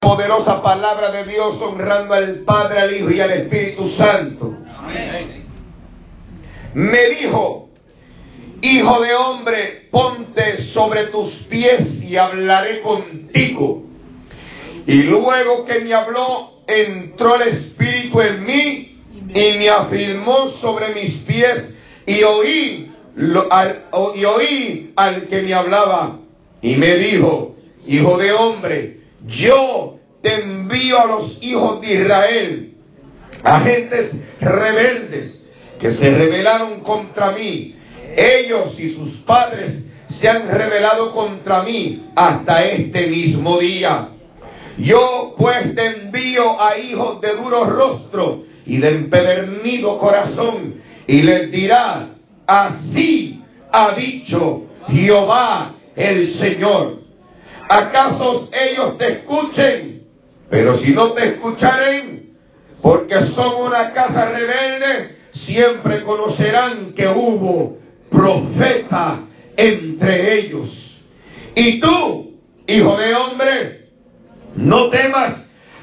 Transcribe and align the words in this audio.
poderosa 0.00 0.62
palabra 0.62 1.12
de 1.12 1.24
Dios 1.24 1.60
honrando 1.60 2.14
al 2.14 2.36
Padre, 2.46 2.80
al 2.80 2.96
Hijo 2.96 3.10
y 3.10 3.20
al 3.20 3.32
Espíritu 3.32 3.90
Santo. 3.98 4.56
Me 6.72 7.10
dijo, 7.10 7.68
Hijo 8.62 9.00
de 9.02 9.14
hombre, 9.14 9.88
ponte 9.90 10.64
sobre 10.72 11.08
tus 11.08 11.30
pies 11.50 12.02
y 12.02 12.16
hablaré 12.16 12.80
contigo. 12.80 13.82
Y 14.86 15.02
luego 15.02 15.66
que 15.66 15.80
me 15.80 15.92
habló, 15.92 16.62
entró 16.66 17.34
el 17.36 17.48
Espíritu 17.48 18.22
en 18.22 18.44
mí 18.44 19.02
y 19.34 19.58
me 19.58 19.68
afirmó 19.68 20.48
sobre 20.62 20.94
mis 20.94 21.14
pies 21.24 21.74
y 22.06 22.22
oí, 22.22 22.90
al, 23.50 23.84
y 24.14 24.24
oí 24.24 24.92
al 24.96 25.28
que 25.28 25.42
me 25.42 25.52
hablaba. 25.52 26.20
Y 26.62 26.76
me 26.76 26.96
dijo, 26.96 27.54
Hijo 27.86 28.16
de 28.16 28.32
hombre, 28.32 28.99
yo 29.26 29.98
te 30.22 30.42
envío 30.42 31.00
a 31.00 31.06
los 31.06 31.38
hijos 31.40 31.80
de 31.80 31.94
Israel, 31.94 32.74
a 33.42 33.60
gentes 33.60 34.12
rebeldes 34.40 35.40
que 35.80 35.92
se 35.92 36.10
rebelaron 36.10 36.80
contra 36.80 37.32
mí. 37.32 37.74
Ellos 38.16 38.78
y 38.78 38.94
sus 38.94 39.14
padres 39.24 39.72
se 40.20 40.28
han 40.28 40.48
rebelado 40.48 41.12
contra 41.12 41.62
mí 41.62 42.06
hasta 42.14 42.64
este 42.64 43.06
mismo 43.06 43.58
día. 43.58 44.08
Yo 44.78 45.34
pues 45.36 45.74
te 45.74 45.86
envío 45.86 46.60
a 46.60 46.78
hijos 46.78 47.20
de 47.20 47.34
duro 47.36 47.64
rostro 47.64 48.44
y 48.66 48.78
de 48.78 48.88
empedernido 48.88 49.98
corazón 49.98 50.74
y 51.06 51.22
les 51.22 51.50
dirá, 51.50 52.10
así 52.46 53.42
ha 53.72 53.94
dicho 53.94 54.62
Jehová 54.88 55.74
el 55.96 56.34
Señor. 56.38 56.99
¿Acaso 57.70 58.48
ellos 58.52 58.98
te 58.98 59.12
escuchen? 59.12 60.02
Pero 60.50 60.78
si 60.78 60.90
no 60.90 61.12
te 61.12 61.28
escucharen, 61.28 62.30
porque 62.82 63.14
son 63.36 63.62
una 63.62 63.92
casa 63.92 64.28
rebelde, 64.28 65.18
siempre 65.46 66.02
conocerán 66.02 66.94
que 66.94 67.06
hubo 67.06 67.78
profeta 68.10 69.20
entre 69.56 70.40
ellos. 70.40 70.68
Y 71.54 71.78
tú, 71.78 72.40
hijo 72.66 72.96
de 72.96 73.14
hombre, 73.14 73.88
no 74.56 74.88
temas 74.88 75.36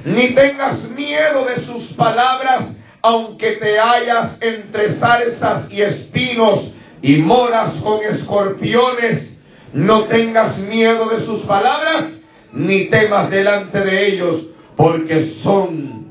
ni 0.03 0.35
tengas 0.35 0.83
miedo 0.89 1.45
de 1.45 1.65
sus 1.65 1.83
palabras, 1.93 2.65
aunque 3.01 3.51
te 3.53 3.79
hallas 3.79 4.37
entre 4.41 4.95
zarzas 4.95 5.71
y 5.71 5.81
espinos 5.81 6.69
y 7.01 7.15
moras 7.19 7.75
con 7.81 8.03
escorpiones 8.03 9.36
no 9.73 10.05
tengas 10.05 10.57
miedo 10.57 11.09
de 11.09 11.25
sus 11.25 11.41
palabras, 11.43 12.05
ni 12.53 12.85
temas 12.85 13.29
delante 13.29 13.79
de 13.79 14.07
ellos, 14.07 14.45
porque 14.75 15.33
son 15.43 16.07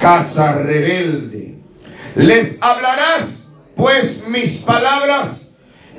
casa 0.00 0.52
rebelde. 0.52 1.54
Les 2.16 2.56
hablarás, 2.60 3.28
pues 3.76 4.26
mis 4.28 4.60
palabras, 4.62 5.40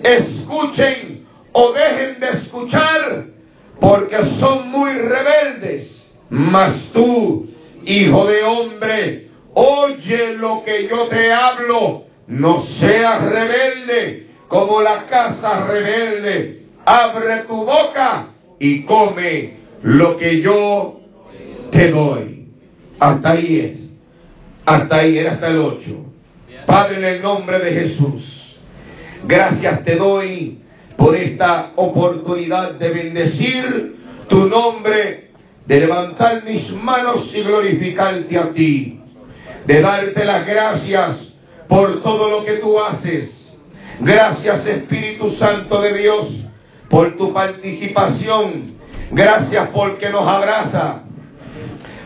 escuchen 0.03 1.25
o 1.51 1.71
dejen 1.71 2.19
de 2.19 2.29
escuchar, 2.39 3.25
porque 3.79 4.17
son 4.39 4.69
muy 4.69 4.91
rebeldes. 4.91 5.95
Mas 6.29 6.75
tú, 6.93 7.49
hijo 7.85 8.25
de 8.27 8.43
hombre, 8.43 9.27
oye 9.53 10.35
lo 10.35 10.63
que 10.63 10.87
yo 10.87 11.07
te 11.07 11.31
hablo, 11.31 12.03
no 12.27 12.65
seas 12.79 13.23
rebelde 13.23 14.27
como 14.47 14.81
la 14.81 15.05
casa 15.07 15.65
rebelde 15.65 16.59
abre 16.89 17.43
tu 17.47 17.55
boca 17.65 18.29
y 18.59 18.81
come 18.81 19.53
lo 19.83 20.17
que 20.17 20.41
yo 20.41 21.01
te 21.71 21.91
doy. 21.91 22.47
Hasta 22.99 23.31
ahí 23.31 23.59
es. 23.59 23.79
Hasta 24.65 24.95
ahí 24.97 25.17
era 25.19 25.33
hasta 25.33 25.47
el 25.49 25.59
8. 25.59 25.81
Padre, 26.65 26.97
en 26.97 27.05
el 27.05 27.21
nombre 27.21 27.59
de 27.59 27.71
Jesús, 27.71 28.57
gracias 29.27 29.83
te 29.83 29.95
doy 29.95 30.59
por 30.97 31.15
esta 31.15 31.71
oportunidad 31.75 32.73
de 32.73 32.89
bendecir 32.89 33.95
tu 34.27 34.49
nombre, 34.49 35.29
de 35.65 35.79
levantar 35.79 36.43
mis 36.43 36.71
manos 36.71 37.31
y 37.33 37.41
glorificarte 37.41 38.37
a 38.37 38.49
ti, 38.51 38.99
de 39.65 39.81
darte 39.81 40.25
las 40.25 40.45
gracias 40.45 41.17
por 41.67 42.01
todo 42.01 42.29
lo 42.29 42.45
que 42.45 42.53
tú 42.53 42.79
haces. 42.79 43.29
Gracias 44.01 44.65
Espíritu 44.65 45.31
Santo 45.37 45.81
de 45.81 45.93
Dios 45.93 46.48
por 46.89 47.15
tu 47.17 47.33
participación. 47.33 48.79
Gracias 49.11 49.69
porque 49.69 50.09
nos 50.09 50.27
abraza. 50.27 51.03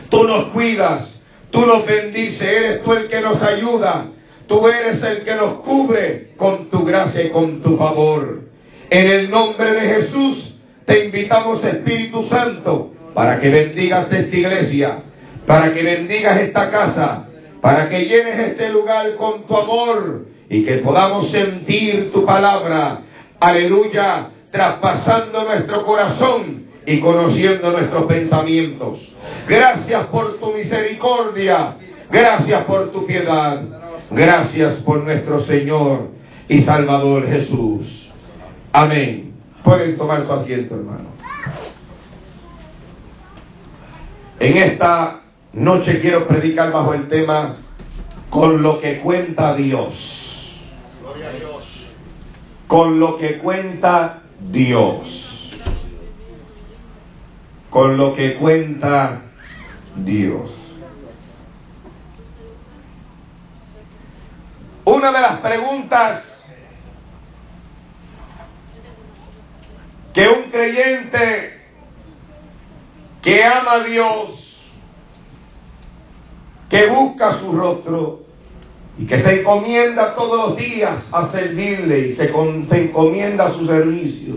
Tú 0.10 0.24
nos 0.26 0.46
cuidas, 0.46 1.10
tú 1.52 1.66
nos 1.66 1.86
bendices, 1.86 2.42
eres 2.42 2.84
tú 2.84 2.94
el 2.94 3.08
que 3.08 3.22
nos 3.22 3.42
ayuda. 3.42 4.08
Tú 4.48 4.68
eres 4.68 5.02
el 5.02 5.24
que 5.24 5.36
nos 5.36 5.60
cubre 5.60 6.34
con 6.38 6.70
tu 6.70 6.84
gracia 6.84 7.24
y 7.24 7.30
con 7.30 7.62
tu 7.62 7.78
favor. 7.78 8.42
En 8.90 9.08
el 9.08 9.32
nombre 9.32 9.72
de 9.72 9.82
Jesús 9.82 10.56
te 10.86 11.06
invitamos 11.06 11.64
Espíritu 11.64 12.28
Santo 12.28 12.92
para 13.14 13.40
que 13.40 13.50
bendigas 13.50 14.12
esta 14.12 14.36
iglesia, 14.36 14.98
para 15.48 15.74
que 15.74 15.82
bendigas 15.82 16.42
esta 16.42 16.70
casa, 16.70 17.28
para 17.62 17.88
que 17.90 18.06
llenes 18.06 18.50
este 18.50 18.70
lugar 18.70 19.16
con 19.16 19.48
tu 19.48 19.56
amor 19.56 20.26
y 20.50 20.66
que 20.66 20.78
podamos 20.80 21.32
sentir 21.32 22.12
tu 22.12 22.26
palabra. 22.26 23.00
Aleluya 23.40 24.33
traspasando 24.54 25.46
nuestro 25.46 25.84
corazón 25.84 26.68
y 26.86 27.00
conociendo 27.00 27.72
nuestros 27.72 28.06
pensamientos. 28.06 29.00
Gracias 29.48 30.06
por 30.08 30.40
tu 30.40 30.54
misericordia, 30.54 31.76
gracias 32.12 32.64
por 32.66 32.92
tu 32.92 33.04
piedad, 33.08 33.64
gracias 34.12 34.76
por 34.82 35.04
nuestro 35.04 35.42
Señor 35.46 36.10
y 36.48 36.62
Salvador 36.62 37.28
Jesús. 37.28 38.12
Amén. 38.72 39.34
Pueden 39.64 39.98
tomar 39.98 40.24
su 40.28 40.34
asiento, 40.34 40.76
hermano. 40.76 41.10
En 44.40 44.58
esta 44.58 45.22
noche 45.54 46.00
quiero 46.00 46.28
predicar 46.28 46.72
bajo 46.72 46.94
el 46.94 47.08
tema 47.08 47.58
con 48.30 48.62
lo 48.62 48.80
que 48.80 49.00
cuenta 49.00 49.56
Dios. 49.56 49.96
Gloria 51.02 51.30
a 51.30 51.32
Dios. 51.32 51.64
Con 52.68 53.00
lo 53.00 53.18
que 53.18 53.40
cuenta 53.40 54.23
Dios. 54.52 55.08
Con 57.70 57.98
lo 57.98 58.14
que 58.14 58.36
cuenta 58.36 59.22
Dios. 59.96 60.52
Una 64.86 65.12
de 65.12 65.22
las 65.22 65.40
preguntas 65.40 66.24
que 70.14 70.28
un 70.28 70.52
creyente 70.52 71.62
que 73.24 73.44
ama 73.44 73.74
a 73.74 73.84
Dios, 73.84 74.30
que 76.70 76.88
busca 76.88 77.40
su 77.40 77.52
rostro, 77.54 78.23
y 78.98 79.08
que 79.08 79.24
se 79.24 79.40
encomienda 79.40 80.14
todos 80.16 80.50
los 80.50 80.58
días 80.58 81.00
a 81.12 81.32
servirle 81.32 82.00
y 82.00 82.16
se, 82.16 82.26
encomienda 82.26 83.48
a 83.48 83.54
su 83.54 83.66
servicio. 83.66 84.36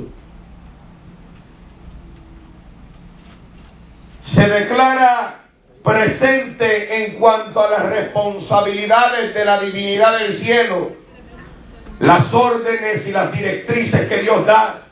Se 4.34 4.48
declara 4.48 5.42
presente 5.84 7.06
en 7.06 7.18
cuanto 7.18 7.60
a 7.60 7.70
las 7.70 7.90
responsabilidades 7.90 9.34
de 9.34 9.44
la 9.44 9.60
divinidad 9.60 10.18
del 10.18 10.38
cielo, 10.38 10.92
las 12.00 12.32
órdenes 12.32 13.06
y 13.06 13.10
las 13.12 13.32
directrices 13.32 14.08
que 14.08 14.22
Dios 14.22 14.44
da, 14.46 14.82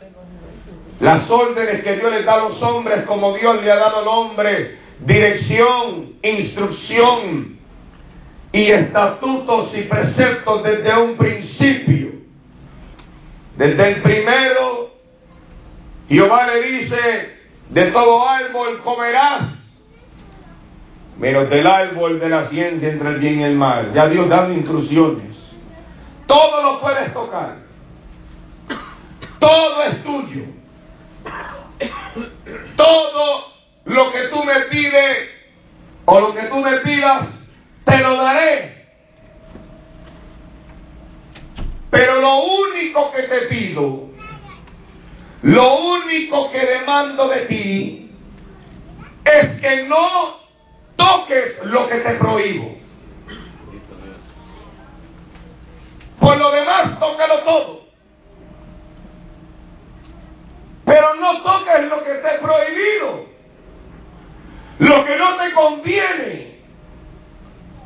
las 1.01 1.29
órdenes 1.29 1.83
que 1.83 1.97
Dios 1.97 2.13
le 2.13 2.23
da 2.23 2.35
a 2.35 2.49
los 2.49 2.63
hombres 2.63 3.05
como 3.07 3.35
Dios 3.35 3.63
le 3.63 3.73
ha 3.73 3.77
dado 3.77 4.01
al 4.01 4.09
hombre, 4.09 4.79
dirección, 5.01 6.15
instrucción, 6.23 7.54
y 8.55 8.71
estatutos 8.71 9.77
y 9.77 9.83
preceptos 9.83 10.63
desde 10.63 10.97
un 10.97 11.17
principio. 11.17 12.13
Desde 13.57 13.89
el 13.89 14.01
primero, 14.01 14.91
Jehová 16.09 16.47
le 16.47 16.63
dice, 16.63 17.35
de 17.71 17.87
todo 17.87 18.29
árbol 18.29 18.81
comerás, 18.85 19.49
menos 21.19 21.51
del 21.51 21.67
árbol 21.67 22.21
de 22.21 22.29
la 22.29 22.49
ciencia 22.49 22.91
entre 22.91 23.09
el 23.09 23.19
bien 23.19 23.41
y 23.41 23.43
el 23.43 23.57
mal. 23.57 23.93
Ya 23.93 24.07
Dios 24.07 24.29
dando 24.29 24.55
instrucciones. 24.55 25.37
Todo 26.29 26.63
lo 26.63 26.81
puedes 26.81 27.13
tocar. 27.13 27.57
Todo 29.41 29.83
es 29.83 30.05
tuyo. 30.05 30.45
Todo 32.77 33.53
lo 33.85 34.13
que 34.13 34.29
tú 34.29 34.45
me 34.45 34.61
pides 34.71 35.29
o 36.05 36.21
lo 36.21 36.33
que 36.33 36.43
tú 36.43 36.57
me 36.61 36.77
pidas 36.79 37.44
te 37.85 37.99
lo 37.99 38.17
daré. 38.17 38.85
Pero 41.91 42.21
lo 42.21 42.37
único 42.45 43.13
que 43.13 43.23
te 43.23 43.39
pido, 43.43 44.09
lo 45.43 45.77
único 45.77 46.51
que 46.51 46.59
demando 46.59 47.29
de 47.29 47.41
ti, 47.47 48.11
es 49.25 49.61
que 49.61 49.85
no 49.85 50.41
toques 50.97 51.65
lo 51.65 51.89
que 51.89 51.97
te 51.97 52.15
prohíbo. 52.15 52.79
Por 56.21 56.37
lo 56.37 56.51
demás, 56.51 56.99
tócalo 56.99 57.39
todo. 57.41 57.85
Pero 60.85 61.15
no 61.15 61.43
toques 61.43 61.85
lo 61.89 62.05
que 62.05 62.15
te 62.15 62.35
he 62.35 62.39
prohibido. 62.39 63.27
Lo 64.79 65.05
que 65.05 65.17
no 65.17 65.37
te 65.37 65.53
conviene. 65.53 66.54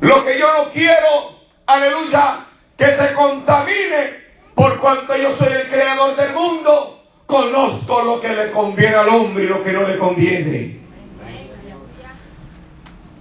Lo 0.01 0.25
que 0.25 0.39
yo 0.39 0.47
no 0.53 0.71
quiero, 0.71 1.39
aleluya, 1.65 2.45
que 2.77 2.85
te 2.85 3.13
contamine. 3.13 4.19
Por 4.55 4.79
cuanto 4.79 5.15
yo 5.15 5.37
soy 5.37 5.53
el 5.53 5.69
creador 5.69 6.15
del 6.15 6.33
mundo, 6.33 7.03
conozco 7.25 8.01
lo 8.01 8.19
que 8.19 8.29
le 8.29 8.51
conviene 8.51 8.95
al 8.95 9.09
hombre 9.09 9.43
y 9.43 9.47
lo 9.47 9.63
que 9.63 9.71
no 9.71 9.87
le 9.87 9.97
conviene. 9.97 10.79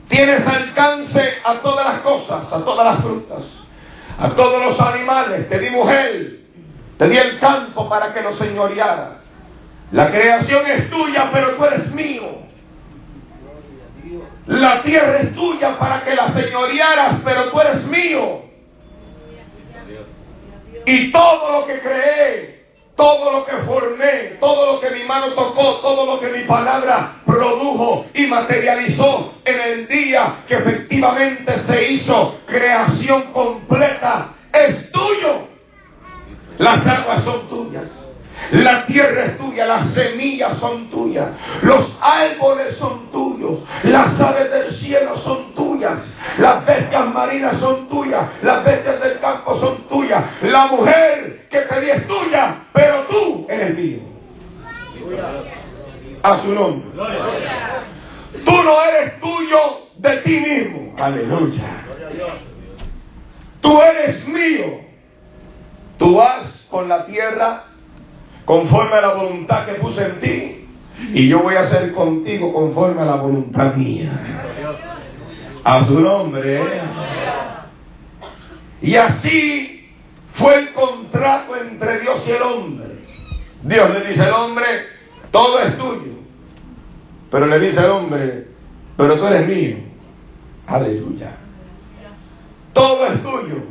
Tienes 0.08 0.46
alcance 0.46 1.34
a 1.44 1.54
todas 1.60 1.86
las 1.86 2.00
cosas, 2.00 2.52
a 2.52 2.64
todas 2.64 2.86
las 2.86 3.04
frutas, 3.04 3.44
a 4.18 4.30
todos 4.30 4.64
los 4.64 4.80
animales. 4.80 5.48
Te 5.48 5.58
di 5.58 5.70
mujer, 5.70 6.38
te 6.96 7.08
di 7.08 7.16
el 7.16 7.38
campo 7.38 7.88
para 7.88 8.12
que 8.12 8.22
lo 8.22 8.34
señoreara. 8.36 9.18
La 9.92 10.10
creación 10.10 10.66
es 10.66 10.90
tuya, 10.90 11.30
pero 11.32 11.56
tú 11.56 11.64
eres 11.64 11.92
mío. 11.92 12.47
La 14.48 14.82
tierra 14.82 15.18
es 15.18 15.34
tuya 15.34 15.78
para 15.78 16.02
que 16.02 16.14
la 16.14 16.32
señorearas, 16.32 17.20
pero 17.22 17.50
tú 17.50 17.60
eres 17.60 17.84
mío. 17.84 18.42
Y 20.86 21.12
todo 21.12 21.60
lo 21.60 21.66
que 21.66 21.80
creé, 21.80 22.64
todo 22.96 23.30
lo 23.30 23.44
que 23.44 23.52
formé, 23.66 24.38
todo 24.40 24.72
lo 24.72 24.80
que 24.80 24.88
mi 24.90 25.04
mano 25.04 25.34
tocó, 25.34 25.80
todo 25.80 26.06
lo 26.06 26.20
que 26.20 26.28
mi 26.28 26.44
palabra 26.44 27.16
produjo 27.26 28.06
y 28.14 28.26
materializó 28.26 29.34
en 29.44 29.60
el 29.60 29.86
día 29.86 30.36
que 30.48 30.54
efectivamente 30.54 31.52
se 31.66 31.92
hizo 31.92 32.38
creación 32.46 33.24
completa, 33.34 34.30
es 34.50 34.90
tuyo. 34.90 35.42
Las 36.56 36.86
aguas 36.86 37.22
son 37.22 37.48
tuyas. 37.50 38.07
La 38.52 38.86
tierra 38.86 39.26
es 39.26 39.38
tuya, 39.38 39.66
las 39.66 39.92
semillas 39.92 40.58
son 40.58 40.88
tuyas, 40.88 41.28
los 41.62 41.92
árboles 42.00 42.76
son 42.78 43.10
tuyos, 43.10 43.58
las 43.82 44.18
aves 44.18 44.50
del 44.50 44.74
cielo 44.76 45.16
son 45.18 45.54
tuyas, 45.54 45.98
las 46.38 46.64
bestias 46.64 47.06
marinas 47.12 47.58
son 47.60 47.88
tuyas, 47.88 48.26
las 48.42 48.64
bestias 48.64 49.00
del 49.00 49.18
campo 49.20 49.58
son 49.60 49.88
tuyas, 49.88 50.24
la 50.42 50.66
mujer 50.66 51.46
que 51.50 51.60
te 51.60 51.80
di 51.80 51.90
es 51.90 52.06
tuya, 52.06 52.56
pero 52.72 53.02
tú 53.10 53.46
eres 53.50 53.74
mío. 53.74 54.00
A 56.22 56.38
su 56.38 56.52
nombre. 56.52 56.88
Tú 58.44 58.62
no 58.62 58.82
eres 58.82 59.20
tuyo 59.20 59.58
de 59.96 60.16
ti 60.18 60.40
mismo. 60.40 60.94
Aleluya. 60.98 61.64
Tú 63.60 63.82
eres 63.82 64.26
mío. 64.26 64.80
Tú 65.98 66.16
vas 66.16 66.66
con 66.70 66.88
la 66.88 67.06
tierra 67.06 67.64
conforme 68.48 68.96
a 68.96 69.02
la 69.02 69.12
voluntad 69.12 69.66
que 69.66 69.74
puse 69.74 70.02
en 70.02 70.20
ti, 70.20 70.66
y 71.12 71.28
yo 71.28 71.40
voy 71.40 71.54
a 71.54 71.64
hacer 71.64 71.92
contigo 71.92 72.50
conforme 72.50 73.02
a 73.02 73.04
la 73.04 73.16
voluntad 73.16 73.74
mía. 73.74 74.10
A 75.62 75.84
su 75.84 76.00
nombre. 76.00 76.56
¿eh? 76.56 76.80
Y 78.80 78.96
así 78.96 79.92
fue 80.36 80.60
el 80.60 80.72
contrato 80.72 81.56
entre 81.56 82.00
Dios 82.00 82.24
y 82.26 82.30
el 82.30 82.42
hombre. 82.42 82.86
Dios 83.64 83.90
le 83.90 84.08
dice 84.08 84.22
al 84.22 84.32
hombre, 84.32 84.66
todo 85.30 85.60
es 85.60 85.76
tuyo. 85.76 86.12
Pero 87.30 87.46
le 87.48 87.60
dice 87.60 87.78
al 87.80 87.90
hombre, 87.90 88.46
pero 88.96 89.18
tú 89.18 89.26
eres 89.26 89.46
mío. 89.46 89.76
Aleluya. 90.66 91.36
Todo 92.72 93.08
es 93.08 93.22
tuyo, 93.22 93.62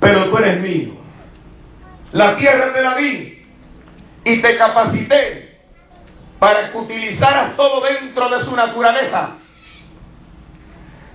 pero 0.00 0.30
tú 0.30 0.38
eres 0.38 0.62
mío. 0.62 0.94
La 2.12 2.38
tierra 2.38 2.70
de 2.72 2.82
la 2.82 2.94
vida 2.94 3.35
y 4.26 4.42
te 4.42 4.56
capacité 4.58 5.56
para 6.40 6.72
que 6.72 6.76
utilizaras 6.76 7.54
todo 7.54 7.80
dentro 7.80 8.28
de 8.28 8.44
su 8.44 8.56
naturaleza, 8.56 9.36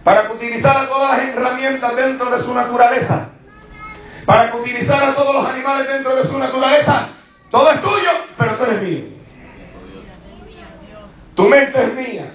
para 0.01 0.27
que 0.27 0.33
utilizaras 0.33 0.87
todas 0.87 1.17
las 1.17 1.27
herramientas 1.27 1.93
dentro 1.93 2.29
de 2.31 2.41
su 2.41 2.53
naturaleza, 2.53 3.31
para 4.25 4.49
que 4.49 4.57
utilizaras 4.57 5.13
todos 5.13 5.35
los 5.35 5.45
animales 5.45 5.89
dentro 5.89 6.15
de 6.15 6.23
su 6.23 6.37
naturaleza. 6.37 7.09
Todo 7.51 7.69
es 7.71 7.81
tuyo, 7.81 8.11
pero 8.37 8.55
tú 8.55 8.63
eres 8.63 8.81
mío. 8.81 9.05
Tu 11.35 11.49
mente 11.49 11.83
es 11.83 11.93
mía, 11.93 12.31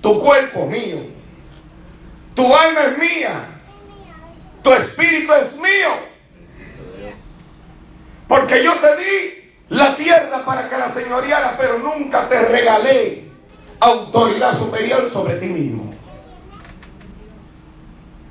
tu 0.00 0.22
cuerpo 0.22 0.64
es 0.64 0.70
mío, 0.70 0.98
tu 2.34 2.56
alma 2.56 2.80
es 2.84 2.98
mía, 2.98 3.44
tu 4.62 4.72
espíritu 4.72 5.32
es 5.34 5.52
mío. 5.56 6.14
Porque 8.26 8.64
yo 8.64 8.80
te 8.80 8.96
di 8.96 9.43
la 9.74 9.96
tierra 9.96 10.44
para 10.44 10.68
que 10.68 10.78
la 10.78 10.94
señoreara, 10.94 11.56
pero 11.58 11.78
nunca 11.78 12.28
te 12.28 12.40
regalé 12.42 13.24
autoridad 13.80 14.58
superior 14.60 15.10
sobre 15.12 15.34
ti 15.36 15.46
mismo. 15.46 15.92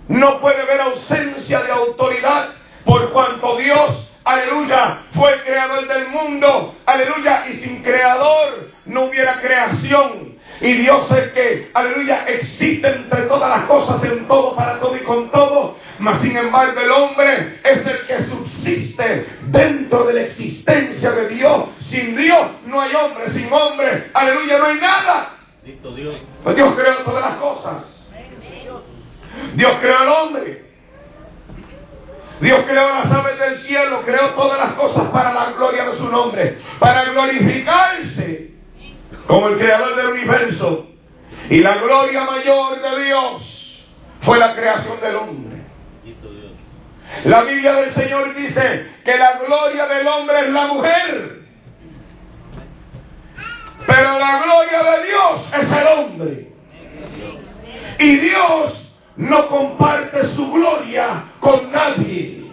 No 0.07 0.40
puede 0.40 0.62
haber 0.62 0.80
ausencia 0.80 1.63
de 1.63 1.72
autoridad 1.72 2.50
por 2.86 3.12
cuanto 3.12 3.57
Dios, 3.57 4.10
aleluya, 4.24 5.00
fue 5.13 5.34
el 5.34 5.44
creador 5.44 5.88
del 5.88 6.07
mundo, 6.07 6.75
aleluya, 6.86 7.45
y 7.50 7.60
sin 7.60 7.84
creador 7.84 8.72
no 8.86 9.04
hubiera 9.04 9.42
creación. 9.42 10.32
Y 10.63 10.74
Dios 10.75 11.12
es 11.12 11.33
que, 11.33 11.71
aleluya, 11.74 12.24
existe 12.25 12.88
entre 12.88 13.24
todas 13.24 13.50
las 13.50 13.65
cosas, 13.65 14.01
en 14.06 14.25
todo, 14.30 14.56
para 14.56 14.80
todo 14.80 14.95
y 14.95 15.01
con 15.01 15.30
todo. 15.30 15.75
Mas 16.00 16.21
sin 16.21 16.38
embargo 16.38 16.80
el 16.80 16.89
hombre 16.89 17.60
es 17.65 17.86
el 17.86 18.07
que 18.07 18.24
subsiste 18.30 19.27
dentro 19.48 20.06
de 20.06 20.13
la 20.13 20.21
existencia 20.21 21.12
de 21.12 21.27
Dios. 21.27 21.65
Sin 21.89 22.15
Dios 22.15 22.48
no 22.65 22.80
hay 22.80 22.95
hombre, 22.95 23.33
sin 23.33 23.51
hombre, 23.51 24.10
aleluya, 24.13 24.57
no 24.57 24.65
hay 24.68 24.80
nada. 24.80 25.30
Dios. 25.63 26.21
Pues 26.45 26.56
Dios 26.56 26.74
creó 26.75 26.95
todas 27.00 27.25
las 27.30 27.36
cosas. 27.39 27.83
Dios 29.56 29.77
creó 29.81 29.98
al 29.98 30.07
hombre. 30.07 30.63
Dios 32.39 32.62
creó 32.66 32.88
las 32.88 33.12
aves 33.12 33.38
del 33.38 33.62
cielo, 33.63 34.01
creó 34.06 34.30
todas 34.30 34.57
las 34.57 34.74
cosas 34.75 35.09
para 35.12 35.33
la 35.33 35.51
gloria 35.51 35.83
de 35.89 35.98
su 35.98 36.07
nombre, 36.07 36.57
para 36.80 37.04
glorificarse 37.04 38.53
como 39.27 39.50
el 39.50 39.57
creador 39.57 39.95
del 39.95 40.07
universo. 40.07 40.88
Y 41.50 41.60
la 41.60 41.77
gloria 41.77 42.24
mayor 42.24 42.81
de 42.81 43.04
Dios 43.06 43.83
fue 44.21 44.40
la 44.40 44.56
creación 44.56 44.99
del 45.02 45.16
hombre. 45.16 45.64
La 47.26 47.44
Biblia 47.44 47.73
del 47.73 47.94
Señor 47.94 48.33
dice 48.33 48.88
que 49.06 49.18
la 49.18 49.40
gloria 49.40 49.85
del 49.88 50.07
hombre 50.07 50.40
es 50.40 50.49
la 50.49 50.68
mujer. 50.68 51.40
Pero 53.85 54.19
la 54.19 54.44
gloria 54.44 54.83
de 54.83 55.04
Dios 55.06 55.47
es 55.54 55.78
el 55.78 55.88
hombre. 55.88 56.47
Y 57.99 58.18
Dios 58.18 58.73
no 59.18 59.47
comparte 59.47 60.35
su 60.35 60.52
gloria 60.52 61.26
con 61.40 61.71
nadie. 61.71 62.44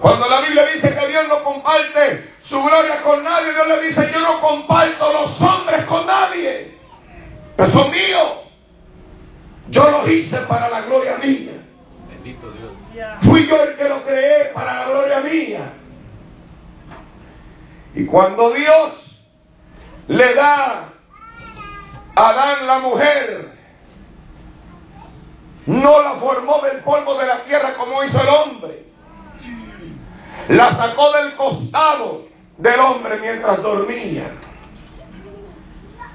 Cuando 0.00 0.28
la 0.28 0.40
Biblia 0.42 0.66
dice 0.66 0.94
que 0.94 1.08
Dios 1.08 1.28
no 1.28 1.42
comparte 1.42 2.33
su 2.48 2.62
gloria 2.62 3.02
con 3.02 3.24
nadie, 3.24 3.52
Dios 3.52 3.68
le 3.68 3.82
dice, 3.88 4.10
yo 4.12 4.20
no 4.20 4.40
comparto 4.40 5.12
los 5.12 5.40
hombres 5.40 5.86
con 5.86 6.06
nadie. 6.06 6.78
Pero 7.56 7.72
son 7.72 7.90
míos. 7.90 8.32
Yo 9.70 9.90
los 9.90 10.08
hice 10.08 10.36
para 10.42 10.68
la 10.68 10.82
gloria 10.82 11.16
mía. 11.16 11.52
Bendito 12.08 12.50
Dios. 12.52 12.72
Fui 13.22 13.46
yo 13.46 13.62
el 13.62 13.76
que 13.76 13.88
lo 13.88 14.02
creé 14.02 14.46
para 14.52 14.74
la 14.74 14.88
gloria 14.88 15.20
mía. 15.20 15.72
Y 17.94 18.04
cuando 18.06 18.52
Dios 18.52 18.92
le 20.08 20.34
da 20.34 20.88
a 22.14 22.28
Adán 22.28 22.66
la 22.66 22.78
mujer, 22.80 23.52
no 25.66 26.02
la 26.02 26.16
formó 26.16 26.60
del 26.60 26.78
polvo 26.82 27.16
de 27.18 27.26
la 27.26 27.44
tierra 27.44 27.74
como 27.74 28.04
hizo 28.04 28.20
el 28.20 28.28
hombre. 28.28 28.84
La 30.48 30.76
sacó 30.76 31.12
del 31.12 31.34
costado 31.36 32.33
del 32.58 32.80
hombre 32.80 33.18
mientras 33.20 33.62
dormía. 33.62 34.32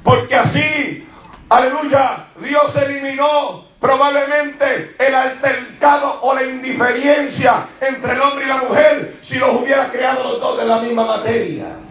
Porque 0.04 0.36
así, 0.36 1.08
aleluya, 1.50 2.28
Dios 2.40 2.76
eliminó 2.76 3.66
probablemente 3.80 4.96
el 4.98 5.16
altercado 5.16 6.22
o 6.22 6.34
la 6.34 6.44
indiferencia 6.44 7.68
entre 7.80 8.14
el 8.14 8.22
hombre 8.22 8.46
y 8.46 8.48
la 8.48 8.58
mujer 8.58 9.18
si 9.24 9.36
los 9.36 9.62
hubiera 9.62 9.92
creado 9.92 10.24
los 10.24 10.40
dos 10.40 10.58
de 10.58 10.66
la 10.66 10.80
misma 10.80 11.06
materia. 11.06 11.89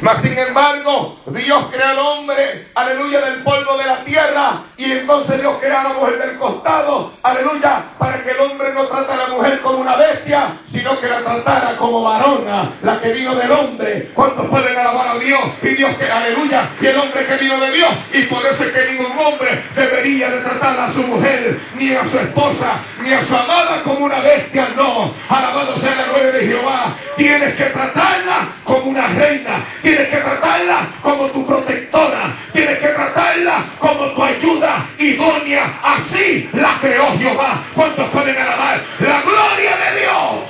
Mas 0.00 0.22
sin 0.22 0.38
embargo, 0.38 1.18
Dios 1.26 1.64
crea 1.72 1.90
al 1.90 1.98
hombre, 1.98 2.68
aleluya, 2.74 3.20
del 3.20 3.42
polvo 3.42 3.76
de 3.78 3.84
la 3.84 4.04
tierra. 4.04 4.62
Y 4.76 4.92
entonces 4.92 5.40
Dios 5.40 5.58
crea 5.60 5.80
a 5.80 5.84
la 5.84 5.94
mujer 5.94 6.18
del 6.18 6.36
costado, 6.38 7.12
aleluya, 7.22 7.84
para 7.98 8.22
que 8.22 8.30
el 8.30 8.40
hombre 8.40 8.72
no 8.72 8.86
trate 8.86 9.12
a 9.12 9.16
la 9.16 9.28
mujer 9.28 9.60
como 9.60 9.78
una 9.78 9.96
bestia, 9.96 10.58
sino 10.70 11.00
que 11.00 11.08
la 11.08 11.20
tratara 11.22 11.76
como 11.76 12.02
varona, 12.02 12.72
la 12.82 13.00
que 13.00 13.12
vino 13.12 13.34
del 13.34 13.50
hombre. 13.50 14.10
¿Cuántos 14.14 14.46
pueden 14.48 14.78
alabar 14.78 15.08
a 15.08 15.18
Dios? 15.18 15.40
Y 15.62 15.68
Dios 15.68 15.96
que, 15.96 16.10
aleluya, 16.10 16.70
y 16.80 16.86
el 16.86 16.98
hombre 16.98 17.26
que 17.26 17.36
vino 17.36 17.58
de 17.58 17.70
Dios. 17.70 17.94
Y 18.12 18.22
por 18.24 18.44
eso 18.44 18.64
es 18.64 18.72
que 18.72 18.92
ningún 18.92 19.18
hombre 19.18 19.64
debería 19.74 20.30
de 20.30 20.40
tratar 20.40 20.78
a 20.78 20.92
su 20.92 21.02
mujer, 21.02 21.58
ni 21.76 21.94
a 21.94 22.04
su 22.10 22.18
esposa, 22.18 22.80
ni 23.02 23.12
a 23.12 23.26
su 23.26 23.34
amada 23.34 23.82
como 23.82 24.04
una 24.04 24.20
bestia, 24.20 24.68
no. 24.76 25.14
Alabado 25.28 25.78
sea 25.80 25.94
la 25.94 26.04
gloria 26.04 26.32
de 26.32 26.46
Jehová. 26.46 26.96
Tienes 27.16 27.54
que 27.54 27.64
tratarla 27.64 28.48
como 28.64 28.90
una 28.90 29.06
reina, 29.08 29.64
tienes 29.86 30.08
que 30.08 30.16
tratarla 30.16 30.88
como 31.00 31.26
tu 31.28 31.46
protectora, 31.46 32.36
tienes 32.52 32.80
que 32.80 32.88
tratarla 32.88 33.66
como 33.78 34.06
tu 34.14 34.22
ayuda 34.24 34.88
idónea. 34.98 35.78
Así 35.80 36.50
la 36.54 36.78
creó 36.80 37.16
Jehová. 37.16 37.66
¿Cuántos 37.72 38.08
pueden 38.10 38.36
alabar 38.36 38.80
la 38.98 39.22
gloria 39.22 39.76
de 39.76 40.00
Dios? 40.00 40.48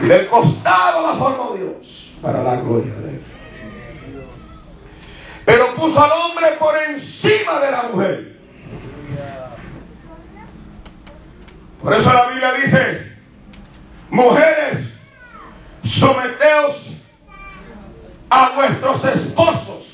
Y 0.00 0.06
del 0.06 0.26
costado 0.28 1.08
la 1.08 1.18
formó 1.18 1.56
Dios 1.56 2.20
para 2.22 2.44
la 2.44 2.54
gloria 2.54 2.94
de 2.94 3.10
Dios. 3.10 3.22
Pero 5.44 5.74
puso 5.74 6.00
al 6.00 6.12
hombre 6.12 6.52
por 6.60 6.72
encima 6.76 7.58
de 7.58 7.70
la 7.72 7.82
mujer. 7.82 8.38
Por 11.82 11.94
eso 11.94 12.12
la 12.12 12.26
Biblia 12.28 12.52
dice, 12.52 13.12
mujeres, 14.10 14.87
someteos 15.98 16.76
a 18.30 18.50
vuestros 18.54 19.04
esposos, 19.04 19.86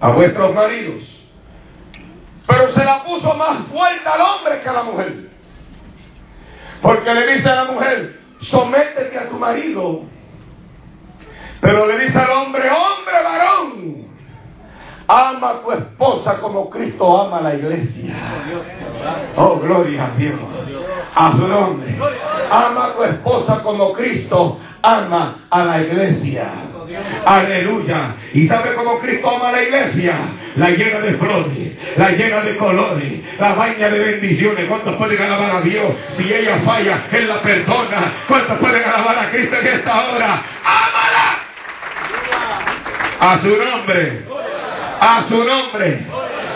a 0.00 0.10
vuestros 0.10 0.54
maridos. 0.54 1.02
Pero 2.46 2.72
se 2.72 2.84
la 2.84 3.04
puso 3.04 3.34
más 3.34 3.66
fuerte 3.68 4.08
al 4.08 4.20
hombre 4.20 4.60
que 4.62 4.68
a 4.68 4.72
la 4.72 4.82
mujer. 4.82 5.30
Porque 6.80 7.14
le 7.14 7.34
dice 7.34 7.48
a 7.48 7.54
la 7.54 7.64
mujer, 7.66 8.20
sométete 8.40 9.18
a 9.18 9.28
tu 9.28 9.36
marido. 9.36 10.02
Pero 11.60 11.86
le 11.86 12.04
dice 12.04 12.18
al 12.18 12.30
hombre, 12.30 12.68
hombre 12.68 13.22
varón, 13.22 14.01
ama 15.08 15.50
a 15.50 15.62
tu 15.62 15.72
esposa 15.72 16.38
como 16.38 16.70
Cristo 16.70 17.20
ama 17.20 17.38
a 17.38 17.42
la 17.42 17.54
iglesia. 17.54 18.14
Oh, 19.36 19.56
gloria 19.56 20.06
a 20.06 20.18
Dios. 20.18 20.38
A 21.14 21.32
su 21.32 21.46
nombre. 21.46 21.98
Ama 22.50 22.86
a 22.86 22.94
tu 22.94 23.04
esposa 23.04 23.62
como 23.62 23.92
Cristo 23.92 24.58
ama 24.82 25.46
a 25.50 25.64
la 25.64 25.82
iglesia. 25.82 26.46
Aleluya. 27.24 28.16
¿Y 28.34 28.48
sabe 28.48 28.74
cómo 28.74 28.98
Cristo 28.98 29.30
ama 29.34 29.48
a 29.48 29.52
la 29.52 29.62
iglesia? 29.62 30.14
La 30.56 30.70
llena 30.70 30.98
de 31.00 31.14
flores, 31.14 31.72
la 31.96 32.10
llena 32.10 32.40
de 32.42 32.56
colores, 32.58 33.22
la 33.38 33.54
baña 33.54 33.88
de 33.88 33.98
bendiciones. 33.98 34.66
¿Cuántos 34.68 34.96
pueden 34.96 35.22
alabar 35.22 35.56
a 35.56 35.60
Dios? 35.62 35.92
Si 36.16 36.32
ella 36.32 36.60
falla, 36.64 37.06
Él 37.10 37.28
la 37.28 37.40
perdona. 37.40 38.12
¿Cuántos 38.28 38.58
pueden 38.58 38.84
alabar 38.84 39.18
a 39.18 39.30
Cristo 39.30 39.56
en 39.56 39.66
esta 39.66 40.10
hora? 40.10 40.42
¡Ámala! 40.64 41.38
A 43.20 43.40
su 43.40 43.48
nombre. 43.48 44.24
A 45.04 45.24
su 45.28 45.36
nombre 45.36 45.98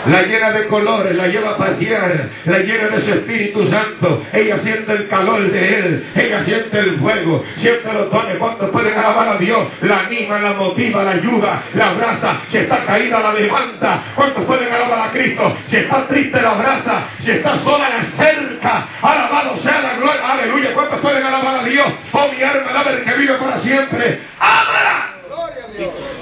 la 0.05 0.21
llena 0.21 0.51
de 0.51 0.67
colores, 0.67 1.13
la 1.17 1.27
lleva 1.27 1.49
a 1.49 1.57
pasear, 1.57 2.29
la 2.45 2.59
llena 2.59 2.87
de 2.95 3.01
su 3.01 3.11
Espíritu 3.11 3.69
Santo. 3.69 4.23
Ella 4.31 4.59
siente 4.63 4.89
el 4.93 5.09
calor 5.09 5.51
de 5.51 5.79
Él, 5.79 6.07
ella 6.15 6.45
siente 6.45 6.79
el 6.79 6.97
fuego, 6.97 7.43
siente 7.57 7.91
los 7.91 8.09
dones. 8.09 8.37
¿Cuántos 8.37 8.69
pueden 8.69 8.97
alabar 8.97 9.27
a 9.27 9.37
Dios? 9.37 9.67
La 9.81 10.05
anima, 10.05 10.39
la 10.39 10.53
motiva, 10.53 11.03
la 11.03 11.11
ayuda, 11.11 11.61
la 11.73 11.89
abraza. 11.89 12.37
Si 12.49 12.57
está 12.57 12.85
caída, 12.85 13.19
la 13.19 13.33
levanta. 13.33 14.03
¿Cuántos 14.15 14.45
pueden 14.45 14.71
alabar 14.71 15.09
a 15.09 15.11
Cristo? 15.11 15.57
Si 15.69 15.75
está 15.75 16.07
triste, 16.07 16.41
la 16.41 16.51
abraza. 16.51 17.09
Si 17.19 17.31
está 17.31 17.59
sola, 17.65 17.89
la 17.89 17.97
acerca. 17.97 18.87
Alabado 19.01 19.61
sea 19.61 19.81
la 19.81 19.97
gloria. 19.97 20.31
Aleluya. 20.31 20.73
¿Cuántos 20.73 21.01
pueden 21.01 21.21
alabar 21.21 21.57
a 21.57 21.63
Dios? 21.65 21.87
Oh, 22.13 22.27
mi 22.31 22.41
alma, 22.41 22.83
el 22.91 23.03
que 23.03 23.13
vive 23.17 23.33
para 23.33 23.59
siempre. 23.59 24.21
¡Ámala! 24.39 25.15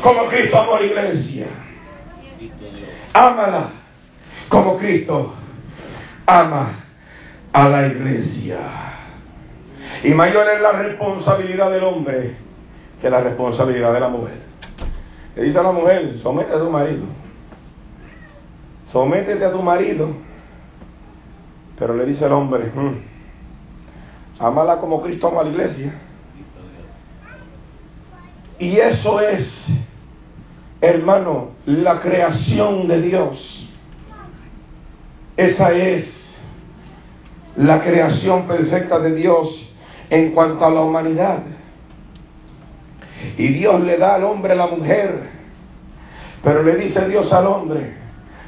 Como 0.02 0.26
Cristo 0.26 0.60
amó 0.60 0.78
a 0.78 0.80
la 0.80 0.86
iglesia. 0.88 1.65
Ámala 3.16 3.70
como 4.50 4.78
Cristo 4.78 5.34
ama 6.26 6.80
a 7.54 7.70
la 7.70 7.88
iglesia. 7.88 8.58
Y 10.04 10.14
mayor 10.14 10.46
es 10.50 10.62
la 10.62 10.74
responsabilidad 10.74 11.72
del 11.72 11.86
hombre 11.86 12.36
que 13.02 13.10
la 13.10 13.22
responsabilidad 13.22 13.94
de 13.94 14.00
la 14.02 14.10
mujer. 14.10 14.38
Le 15.34 15.44
dice 15.44 15.58
a 15.58 15.64
la 15.64 15.72
mujer, 15.72 16.20
somete 16.22 16.52
a 16.54 16.60
tu 16.60 16.70
marido. 16.70 17.06
Sométete 18.92 19.46
a 19.46 19.52
tu 19.54 19.62
marido. 19.62 20.10
Pero 21.80 21.96
le 21.96 22.06
dice 22.06 22.26
al 22.26 22.34
hombre, 22.34 22.70
amala 24.40 24.78
como 24.78 25.02
Cristo 25.02 25.30
ama 25.30 25.40
a 25.40 25.44
la 25.46 25.52
iglesia. 25.52 25.94
Y 28.60 28.78
eso 28.78 29.22
es 29.22 29.50
hermano, 30.86 31.52
la 31.66 32.00
creación 32.00 32.88
de 32.88 33.02
Dios. 33.02 33.70
Esa 35.38 35.72
es 35.72 36.06
la 37.58 37.84
creación 37.84 38.48
perfecta 38.48 39.00
de 39.00 39.16
Dios 39.16 39.50
en 40.10 40.32
cuanto 40.32 40.66
a 40.66 40.70
la 40.70 40.82
humanidad. 40.82 41.40
Y 43.38 43.48
Dios 43.48 43.82
le 43.82 43.98
da 43.98 44.16
al 44.16 44.24
hombre 44.24 44.54
a 44.54 44.56
la 44.56 44.68
mujer, 44.68 45.30
pero 46.44 46.64
le 46.64 46.76
dice 46.76 47.08
Dios 47.08 47.32
al 47.32 47.48
hombre, 47.48 47.96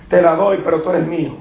te 0.10 0.22
la 0.22 0.36
doy, 0.36 0.60
pero 0.64 0.82
tú 0.82 0.90
eres 0.92 1.08
mío. 1.08 1.36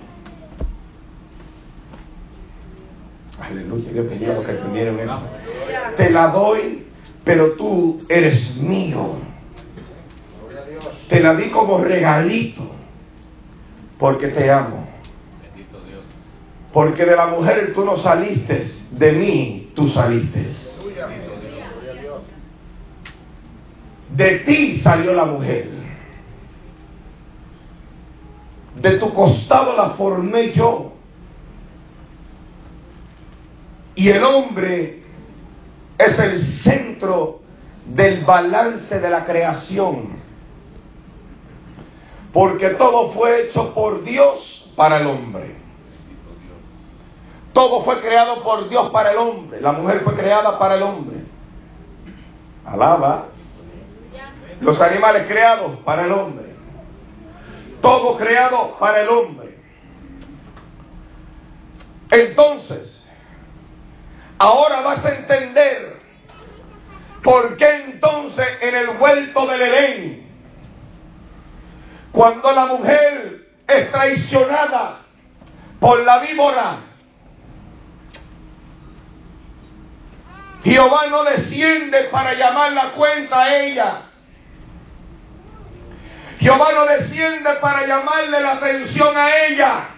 Aleluya, 3.41 3.91
pedía 4.09 4.33
lo 4.33 4.45
que 4.45 4.53
entendieron 4.53 4.99
eso. 4.99 5.21
Te 5.97 6.11
la 6.11 6.29
doy, 6.29 6.87
pero 7.25 7.53
tú 7.53 8.03
eres 8.09 8.57
mío. 8.57 9.25
Te 11.09 11.21
la 11.21 11.35
di 11.35 11.51
como 11.51 11.79
regalito 11.79 12.71
porque 13.99 14.29
te 14.29 14.51
amo. 14.51 14.87
Porque 16.73 17.05
de 17.05 17.17
la 17.17 17.27
mujer 17.29 17.73
tú 17.75 17.85
no 17.85 17.97
saliste, 17.99 18.71
de 18.91 19.13
mí 19.13 19.71
tú 19.75 19.89
saliste. 19.89 20.47
De 24.15 24.39
ti 24.41 24.81
salió 24.83 25.13
la 25.15 25.25
mujer. 25.25 25.71
De 28.81 28.99
tu 28.99 29.13
costado 29.15 29.77
la 29.77 29.91
formé 29.91 30.53
yo. 30.53 30.93
Y 33.95 34.11
el 34.11 34.23
hombre 34.23 35.03
es 35.97 36.19
el 36.19 36.63
centro 36.63 37.41
del 37.87 38.25
balance 38.25 39.01
de 39.01 39.09
la 39.09 39.25
creación. 39.25 40.15
Porque 42.37 42.69
todo 42.75 43.12
fue 43.14 43.45
hecho 43.45 43.73
por 43.73 44.05
Dios 44.05 44.71
para 44.76 44.99
el 44.99 45.07
hombre. 45.07 45.55
Todo 47.55 47.83
fue 47.83 47.99
creado 48.02 48.43
por 48.43 48.69
Dios 48.69 48.90
para 48.90 49.12
el 49.12 49.16
hombre. 49.16 49.59
La 49.62 49.73
mujer 49.73 50.02
fue 50.05 50.14
creada 50.16 50.59
para 50.59 50.75
el 50.75 50.83
hombre. 50.83 51.16
Alaba. 52.66 53.28
Los 54.61 54.78
animales 54.83 55.26
creados 55.26 55.78
para 55.78 56.05
el 56.05 56.12
hombre. 56.12 56.45
Todo 57.81 58.19
creado 58.19 58.76
para 58.78 59.00
el 59.00 59.09
hombre. 59.09 59.59
Entonces, 62.11 63.02
ahora 64.37 64.83
vas 64.83 65.02
a 65.07 65.14
entender 65.14 66.00
por 67.25 67.57
qué 67.57 67.76
entonces 67.87 68.47
en 68.61 68.76
el 68.76 68.88
vuelto 68.99 69.47
del 69.47 69.62
Edén 69.62 70.25
cuando 72.16 72.50
la 72.50 72.64
mujer 72.64 73.42
es 73.68 73.92
traicionada 73.92 75.00
por 75.78 76.02
la 76.02 76.18
víbora, 76.20 76.76
Jehová 80.64 81.08
no 81.11 81.25
desciende 81.25 82.04
para 82.04 82.32
llamar 82.32 82.73
la 82.73 82.92
cuenta 82.92 83.42
a 83.42 83.58
ella. 83.58 83.96
Jehová 86.38 86.73
no 86.73 86.87
desciende 86.87 87.50
para 87.61 87.87
llamarle 87.87 88.40
la 88.40 88.52
atención 88.52 89.14
a 89.14 89.37
ella. 89.49 89.88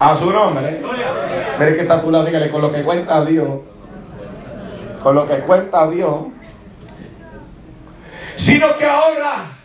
A 0.00 0.18
su 0.18 0.28
nombre. 0.28 0.82
Mire 1.56 1.76
que 1.76 1.82
está 1.82 2.00
tu 2.00 2.10
lado, 2.10 2.24
dígale, 2.24 2.50
con 2.50 2.62
lo 2.62 2.72
que 2.72 2.82
cuenta 2.82 3.24
Dios. 3.24 3.60
Con 5.04 5.14
lo 5.14 5.24
que 5.26 5.38
cuenta 5.42 5.86
Dios 5.86 6.39
sino 8.38 8.76
que 8.78 8.86
ahora, 8.86 9.56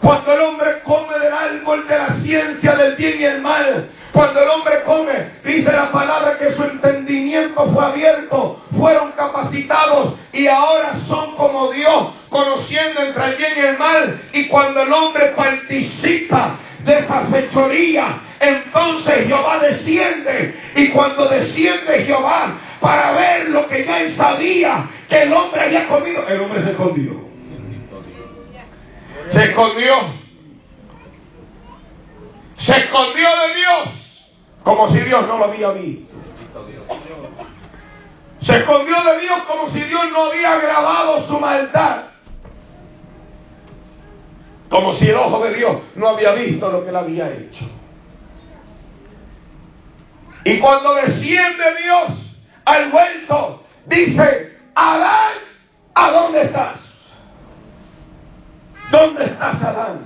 cuando 0.00 0.32
el 0.32 0.40
hombre 0.40 0.82
come 0.84 1.18
del 1.18 1.32
árbol 1.32 1.86
de 1.88 1.98
la 1.98 2.16
ciencia 2.22 2.76
del 2.76 2.96
bien 2.96 3.20
y 3.20 3.24
el 3.24 3.40
mal, 3.40 3.88
Cuando 4.16 4.40
el 4.42 4.48
hombre 4.48 4.82
come, 4.86 5.12
dice 5.44 5.70
la 5.70 5.92
palabra 5.92 6.38
que 6.38 6.54
su 6.54 6.62
entendimiento 6.62 7.70
fue 7.70 7.84
abierto, 7.84 8.62
fueron 8.74 9.12
capacitados 9.12 10.14
y 10.32 10.46
ahora 10.46 10.94
son 11.06 11.36
como 11.36 11.70
Dios, 11.70 12.14
conociendo 12.30 13.02
entre 13.02 13.24
el 13.26 13.36
bien 13.36 13.52
y 13.54 13.60
el 13.60 13.76
mal. 13.76 14.22
Y 14.32 14.46
cuando 14.46 14.80
el 14.80 14.90
hombre 14.90 15.34
participa 15.36 16.56
de 16.86 16.98
esa 16.98 17.26
fechoría, 17.30 18.18
entonces 18.40 19.26
Jehová 19.26 19.58
desciende. 19.58 20.60
Y 20.76 20.88
cuando 20.88 21.28
desciende 21.28 22.04
Jehová 22.06 22.54
para 22.80 23.12
ver 23.12 23.50
lo 23.50 23.68
que 23.68 23.84
ya 23.84 24.00
él 24.00 24.16
sabía 24.16 24.88
que 25.10 25.24
el 25.24 25.32
hombre 25.34 25.60
había 25.60 25.88
comido, 25.88 26.26
el 26.26 26.40
hombre 26.40 26.64
se 26.64 26.70
escondió. 26.70 27.25
Se 29.32 29.44
escondió. 29.44 29.94
Se 32.58 32.72
escondió 32.72 33.28
de 33.28 33.54
Dios 33.54 33.88
como 34.62 34.90
si 34.90 34.98
Dios 35.00 35.26
no 35.28 35.38
lo 35.38 35.44
había 35.44 35.70
visto. 35.70 36.14
Se 38.42 38.56
escondió 38.56 38.96
de 39.02 39.20
Dios 39.20 39.42
como 39.48 39.72
si 39.72 39.80
Dios 39.80 40.04
no 40.12 40.24
había 40.24 40.56
grabado 40.56 41.26
su 41.26 41.38
maldad. 41.38 42.04
Como 44.68 44.96
si 44.96 45.08
el 45.08 45.16
ojo 45.16 45.44
de 45.44 45.54
Dios 45.54 45.76
no 45.94 46.08
había 46.08 46.32
visto 46.32 46.70
lo 46.70 46.82
que 46.82 46.90
él 46.90 46.96
había 46.96 47.32
hecho. 47.32 47.64
Y 50.44 50.58
cuando 50.58 50.94
desciende 50.94 51.64
Dios 51.82 52.10
al 52.64 52.90
vuelto, 52.90 53.64
dice, 53.86 54.58
Adán, 54.74 55.32
¿a 55.94 56.10
dónde 56.10 56.42
estás? 56.42 56.85
¿Dónde 58.90 59.24
estás, 59.24 59.62
Adán? 59.62 59.98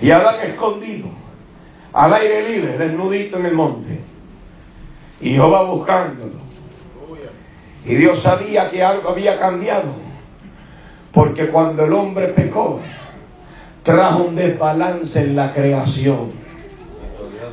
Y 0.00 0.10
Adán 0.10 0.36
escondido 0.46 1.08
al 1.92 2.14
aire 2.14 2.48
libre, 2.48 2.78
desnudito 2.78 3.38
en 3.38 3.46
el 3.46 3.54
monte. 3.54 4.00
Y 5.20 5.30
Jehová 5.30 5.62
buscándolo. 5.64 6.42
Y 7.84 7.94
Dios 7.94 8.22
sabía 8.22 8.70
que 8.70 8.82
algo 8.82 9.10
había 9.10 9.38
cambiado. 9.38 9.94
Porque 11.12 11.48
cuando 11.48 11.84
el 11.84 11.92
hombre 11.92 12.28
pecó, 12.28 12.80
trajo 13.82 14.24
un 14.24 14.36
desbalance 14.36 15.18
en 15.18 15.36
la 15.36 15.52
creación. 15.52 16.32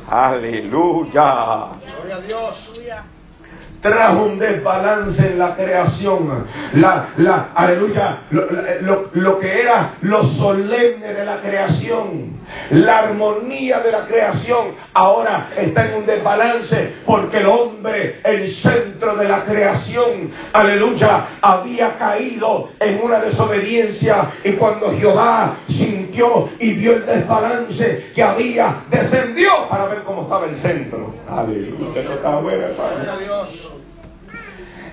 Aleluya. 0.08 1.72
Gloria 1.96 2.16
a 2.16 2.20
Dios 2.20 2.70
trajo 3.80 4.24
un 4.24 4.38
desbalance 4.38 5.20
en 5.26 5.38
la 5.38 5.54
creación. 5.54 6.44
La, 6.74 7.08
la, 7.16 7.48
aleluya, 7.54 8.22
lo, 8.30 9.10
lo, 9.14 9.38
que 9.38 9.60
era 9.60 9.94
lo 10.02 10.22
solemne 10.34 11.12
de 11.12 11.24
la 11.24 11.40
creación, 11.40 12.29
la 12.70 12.98
armonía 13.00 13.80
de 13.80 13.92
la 13.92 14.06
creación, 14.06 14.74
ahora 14.94 15.50
está 15.56 15.86
en 15.86 15.94
un 15.94 16.06
desbalance 16.06 16.94
porque 17.06 17.38
el 17.38 17.46
hombre, 17.46 18.20
el 18.24 18.54
centro 18.56 19.16
de 19.16 19.28
la 19.28 19.44
creación, 19.44 20.30
aleluya, 20.52 21.38
había 21.40 21.96
caído 21.96 22.70
en 22.78 23.00
una 23.02 23.20
desobediencia 23.20 24.32
y 24.44 24.52
cuando 24.52 24.92
Jehová 24.98 25.56
sintió 25.68 26.50
y 26.58 26.72
vio 26.74 26.96
el 26.96 27.06
desbalance 27.06 28.10
que 28.14 28.22
había, 28.22 28.84
descendió 28.90 29.68
para 29.68 29.86
ver 29.86 30.02
cómo 30.02 30.22
estaba 30.22 30.46
el 30.46 30.56
centro. 30.56 31.14
Aleluya, 31.28 32.02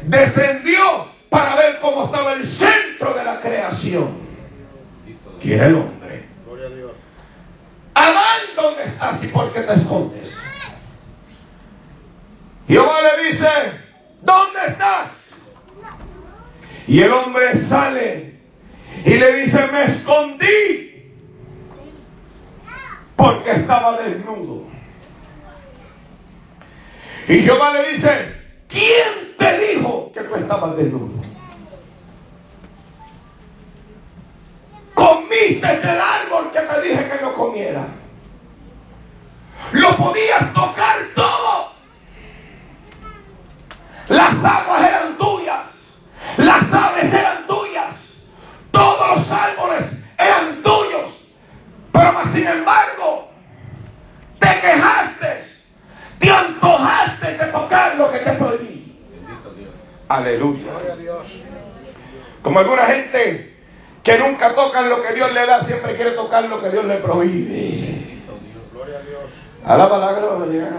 descendió 0.08 1.08
para 1.30 1.56
ver 1.56 1.80
cómo 1.82 2.06
estaba 2.06 2.34
el 2.34 2.48
centro 2.58 3.14
de 3.14 3.24
la 3.24 3.42
creación, 3.42 4.08
que 5.42 5.56
el 5.56 5.76
hombre. 5.76 6.26
Adán, 7.98 8.42
¿dónde 8.56 8.84
estás 8.84 9.24
y 9.24 9.28
por 9.30 9.52
qué 9.54 9.62
te 9.62 9.74
escondes? 9.74 10.32
Jehová 12.68 13.02
le 13.02 13.32
dice, 13.32 13.48
¿dónde 14.22 14.60
estás? 14.68 15.12
Y 16.86 17.02
el 17.02 17.12
hombre 17.12 17.68
sale 17.68 18.40
y 19.04 19.14
le 19.16 19.34
dice, 19.42 19.68
me 19.72 19.84
escondí 19.86 21.12
porque 23.16 23.52
estaba 23.52 24.00
desnudo. 24.04 24.68
Y 27.28 27.40
Jehová 27.40 27.74
le 27.74 27.94
dice, 27.94 28.36
¿quién 28.68 29.36
te 29.40 29.58
dijo 29.58 30.12
que 30.14 30.22
tú 30.22 30.36
estabas 30.36 30.78
desnudo? 30.78 31.17
Comiste 34.98 35.68
del 35.68 36.02
árbol 36.02 36.52
que 36.52 36.60
te 36.60 36.82
dije 36.82 37.08
que 37.08 37.22
no 37.22 37.36
comiera. 37.36 37.86
Lo 39.74 39.96
podías 39.96 40.52
tocar 40.56 40.98
todo. 41.14 41.72
Las 44.08 44.44
aguas 44.44 44.82
eran 44.82 45.16
tuyas. 45.20 45.66
Las 46.38 46.74
aves 46.74 47.14
eran 47.14 47.46
tuyas. 47.46 47.94
Todos 48.72 49.18
los 49.18 49.30
árboles 49.30 49.84
eran 50.18 50.64
tuyos. 50.64 51.12
Pero 51.92 52.24
sin 52.34 52.48
embargo, 52.48 53.30
te 54.40 54.48
quejaste. 54.48 55.46
Te 56.18 56.32
antojaste 56.32 57.38
de 57.38 57.46
tocar 57.52 57.96
lo 57.98 58.12
que 58.12 58.18
te 58.18 58.32
prohibí. 58.32 59.00
Aleluya. 60.10 60.72
Como 62.42 62.60
alguna 62.60 62.86
gente 62.88 63.57
que 64.08 64.18
nunca 64.18 64.56
tocan 64.56 64.88
lo 64.88 65.02
que 65.02 65.14
Dios 65.14 65.34
le 65.34 65.46
da, 65.46 65.66
siempre 65.66 65.98
quiere 65.98 66.12
tocar 66.12 66.46
lo 66.46 66.62
que 66.62 66.70
Dios 66.70 66.86
le 66.86 66.96
prohíbe. 66.96 68.22
Alaba 69.66 69.98
la 69.98 70.14
gloria. 70.14 70.70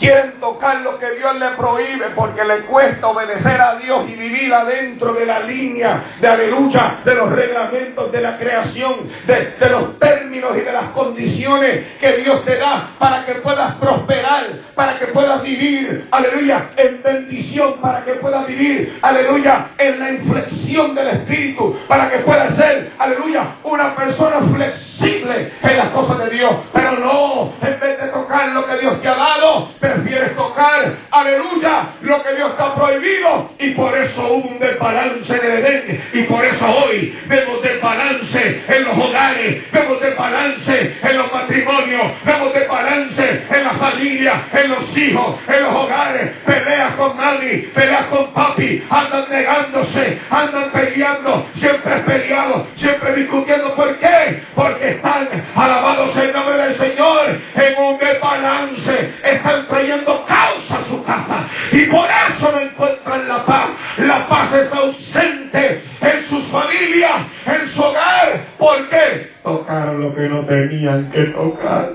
Quieren 0.00 0.40
tocar 0.40 0.80
lo 0.80 0.98
que 0.98 1.10
Dios 1.10 1.36
le 1.38 1.50
prohíbe 1.50 2.06
porque 2.16 2.42
le 2.42 2.60
cuesta 2.60 3.08
obedecer 3.08 3.60
a 3.60 3.74
Dios 3.76 4.08
y 4.08 4.14
vivir 4.14 4.52
adentro 4.52 5.12
de 5.12 5.26
la 5.26 5.40
línea 5.40 6.16
de 6.18 6.26
aleluya, 6.26 7.00
de 7.04 7.14
los 7.14 7.30
reglamentos 7.30 8.10
de 8.10 8.20
la 8.22 8.38
creación, 8.38 8.94
de, 9.26 9.56
de, 9.60 9.68
los 9.68 9.98
términos 9.98 10.56
y 10.56 10.60
de 10.60 10.72
las 10.72 10.84
condiciones 10.92 11.98
que 12.00 12.16
Dios 12.16 12.46
te 12.46 12.56
da 12.56 12.92
para 12.98 13.26
que 13.26 13.34
puedas 13.34 13.74
prosperar, 13.74 14.46
para 14.74 14.98
que 14.98 15.08
puedas 15.08 15.42
vivir, 15.42 16.08
aleluya, 16.10 16.70
en 16.78 17.02
bendición, 17.02 17.74
para 17.82 18.02
que 18.02 18.12
puedas 18.14 18.46
vivir, 18.46 18.98
aleluya, 19.02 19.66
en 19.76 20.00
la 20.00 20.12
inflexión 20.12 20.94
del 20.94 21.08
Espíritu, 21.08 21.78
para 21.86 22.10
que 22.10 22.20
puedas 22.20 22.56
ser, 22.56 22.92
aleluya, 22.98 23.56
una 23.64 23.94
persona 23.94 24.40
flexible 24.50 25.52
en 25.62 25.76
las 25.76 25.88
cosas 25.90 26.18
de 26.24 26.30
Dios. 26.30 26.54
Pero 26.72 26.92
no, 26.92 27.52
en 27.60 27.80
vez 27.80 28.00
de 28.00 28.08
tocar 28.08 28.48
lo 28.48 28.66
que 28.66 28.78
Dios 28.78 29.00
te 29.02 29.08
ha 29.08 29.14
dado, 29.14 29.68
prefieres 29.94 30.36
tocar, 30.36 30.96
aleluya, 31.10 31.88
lo 32.02 32.22
que 32.22 32.34
Dios 32.34 32.50
está 32.50 32.74
prohibido. 32.74 33.50
Y 33.58 33.70
por 33.70 33.96
eso 33.96 34.34
hubo 34.34 34.48
un 34.48 34.58
desbalance 34.58 35.32
en 35.32 35.44
el 35.44 35.64
Edén. 35.64 36.04
Y 36.12 36.22
por 36.24 36.44
eso 36.44 36.66
hoy 36.66 37.18
vemos 37.26 37.62
desbalance 37.62 38.62
en 38.68 38.84
los 38.84 38.98
hogares, 38.98 39.72
vemos 39.72 40.00
desbalance 40.00 40.96
en 41.02 41.18
los 41.18 41.32
matrimonios, 41.32 42.02
vemos 42.24 42.54
desbalance 42.54 43.42
en 43.50 43.64
la 43.64 43.70
familia, 43.70 44.44
en 44.52 44.70
los 44.70 44.96
hijos, 44.96 45.36
en 45.48 45.62
los 45.62 45.74
hogares. 45.74 46.30
Peleas 46.46 46.92
con 46.94 47.16
mami, 47.16 47.56
peleas 47.74 48.06
con 48.06 48.32
papi, 48.32 48.82
andan 48.90 49.24
negándose, 49.30 50.18
andan 50.30 50.70
peleando, 50.70 51.46
siempre 51.58 51.96
peleados, 52.00 52.66
siempre 52.76 53.14
discutiendo. 53.14 53.74
¿Por 53.74 53.96
qué? 53.98 54.42
Porque 54.54 54.90
están 54.90 55.28
alabados 55.54 56.16
en 56.16 56.32
nombre 56.32 56.56
del 56.56 56.78
Señor 56.78 57.40
en 57.54 57.82
un 57.82 57.98
desbalance. 57.98 59.14
Están 59.22 59.66
trayendo 59.80 60.24
causa 60.26 60.78
a 60.78 60.84
su 60.88 61.02
casa. 61.04 61.48
Y 61.72 61.86
por 61.86 62.04
eso 62.04 62.52
no 62.52 62.60
encuentran 62.60 63.28
la 63.28 63.44
paz. 63.44 63.68
La 63.98 64.28
paz 64.28 64.52
está 64.52 64.76
ausente 64.76 65.82
en 66.00 66.28
sus 66.28 66.46
familias, 66.48 67.22
en 67.46 67.68
su 67.70 67.80
hogar. 67.80 68.44
¿Por 68.58 68.88
qué? 68.88 69.30
Tocaron 69.42 70.02
lo 70.02 70.14
que 70.14 70.28
no 70.28 70.44
tenían 70.44 71.10
que 71.10 71.22
tocar. 71.24 71.94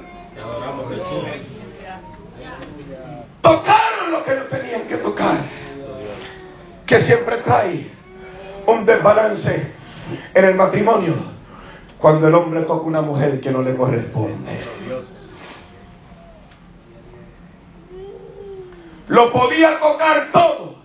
Tocaron 3.41 4.11
lo 4.11 4.23
que 4.23 4.35
no 4.35 4.43
tenían 4.43 4.81
que 4.87 4.97
tocar. 4.97 5.37
Que 6.87 7.01
siempre 7.01 7.37
trae 7.37 7.87
un 8.65 8.85
desbalance 8.85 9.71
en 10.33 10.45
el 10.45 10.55
matrimonio 10.55 11.13
cuando 11.99 12.27
el 12.27 12.35
hombre 12.35 12.61
toca 12.61 12.85
una 12.85 13.01
mujer 13.01 13.39
que 13.39 13.51
no 13.51 13.61
le 13.61 13.75
corresponde. 13.75 15.14
Lo 19.07 19.31
podía 19.31 19.79
tocar 19.79 20.31
todo. 20.31 20.75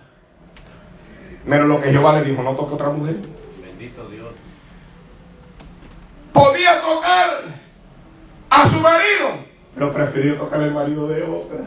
Menos 1.45 1.67
lo 1.67 1.81
que 1.81 1.91
Jehová 1.91 2.19
le 2.19 2.29
dijo, 2.29 2.43
no 2.43 2.55
toque 2.55 2.75
otra 2.75 2.89
mujer. 2.89 3.15
Bendito 3.61 4.07
Dios. 4.09 4.29
Podía 6.33 6.81
tocar 6.81 7.29
a 8.49 8.69
su 8.69 8.79
marido, 8.79 9.29
pero 9.73 9.93
prefirió 9.93 10.35
tocar 10.35 10.61
el 10.61 10.71
marido 10.71 11.07
de 11.07 11.23
otra. 11.23 11.59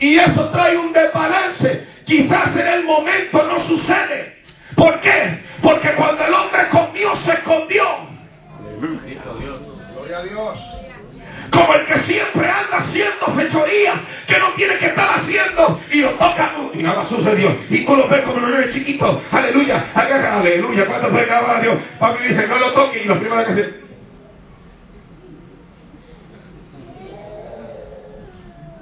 Y 0.00 0.14
eso 0.16 0.48
trae 0.50 0.76
un 0.76 0.92
desbalance. 0.92 1.86
Quizás 2.04 2.56
en 2.56 2.66
el 2.66 2.84
momento 2.84 3.42
no 3.42 3.66
sucede. 3.66 4.36
¿Por 4.76 5.00
qué? 5.00 5.42
Porque 5.62 5.94
cuando 5.94 6.24
el 6.24 6.34
hombre 6.34 6.68
comió, 6.70 7.16
se 7.24 7.32
escondió. 7.32 7.84
Gloria 9.94 10.18
a 10.18 10.22
Dios. 10.22 10.77
Como 11.50 11.74
el 11.74 11.86
que 11.86 12.00
siempre 12.00 12.48
anda 12.48 12.78
haciendo 12.78 13.26
fechorías 13.34 13.96
que 14.26 14.38
no 14.38 14.52
tiene 14.54 14.78
que 14.78 14.86
estar 14.86 15.20
haciendo 15.20 15.80
y 15.90 16.00
lo 16.00 16.10
toca 16.10 16.52
y 16.74 16.82
nada 16.82 17.06
sucedió. 17.08 17.56
Y 17.70 17.84
tú 17.84 17.96
lo 17.96 18.08
ves 18.08 18.22
como 18.22 18.36
un 18.36 18.50
niño 18.50 18.72
chiquito. 18.72 19.22
Aleluya, 19.30 19.86
agarra, 19.94 20.40
aleluya. 20.40 20.86
¿Cuánto 20.86 21.08
fue 21.08 21.28
a 21.30 21.60
Dios? 21.60 21.76
Pablo 21.98 22.20
dice, 22.22 22.46
no 22.46 22.58
lo 22.58 22.72
toque. 22.72 23.02
Y 23.02 23.04
lo 23.06 23.18
primero 23.18 23.44
que 23.44 23.52
hace. 23.52 23.74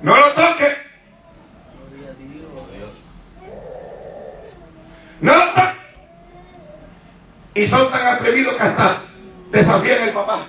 No 0.03 0.17
lo 0.17 0.33
toque. 0.33 0.77
No 5.21 5.35
lo 5.35 5.53
toque. 5.53 5.77
Y 7.55 7.69
son 7.69 7.91
tan 7.91 8.07
atrevidos 8.07 8.55
que 8.57 8.63
hasta 8.63 9.03
desafían 9.51 10.03
el 10.03 10.13
papá. 10.13 10.47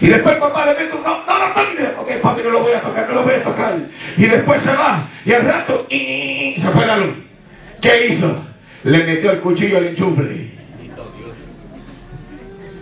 Y 0.00 0.08
después 0.08 0.36
papá 0.36 0.66
le 0.66 0.74
mete 0.74 0.96
un 0.96 1.02
no, 1.02 1.24
no 1.24 1.38
lo 1.38 1.54
toques. 1.54 1.88
Ok, 1.98 2.22
papi, 2.22 2.42
no 2.42 2.50
lo 2.50 2.60
voy 2.62 2.72
a 2.72 2.80
tocar, 2.80 3.08
no 3.08 3.14
lo 3.14 3.22
voy 3.22 3.34
a 3.34 3.44
tocar. 3.44 3.78
Y 4.16 4.26
después 4.26 4.62
se 4.62 4.72
va. 4.72 5.08
Y 5.24 5.32
al 5.32 5.44
rato, 5.44 5.86
y, 5.88 6.56
se 6.60 6.68
fue 6.70 6.86
la 6.86 6.96
luz. 6.96 7.16
¿Qué 7.80 8.06
hizo? 8.08 8.44
Le 8.84 9.04
metió 9.04 9.30
el 9.30 9.40
cuchillo 9.40 9.78
al 9.78 9.86
enchufle. 9.86 10.52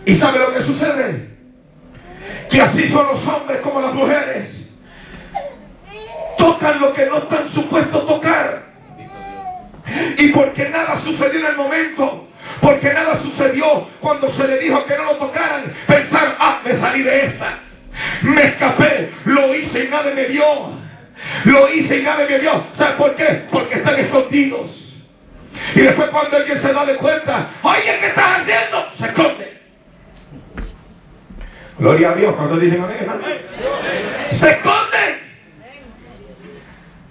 ¿Y 0.04 0.16
sabe 0.16 0.38
lo 0.38 0.52
que 0.52 0.60
sucede? 0.62 1.28
Que 2.50 2.60
así 2.60 2.88
son 2.88 3.06
los 3.06 3.26
hombres 3.26 3.60
como 3.60 3.80
las 3.80 3.94
mujeres. 3.94 4.48
Tocan 6.38 6.80
lo 6.80 6.92
que 6.92 7.06
no 7.06 7.18
están 7.18 7.50
supuestos 7.50 8.06
tocar. 8.06 8.72
Y 10.16 10.28
porque 10.28 10.68
nada 10.68 11.00
sucedió 11.04 11.40
en 11.40 11.46
el 11.46 11.56
momento, 11.56 12.28
porque 12.62 12.94
nada 12.94 13.20
sucedió 13.20 13.88
cuando 14.00 14.32
se 14.36 14.46
le 14.46 14.58
dijo 14.58 14.86
que 14.86 14.96
no 14.96 15.04
lo 15.04 15.16
tocaran, 15.16 15.64
pensar, 15.84 16.36
ah, 16.38 16.60
me 16.64 16.78
salí 16.78 17.02
de 17.02 17.26
esta, 17.26 17.58
me 18.22 18.42
escapé, 18.44 19.10
lo 19.24 19.52
hice 19.52 19.84
y 19.84 19.88
nadie 19.88 20.14
me 20.14 20.24
vio, 20.26 20.44
lo 21.44 21.72
hice 21.74 21.98
y 21.98 22.02
nadie 22.04 22.26
me 22.26 22.38
vio. 22.38 22.64
¿Sabes 22.78 22.94
por 22.94 23.16
qué? 23.16 23.46
Porque 23.50 23.74
están 23.74 23.98
escondidos. 23.98 24.70
Y 25.74 25.80
después 25.80 26.08
cuando 26.10 26.36
alguien 26.36 26.62
se 26.62 26.72
da 26.72 26.86
de 26.86 26.94
cuenta, 26.96 27.50
oye, 27.62 27.98
¿qué 28.00 28.06
estás 28.06 28.40
haciendo? 28.40 28.92
Se 28.96 29.06
esconde. 29.06 29.52
Gloria 31.78 32.10
a 32.10 32.14
Dios 32.14 32.34
cuando 32.36 32.56
dicen 32.58 32.80
amén, 32.80 33.08
Se 34.38 34.50
esconde. 34.50 35.22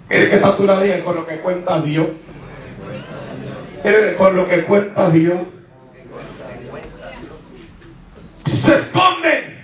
Mire 0.08 0.40
tú 0.56 0.66
la 0.66 1.04
con 1.04 1.16
lo 1.16 1.26
que 1.26 1.36
cuenta 1.36 1.80
Dios 1.80 2.06
con 4.16 4.36
lo 4.36 4.48
que 4.48 4.62
cuenta 4.64 5.10
Dios. 5.10 5.40
Se 8.46 8.74
esconden. 8.74 9.58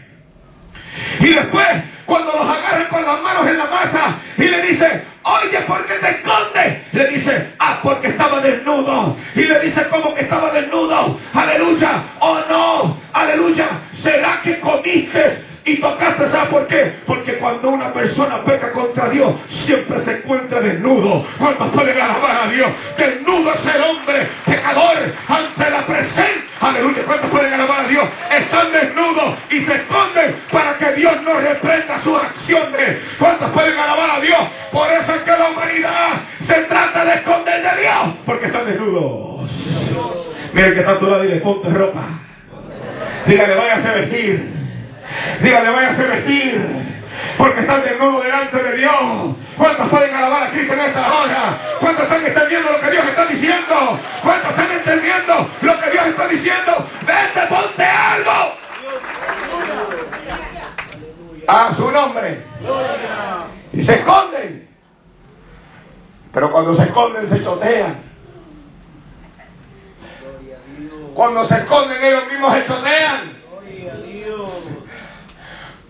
Y 1.20 1.28
después, 1.28 1.66
cuando 2.06 2.32
los 2.32 2.42
agarran 2.42 2.88
con 2.88 3.04
las 3.04 3.22
manos 3.22 3.46
en 3.46 3.58
la 3.58 3.66
masa 3.66 4.18
y 4.36 4.42
le 4.42 4.62
dice, 4.62 5.02
oye, 5.22 5.60
¿por 5.66 5.86
qué 5.86 5.94
te 5.94 6.10
escondes? 6.10 6.92
Le 6.92 7.06
dice, 7.08 7.52
ah, 7.58 7.78
porque 7.82 8.08
estaba 8.08 8.40
desnudo. 8.40 9.16
Y 9.34 9.42
le 9.42 9.60
dice, 9.60 9.86
¿cómo 9.90 10.14
que 10.14 10.22
estaba 10.22 10.50
desnudo? 10.50 11.20
Aleluya. 11.34 12.02
Oh 12.18 12.40
no, 12.48 13.00
aleluya. 13.12 13.68
¿Será 14.02 14.40
que 14.42 14.58
comiste 14.60 15.47
y 15.68 15.80
tocaste, 15.80 16.30
¿sabes 16.30 16.48
por 16.48 16.66
qué? 16.66 16.94
Porque 17.06 17.34
cuando 17.34 17.68
una 17.68 17.92
persona 17.92 18.42
peca 18.44 18.72
contra 18.72 19.10
Dios, 19.10 19.34
siempre 19.66 20.02
se 20.04 20.12
encuentra 20.12 20.60
desnudo. 20.60 21.26
Cuando 21.38 21.70
pueden 21.72 22.00
alabar 22.00 22.44
a 22.44 22.50
Dios, 22.50 22.70
desnudo 22.96 23.52
es 23.52 23.74
el 23.74 23.82
hombre 23.82 24.28
pecador 24.46 24.96
ante 25.28 25.70
la 25.70 25.86
presencia. 25.86 26.42
Aleluya, 26.60 27.02
¿cuántos 27.06 27.30
pueden 27.30 27.52
alabar 27.52 27.84
a 27.84 27.88
Dios? 27.88 28.04
Están 28.30 28.72
desnudos 28.72 29.34
y 29.50 29.60
se 29.60 29.74
esconden 29.74 30.36
para 30.50 30.78
que 30.78 30.92
Dios 30.94 31.22
no 31.22 31.34
reprenda 31.34 32.02
sus 32.02 32.20
acciones. 32.20 32.98
¿Cuántos 33.18 33.50
pueden 33.50 33.78
alabar 33.78 34.10
a 34.10 34.20
Dios? 34.20 34.40
Por 34.72 34.90
eso 34.90 35.14
es 35.14 35.22
que 35.22 35.30
la 35.30 35.50
humanidad 35.50 36.20
se 36.46 36.54
trata 36.62 37.04
de 37.04 37.14
esconder 37.14 37.62
de 37.62 37.82
Dios, 37.82 38.16
porque 38.24 38.46
están 38.46 38.66
desnudos. 38.66 39.50
Miren 40.52 40.74
que 40.74 40.80
está 40.80 40.92
a 40.92 40.98
tu 40.98 41.06
lado 41.06 41.24
y 41.24 41.28
le 41.28 41.36
ponte 41.36 41.68
ropa. 41.68 42.02
Dígale, 43.26 43.54
váyase 43.54 43.88
a 43.88 43.92
vestir. 43.92 44.57
Dígale, 45.40 45.70
váyase 45.70 46.02
a 46.02 46.06
vestir. 46.06 46.88
Porque 47.36 47.60
están 47.60 47.82
desnudos 47.82 48.24
delante 48.24 48.62
de 48.62 48.76
Dios. 48.76 49.36
¿Cuántos 49.56 49.88
pueden 49.88 50.14
alabar 50.14 50.44
a 50.44 50.50
Cristo 50.50 50.72
en 50.74 50.80
esta 50.80 51.12
hora? 51.12 51.58
¿Cuántos 51.80 52.04
están 52.04 52.26
entendiendo 52.26 52.72
lo 52.72 52.80
que 52.80 52.90
Dios 52.90 53.06
está 53.06 53.26
diciendo? 53.26 54.00
¿Cuántos 54.22 54.50
están 54.50 54.70
entendiendo 54.70 55.50
lo 55.62 55.80
que 55.80 55.90
Dios 55.90 56.06
está 56.06 56.28
diciendo? 56.28 56.88
Vete, 57.02 57.46
ponte 57.48 57.84
algo. 57.84 58.54
A 61.48 61.74
su 61.74 61.90
nombre. 61.90 62.42
Y 63.72 63.84
se 63.84 63.94
esconden. 63.94 64.68
Pero 66.32 66.52
cuando 66.52 66.76
se 66.76 66.82
esconden 66.82 67.30
se 67.30 67.42
chotean. 67.42 68.02
Cuando 71.14 71.48
se 71.48 71.54
esconden 71.54 72.04
ellos 72.04 72.26
mismos 72.30 72.54
se 72.54 72.66
chotean. 72.66 73.38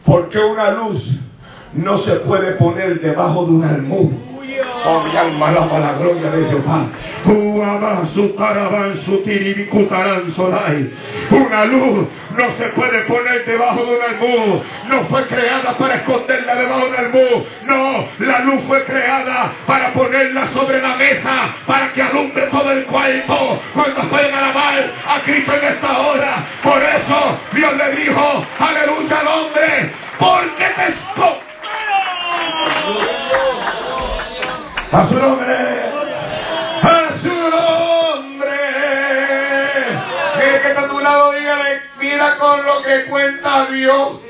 Porque 0.08 0.38
una 0.38 0.70
luz 0.70 1.06
no 1.74 1.98
se 1.98 2.16
puede 2.20 2.52
poner 2.52 3.00
debajo 3.02 3.44
de 3.44 3.50
un 3.52 3.64
almud. 3.64 4.10
Oh, 4.84 5.00
mi 5.02 5.16
alma 5.16 5.48
alaba 5.48 5.78
la 5.78 5.92
gloria 5.94 6.30
de 6.30 6.48
Jehová. 6.48 6.86
Una 11.30 11.64
luz 11.64 12.06
no 12.36 12.44
se 12.56 12.68
puede 12.68 13.00
poner 13.02 13.44
debajo 13.44 13.84
de 13.84 13.96
un 13.96 14.02
almud. 14.02 14.62
No 14.88 15.04
fue 15.10 15.26
creada 15.26 15.76
para 15.76 15.96
esconderla 15.96 16.54
debajo 16.54 16.80
de 16.80 16.90
un 16.90 16.96
almud. 16.96 17.44
No, 17.64 18.08
la 18.20 18.38
luz 18.40 18.60
fue 18.68 18.84
creada 18.84 19.52
para 19.66 19.92
ponerla 19.92 20.48
sobre 20.52 20.80
la 20.80 20.94
mesa, 20.96 21.54
para 21.66 21.92
que 21.92 22.02
alumbre 22.02 22.46
todo 22.46 22.70
el 22.70 22.84
cuarto. 22.84 23.60
Cuando 23.74 24.02
pueden 24.08 24.32
alabar 24.34 24.92
a 25.08 25.20
Cristo 25.24 25.52
en 25.60 25.68
esta 25.74 25.98
hora. 25.98 26.46
Por 26.62 26.80
eso 26.82 27.38
Dios 27.52 27.74
le 27.76 27.96
dijo, 27.96 28.46
aleluya 28.58 29.18
al 29.20 29.26
hombre, 29.26 29.90
porque 30.18 30.64
te 30.76 30.88
escondes. 30.92 31.48
A 34.90 35.06
su 35.08 35.14
nombre. 35.14 35.54
A 36.82 37.20
su 37.20 37.28
nombre. 37.28 38.56
Mire 40.38 40.60
que 40.62 40.68
está 40.68 40.80
a 40.80 40.88
tu 40.88 40.98
lado, 40.98 41.32
dígale, 41.32 41.80
mira 42.00 42.38
con 42.38 42.64
lo 42.64 42.82
que 42.82 43.04
cuenta 43.10 43.66
Dios. 43.66 44.20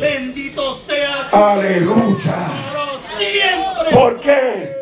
Bendito 0.00 0.80
sea. 0.88 1.28
Aleluya. 1.30 2.48
Siempre. 3.16 3.92
¿Por 3.92 4.20
qué? 4.20 4.72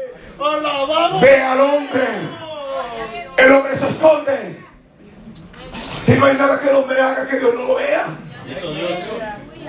Alabado. 0.41 1.21
Ve 1.21 1.43
al 1.43 1.61
hombre. 1.61 2.09
El 3.37 3.53
hombre 3.53 3.79
se 3.79 3.89
esconde. 3.89 4.61
Y 6.07 6.13
no 6.13 6.27
hay 6.27 6.37
nada 6.37 6.61
que 6.61 6.71
el 6.71 6.77
hombre 6.77 7.01
haga 7.01 7.29
que 7.29 7.39
Dios 7.39 7.55
no 7.55 7.65
lo 7.65 7.75
vea. 7.75 8.07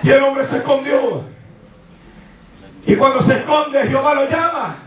Y 0.02 0.10
el 0.10 0.24
hombre 0.24 0.48
se 0.48 0.58
escondió. 0.58 1.26
Y 2.86 2.96
cuando 2.96 3.26
se 3.26 3.34
esconde, 3.34 3.88
Jehová 3.88 4.14
lo 4.16 4.30
llama. 4.30 4.78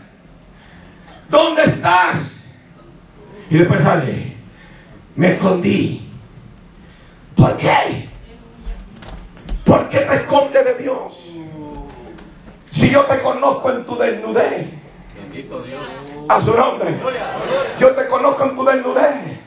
¿Dónde 1.29 1.63
estás? 1.63 2.17
Y 3.49 3.57
después 3.57 3.81
sale. 3.81 4.37
Me 5.15 5.33
escondí. 5.33 6.01
¿Por 7.35 7.57
qué? 7.57 8.09
¿Por 9.65 9.89
qué 9.89 9.99
te 9.99 10.15
escondes 10.15 10.65
de 10.65 10.75
Dios? 10.75 11.13
Si 12.71 12.89
yo 12.89 13.05
te 13.05 13.21
conozco 13.21 13.71
en 13.71 13.85
tu 13.85 13.97
desnudez. 13.97 14.67
A 16.27 16.41
su 16.41 16.53
nombre. 16.53 16.95
Yo 17.79 17.91
te 17.91 18.07
conozco 18.07 18.43
en 18.43 18.55
tu 18.55 18.65
desnudez. 18.65 19.39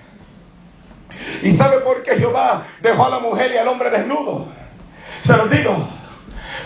¿Y 1.42 1.56
sabe 1.56 1.80
por 1.80 2.02
qué 2.02 2.16
Jehová 2.16 2.64
dejó 2.80 3.06
a 3.06 3.10
la 3.10 3.18
mujer 3.18 3.52
y 3.52 3.56
al 3.56 3.68
hombre 3.68 3.90
desnudo? 3.90 4.48
Se 5.24 5.36
los 5.36 5.50
digo. 5.50 5.88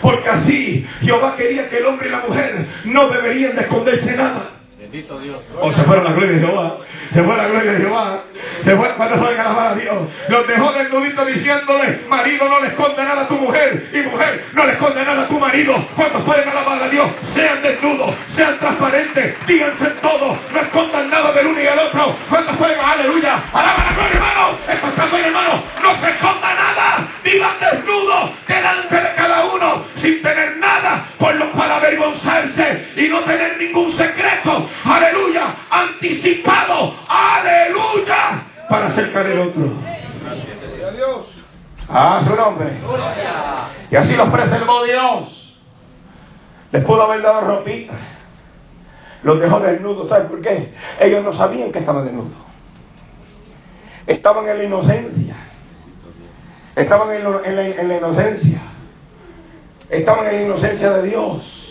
Porque 0.03 0.29
así 0.29 0.85
Jehová 1.01 1.35
quería 1.37 1.69
que 1.69 1.77
el 1.77 1.85
hombre 1.85 2.09
y 2.09 2.11
la 2.11 2.19
mujer 2.19 2.65
no 2.83 3.07
deberían 3.07 3.55
de 3.55 3.61
esconderse 3.61 4.11
nada. 4.11 4.49
Bendito 4.77 5.17
Dios. 5.21 5.39
O 5.61 5.71
se 5.71 5.81
fueron 5.83 6.03
la 6.03 6.11
gloria 6.11 6.33
de 6.33 6.39
Jehová. 6.41 6.77
Se 7.13 7.23
fue 7.23 7.37
la 7.37 7.47
gloria 7.47 7.71
de 7.71 7.77
Jehová. 7.79 8.23
Se 8.65 8.75
fue 8.75 8.89
cuando 8.95 9.17
fue 9.17 9.39
alabar 9.39 9.67
a 9.67 9.75
Dios. 9.75 9.95
Los 10.27 10.47
dejó 10.47 10.73
desnuditos 10.73 11.27
diciéndole, 11.27 11.99
marido 12.09 12.49
no 12.49 12.59
le 12.59 12.67
esconde 12.67 13.01
nada 13.01 13.21
a 13.21 13.27
tu 13.29 13.35
mujer. 13.35 13.89
Y 13.93 14.09
mujer 14.09 14.43
no 14.53 14.65
le 14.65 14.73
esconde 14.73 15.05
nada 15.05 15.23
a 15.23 15.27
tu 15.29 15.39
marido. 15.39 15.73
Cuando 15.95 16.25
pueden 16.25 16.49
alabar 16.49 16.83
a 16.83 16.89
Dios, 16.89 17.07
sean 17.33 17.61
desnudos, 17.61 18.13
sean 18.35 18.59
transparentes, 18.59 19.35
díganse 19.47 19.85
todo, 20.01 20.37
no 20.51 20.59
escondan 20.59 21.09
nada 21.09 21.31
del 21.31 21.47
uno 21.47 21.61
y 21.61 21.63
del 21.63 21.79
otro. 21.79 22.15
Cuando 22.29 22.52
A 41.89 42.23
su 42.25 42.35
nombre. 42.35 42.69
Y 43.91 43.95
así 43.95 44.15
los 44.15 44.29
preservó 44.29 44.83
Dios. 44.83 45.55
Les 46.71 46.83
pudo 46.83 47.03
haber 47.03 47.21
dado 47.21 47.41
ropita. 47.41 47.93
Los 49.23 49.39
dejó 49.39 49.59
desnudos. 49.59 50.09
¿Saben 50.09 50.27
por 50.27 50.41
qué? 50.41 50.73
Ellos 50.99 51.23
no 51.23 51.33
sabían 51.33 51.71
que 51.71 51.79
estaban 51.79 52.05
desnudos. 52.05 52.33
Estaban 54.07 54.47
en 54.49 54.57
la 54.57 54.63
inocencia. 54.63 55.35
Estaban 56.75 57.11
en, 57.11 57.25
en, 57.45 57.55
la, 57.55 57.65
en 57.67 57.87
la 57.87 57.97
inocencia. 57.97 58.61
Estaban 59.89 60.27
en 60.27 60.35
la 60.35 60.41
inocencia 60.41 60.91
de 60.93 61.03
Dios. 61.03 61.63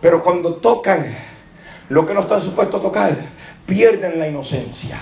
Pero 0.00 0.22
cuando 0.22 0.56
tocan 0.56 1.14
lo 1.88 2.06
que 2.06 2.14
no 2.14 2.20
están 2.20 2.42
supuestos 2.42 2.80
a 2.80 2.82
tocar, 2.82 3.16
pierden 3.66 4.18
la 4.18 4.28
inocencia. 4.28 5.00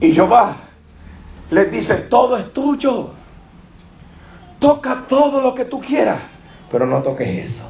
Y 0.00 0.12
Jehová 0.12 0.56
les 1.50 1.70
dice, 1.70 1.94
todo 2.08 2.36
es 2.36 2.52
tuyo. 2.52 3.10
Toca 4.58 5.04
todo 5.08 5.40
lo 5.40 5.54
que 5.54 5.66
tú 5.66 5.80
quieras, 5.80 6.20
pero 6.70 6.86
no 6.86 7.02
toques 7.02 7.50
eso. 7.50 7.62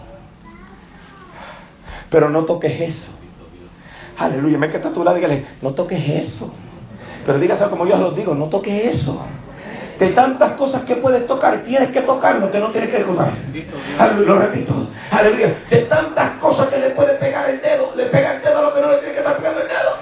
Pero 2.11 2.31
no 2.31 2.45
toques 2.45 2.81
eso. 2.81 3.11
Aleluya, 4.17 4.59
me 4.59 4.71
que 4.71 4.77
está 4.77 4.93
tu 4.93 5.03
lado, 5.03 5.17
dígale, 5.17 5.45
no 5.61 5.73
toques 5.73 6.01
eso. 6.09 6.53
Pero 7.27 7.39
dígase 7.39 7.65
como 7.69 7.87
yo 7.87 7.97
los 7.97 8.15
digo, 8.15 8.35
no 8.35 8.47
toques 8.47 8.97
eso. 8.97 9.27
De 9.99 10.09
tantas 10.09 10.53
cosas 10.53 10.83
que 10.85 10.97
puedes 10.97 11.27
tocar, 11.27 11.59
tienes 11.65 11.91
que 11.91 12.01
tocar 12.03 12.37
lo 12.37 12.51
que 12.51 12.59
no 12.59 12.71
tienes 12.71 12.91
que 12.91 13.05
tocar. 13.05 13.33
Lo 14.17 14.39
repito. 14.39 14.89
Aleluya. 15.11 15.55
De 15.71 15.79
tantas 15.83 16.31
cosas 16.41 16.69
que 16.69 16.79
le 16.79 16.91
puede 16.91 17.15
pegar 17.15 17.49
el 17.49 17.61
dedo, 17.61 17.93
le 17.97 18.07
pega 18.07 18.35
el 18.35 18.43
dedo 18.43 18.59
a 18.59 18.63
lo 18.63 18.75
que 18.75 18.81
no 18.81 18.91
le 18.91 18.99
tiene 18.99 19.13
que 19.15 19.21
estar 19.21 19.37
pegando 19.37 19.61
el 19.61 19.69
dedo. 19.69 19.99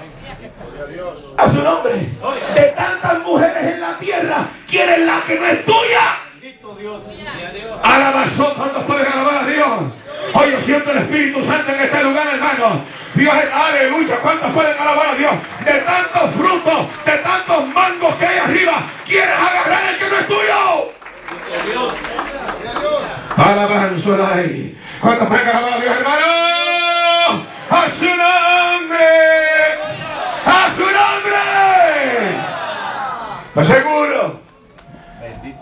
A 1.37 1.51
su 1.51 1.61
nombre. 1.61 1.93
De 2.55 2.63
tantas 2.75 3.19
mujeres 3.19 3.73
en 3.73 3.81
la 3.81 3.97
tierra, 3.99 4.47
quieren 4.69 5.05
la 5.05 5.23
que 5.27 5.39
no 5.39 5.45
es 5.45 5.65
tuya. 5.65 6.17
Alabazón, 7.83 8.53
¿cuántos 8.57 8.83
pueden 8.83 9.07
alabar 9.07 9.43
a 9.43 9.47
Dios? 9.47 9.69
Hoy 10.33 10.51
yo 10.51 10.61
siento 10.61 10.91
el 10.91 10.97
Espíritu 10.99 11.45
Santo 11.45 11.71
en 11.71 11.79
este 11.81 12.03
lugar, 12.03 12.27
hermano. 12.27 12.83
Dios 13.15 13.35
es, 13.35 13.53
aleluya, 13.53 14.17
¿cuántos 14.21 14.51
pueden 14.53 14.77
alabar 14.77 15.09
a 15.09 15.15
Dios? 15.15 15.33
De 15.65 15.73
tantos 15.81 16.31
frutos, 16.35 16.87
de 17.05 17.17
tantos 17.17 17.67
mangos 17.67 18.15
que 18.15 18.25
hay 18.25 18.37
arriba, 18.39 18.83
quieres 19.05 19.35
agarrar 19.35 19.82
tuyo. 20.27 20.91
Alabanza 23.37 24.33
ahí. 24.35 24.77
¿Cuántos 25.01 25.27
pueden 25.27 25.47
alabar 25.47 25.73
a 25.73 25.79
Dios, 25.79 25.95
hermano? 25.97 26.25
A 27.69 27.87
su 27.99 28.05
nombre. 28.05 29.07
A 30.45 30.75
su 30.75 30.81
nombre. 30.81 31.41
Lo 33.55 33.65
seguro. 33.65 34.39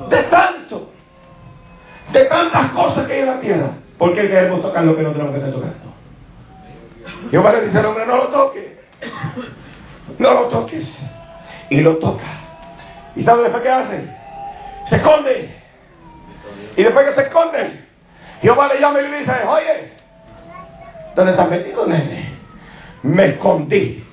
De 0.10 0.24
tanto. 0.24 0.92
De 2.12 2.26
tantas 2.26 2.72
cosas 2.72 3.08
que 3.08 3.14
hay 3.14 3.20
en 3.20 3.26
la 3.28 3.40
tierra. 3.40 3.70
¿Por 3.98 4.14
qué 4.14 4.28
queremos 4.28 4.62
tocar 4.62 4.84
lo 4.84 4.96
que 4.96 5.04
no 5.04 5.12
tenemos 5.12 5.32
que 5.32 5.38
estar 5.38 5.54
tocando? 5.54 5.92
Jehová 7.30 7.54
le 7.54 7.62
dice 7.62 7.80
al 7.80 7.86
hombre, 7.86 8.06
no 8.06 8.18
lo 8.18 8.28
toques. 8.28 8.72
No 10.20 10.34
lo 10.34 10.42
toques. 10.48 10.88
Y 11.70 11.82
lo 11.82 11.98
toca. 11.98 12.26
¿Y 13.16 13.24
sabe 13.24 13.44
después 13.44 13.64
qué 13.64 13.70
hace? 13.70 14.21
Se 14.90 14.96
esconde. 14.96 15.56
Y 16.76 16.84
después 16.84 17.06
que 17.10 17.16
se 17.16 17.22
esconde, 17.28 17.86
Jehová 18.42 18.68
le 18.74 18.80
llama 18.80 19.00
y 19.00 19.08
le 19.08 19.20
dice, 19.20 19.32
oye, 19.48 19.92
¿dónde 21.16 21.32
estás 21.32 21.50
metido, 21.50 21.86
nene? 21.86 22.34
Me 23.04 23.26
escondí. 23.28 24.04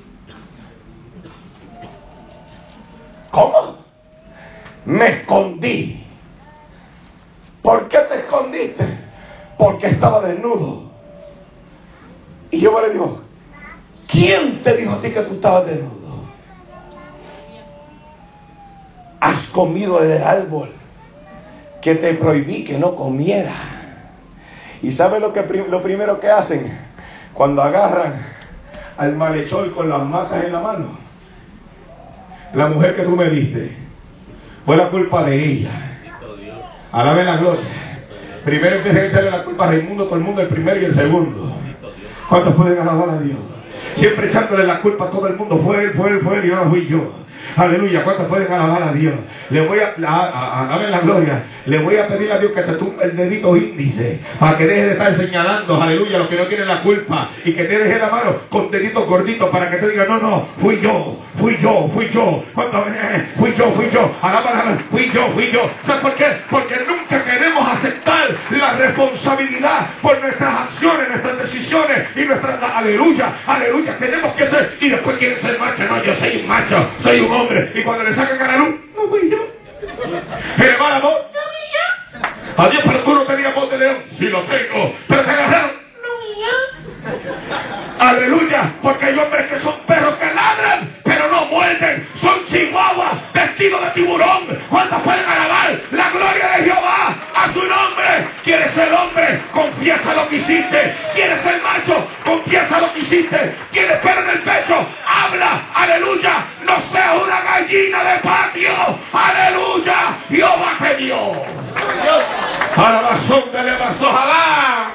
¿Cómo? 3.30 3.78
Me 4.84 5.20
escondí. 5.20 6.04
¿Por 7.62 7.88
qué 7.88 7.98
te 7.98 8.20
escondiste? 8.20 8.84
Porque 9.58 9.88
estaba 9.88 10.22
desnudo. 10.22 10.90
Y 12.50 12.60
Jehová 12.60 12.82
le 12.82 12.94
dijo, 12.94 13.20
¿quién 14.06 14.62
te 14.62 14.76
dijo 14.76 14.92
a 14.92 15.02
ti 15.02 15.10
que 15.10 15.20
tú 15.22 15.34
estabas 15.34 15.66
desnudo? 15.66 15.97
Comido 19.52 20.00
del 20.00 20.22
árbol 20.22 20.70
que 21.82 21.94
te 21.96 22.14
prohibí 22.14 22.64
que 22.64 22.78
no 22.78 22.94
comiera. 22.94 23.54
¿Y 24.82 24.92
sabes 24.92 25.20
lo, 25.20 25.32
que, 25.32 25.42
lo 25.68 25.82
primero 25.82 26.20
que 26.20 26.28
hacen? 26.30 26.78
Cuando 27.34 27.62
agarran 27.62 28.14
al 28.96 29.14
malhechor 29.14 29.70
con 29.72 29.88
las 29.88 30.02
masas 30.02 30.44
en 30.44 30.52
la 30.52 30.60
mano. 30.60 30.98
La 32.54 32.66
mujer 32.68 32.96
que 32.96 33.02
tú 33.02 33.10
me 33.10 33.28
diste, 33.30 33.76
fue 34.64 34.76
la 34.76 34.88
culpa 34.88 35.24
de 35.24 35.44
ella. 35.44 35.70
Alabe 36.92 37.24
la 37.24 37.36
gloria. 37.36 37.68
Primero 38.44 38.76
empieza 38.76 38.98
a 38.98 39.04
echarle 39.04 39.30
la 39.30 39.44
culpa 39.44 39.64
a 39.64 39.68
Raimundo, 39.68 40.04
todo 40.04 40.16
el 40.16 40.22
mundo, 40.22 40.40
el 40.40 40.48
primero 40.48 40.80
y 40.80 40.86
el 40.86 40.94
segundo. 40.94 41.54
¿Cuántos 42.28 42.54
pueden 42.54 42.78
alabar 42.78 43.10
a 43.10 43.18
Dios? 43.20 43.38
Siempre 43.96 44.28
echándole 44.28 44.64
la 44.64 44.80
culpa 44.80 45.06
a 45.06 45.10
todo 45.10 45.26
el 45.28 45.36
mundo. 45.36 45.58
Fue 45.58 45.82
él, 45.82 45.92
fue 45.92 46.10
él, 46.10 46.20
fue 46.22 46.38
él 46.38 46.46
y 46.46 46.52
ahora 46.52 46.70
fui 46.70 46.86
yo. 46.86 47.12
Aleluya. 47.56 48.04
¿Cuántos 48.04 48.26
pueden 48.26 48.52
alabar 48.52 48.82
a 48.82 48.92
Dios? 48.92 49.14
Le 49.50 49.60
voy 49.62 49.78
a, 49.80 49.94
a, 49.96 50.78
la 50.90 51.00
gloria. 51.00 51.42
Le 51.66 51.78
voy 51.78 51.96
a 51.96 52.08
pedir 52.08 52.32
a 52.32 52.38
Dios 52.38 52.52
que 52.52 52.62
te 52.62 52.72
tumbe 52.74 53.04
el 53.04 53.16
dedito 53.16 53.56
índice 53.56 54.20
para 54.38 54.56
que 54.56 54.66
deje 54.66 54.86
de 54.86 54.92
estar 54.92 55.16
señalando, 55.16 55.80
aleluya, 55.80 56.18
los 56.18 56.28
que 56.28 56.36
no 56.36 56.46
tienen 56.46 56.68
la 56.68 56.82
culpa 56.82 57.30
y 57.44 57.52
que 57.52 57.64
te 57.64 57.78
deje 57.78 57.98
la 57.98 58.08
mano 58.08 58.36
con 58.48 58.70
deditos 58.70 59.06
gorditos 59.06 59.50
para 59.50 59.70
que 59.70 59.76
te 59.76 59.88
diga, 59.88 60.06
no, 60.06 60.18
no, 60.18 60.48
fui 60.60 60.80
yo, 60.80 61.18
fui 61.38 61.56
yo, 61.60 61.90
fui 61.92 62.08
yo. 62.10 62.44
¿Cuántos? 62.54 62.84
Fui 63.38 63.54
yo, 63.56 63.72
fui 63.72 63.90
yo. 63.92 64.16
Alaba, 64.22 64.78
fui 64.90 65.10
yo, 65.12 65.28
fui 65.34 65.50
yo. 65.50 65.70
¿Sabes 65.86 66.02
por 66.02 66.14
qué? 66.14 66.26
Porque 66.50 66.76
nunca 66.86 67.24
queremos 67.24 67.68
aceptar 67.68 68.28
la 68.50 68.72
responsabilidad 68.74 69.86
por 70.02 70.20
nuestras 70.20 70.60
acciones, 70.60 71.08
nuestras 71.08 71.38
decisiones 71.38 71.98
y 72.16 72.20
nuestras, 72.20 72.62
aleluya, 72.62 73.32
aleluya. 73.46 73.96
Tenemos 73.98 74.34
que 74.34 74.46
ser, 74.46 74.76
y 74.80 74.88
después 74.88 75.16
quieren 75.18 75.40
ser 75.40 75.58
macho. 75.58 75.84
No, 75.84 76.02
yo 76.02 76.14
soy 76.16 76.40
un 76.40 76.48
macho, 76.48 76.90
soy 77.02 77.20
un 77.20 77.32
hombre. 77.32 77.47
Y 77.74 77.82
cuando 77.82 78.04
le 78.04 78.14
sacan 78.14 78.40
a 78.40 78.46
la 78.46 78.56
luz, 78.58 78.74
no 78.96 79.08
fui 79.08 79.30
yo. 79.30 79.38
¿Me 80.58 80.76
va 80.76 80.90
la 80.90 81.00
voz? 81.00 81.16
Adiós, 82.56 82.82
pero 82.84 82.98
tú 83.04 83.14
no 83.14 83.22
tenías 83.22 83.54
voz 83.54 83.70
de 83.70 83.78
león. 83.78 83.98
Sí 84.18 84.24
lo 84.24 84.42
tengo. 84.44 84.96
Pero 85.06 85.22
te 85.22 85.30
agarraron. 85.30 85.70
Aleluya. 87.98 88.72
Porque 88.82 89.06
hay 89.06 89.18
hombres 89.18 89.46
que 89.46 89.60
son 89.60 89.74
perros 89.86 90.14
que 90.16 90.34
ladran, 90.34 90.96
pero 91.18 91.32
no 91.32 91.46
muerden. 91.46 92.08
Son 92.20 92.46
chihuahuas 92.46 93.32
vestidos 93.32 93.82
de 93.82 93.90
tiburón. 93.90 94.46
¿Cuántos 94.70 95.02
pueden 95.02 95.24
alabar 95.28 95.80
la 95.90 96.10
gloria 96.10 96.48
de 96.48 96.64
Jehová 96.64 97.14
a 97.34 97.52
su 97.52 97.60
nombre? 97.60 98.28
¿Quieres 98.44 98.72
ser 98.74 98.92
hombre? 98.92 99.42
Confiesa 99.52 100.14
lo 100.14 100.28
que 100.28 100.36
hiciste. 100.36 100.94
¿Quieres 101.14 101.42
ser 101.42 101.60
macho? 101.60 102.06
Confiesa 102.24 102.80
lo 102.80 102.92
que 102.92 103.00
hiciste. 103.00 103.56
¿Quieres 103.72 103.98
pelo 103.98 104.20
en 104.20 104.30
el 104.30 104.38
pecho? 104.42 104.86
Habla. 105.06 105.62
Aleluya. 105.74 106.44
No 106.62 106.82
seas 106.92 107.14
una 107.20 107.40
gallina 107.40 108.04
de 108.04 108.18
patio. 108.20 108.70
Aleluya. 109.12 110.18
Jehová 110.30 110.76
te 110.78 110.96
dio. 110.98 111.32
A 112.76 112.92
la 112.92 113.62
de 113.62 114.06
ojalá. 114.06 114.90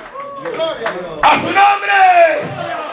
¡A 1.21 1.29
su 1.31 1.51
nombre! 1.51 2.92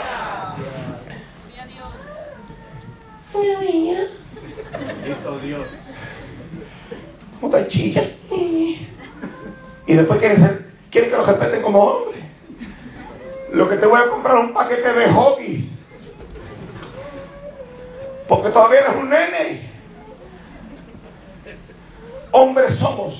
Una 3.33 3.61
niña. 3.61 4.09
Dios. 5.43 5.66
¿Cómo 7.40 7.57
te 7.57 7.69
chillas? 7.69 8.09
Y 9.87 9.95
después 9.95 10.21
quieren, 10.21 10.43
ser, 10.43 10.66
quieren 10.90 11.11
que 11.11 11.16
los 11.16 11.27
respeten 11.27 11.62
como 11.62 11.83
hombres. 11.83 12.25
Lo 13.53 13.69
que 13.69 13.77
te 13.77 13.87
voy 13.87 14.01
a 14.01 14.09
comprar 14.09 14.38
es 14.38 14.45
un 14.45 14.53
paquete 14.53 14.93
de 14.93 15.12
hobbies. 15.12 15.64
Porque 18.29 18.51
todavía 18.51 18.81
eres 18.81 18.97
un 18.97 19.11
nene. 19.11 19.71
Hombres 22.33 22.79
somos 22.79 23.14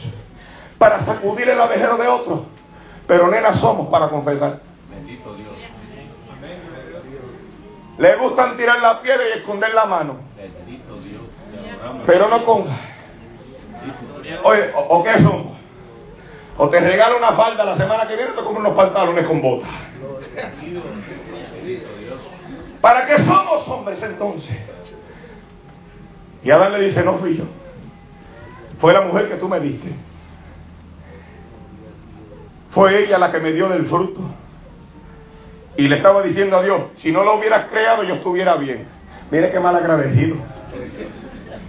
para 0.79 1.05
sacudir 1.05 1.49
el 1.49 1.61
abejero 1.61 1.97
de 1.97 2.07
otro 2.07 2.47
pero 3.11 3.27
nenas 3.27 3.59
somos 3.59 3.89
para 3.89 4.09
confesar. 4.09 4.61
Bendito 4.89 5.35
Dios. 5.35 5.51
Le 8.01 8.17
gustan 8.17 8.57
tirar 8.57 8.81
la 8.81 9.03
piedra 9.03 9.23
y 9.29 9.39
esconder 9.39 9.75
la 9.75 9.85
mano. 9.85 10.17
Bendito 10.35 10.97
Dios. 11.01 11.21
Pero 12.07 12.29
no 12.29 12.45
con. 12.47 12.65
Oye, 14.43 14.71
¿o, 14.75 15.05
qué 15.05 15.15
somos? 15.19 15.59
O 16.57 16.69
te 16.71 16.81
regalo 16.81 17.19
una 17.19 17.33
falda 17.33 17.63
la 17.63 17.77
semana 17.77 18.09
que 18.09 18.17
viene, 18.17 18.31
te 18.31 18.43
compro 18.43 18.61
unos 18.61 18.75
pantalones 18.75 19.27
con 19.27 19.43
botas. 19.43 19.69
¿Para 22.81 23.07
qué 23.07 23.19
somos 23.19 23.69
hombres 23.69 24.03
entonces? 24.03 24.57
Y 26.43 26.51
Adán 26.51 26.73
le 26.73 26.81
dice, 26.81 27.03
no 27.03 27.19
fui 27.19 27.37
yo. 27.37 27.45
Fue 28.81 28.95
la 28.95 29.03
mujer 29.03 29.29
que 29.29 29.37
tú 29.37 29.47
me 29.47 29.61
diste. 29.61 29.93
Fue 32.71 33.05
ella 33.05 33.19
la 33.19 33.31
que 33.31 33.41
me 33.41 33.53
dio 33.53 33.69
del 33.69 33.85
fruto. 33.87 34.23
Y 35.81 35.89
le 35.89 35.97
estaba 35.97 36.21
diciendo 36.21 36.59
a 36.59 36.63
Dios, 36.63 36.79
si 36.97 37.11
no 37.11 37.25
lo 37.25 37.37
hubieras 37.37 37.65
creado 37.71 38.03
yo 38.03 38.17
estuviera 38.17 38.55
bien. 38.57 38.87
Mire 39.31 39.51
qué 39.51 39.59
mal 39.59 39.75
agradecido. 39.75 40.37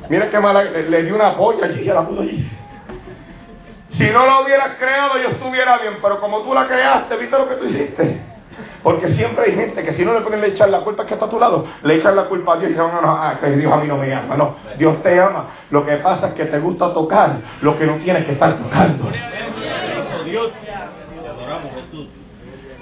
Mira 0.10 0.30
qué 0.30 0.38
mala, 0.38 0.65
le, 0.65 0.89
le 0.89 1.04
dio 1.04 1.15
una 1.15 1.38
polla 1.38 1.67
allí, 1.67 1.86
ya 1.86 1.93
la 1.93 2.06
puso 2.06 2.24
allí. 2.24 2.45
Si 3.91 4.04
no 4.10 4.26
la 4.26 4.41
hubieras 4.41 4.76
creado, 4.78 5.17
yo 5.17 5.30
estuviera 5.30 5.78
bien, 5.78 5.93
pero 6.02 6.19
como 6.19 6.41
tú 6.41 6.54
la 6.54 6.67
creaste, 6.67 7.15
¿viste 7.15 7.38
lo 7.38 7.47
que 7.47 7.56
tú 7.56 7.65
hiciste? 7.67 8.21
Porque 8.84 9.13
siempre 9.13 9.45
hay 9.45 9.56
gente 9.56 9.82
que 9.82 9.93
si 9.93 10.04
no 10.04 10.13
le 10.13 10.19
pueden 10.19 10.43
echar 10.43 10.67
la 10.67 10.82
culpa 10.82 11.06
que 11.06 11.13
está 11.13 11.28
a 11.28 11.30
tu 11.30 11.39
lado, 11.39 11.65
le 11.82 11.95
echan 11.95 12.13
la 12.13 12.26
culpa 12.26 12.56
a 12.56 12.58
Dios 12.58 12.71
y 12.71 12.74
dicen, 12.74 12.88
no, 12.93 13.02
no, 13.02 13.12
ah, 13.15 13.38
que 13.39 13.50
Dios 13.52 13.71
a 13.71 13.78
mí 13.78 13.88
no 13.88 13.95
me 13.95 14.13
ama. 14.13 14.36
No, 14.36 14.56
Dios 14.78 15.02
te 15.02 15.21
ama. 15.21 15.45
Lo 15.69 15.86
que 15.86 15.95
pasa 15.97 16.28
es 16.28 16.34
que 16.34 16.45
te 16.47 16.60
gusta 16.60 16.93
tocar 16.93 17.38
lo 17.62 17.78
que 17.78 17.86
no 17.86 17.95
tienes 17.95 18.26
que 18.26 18.34
estar 18.34 18.58
tocando. 18.58 19.10
Dios. 20.26 20.52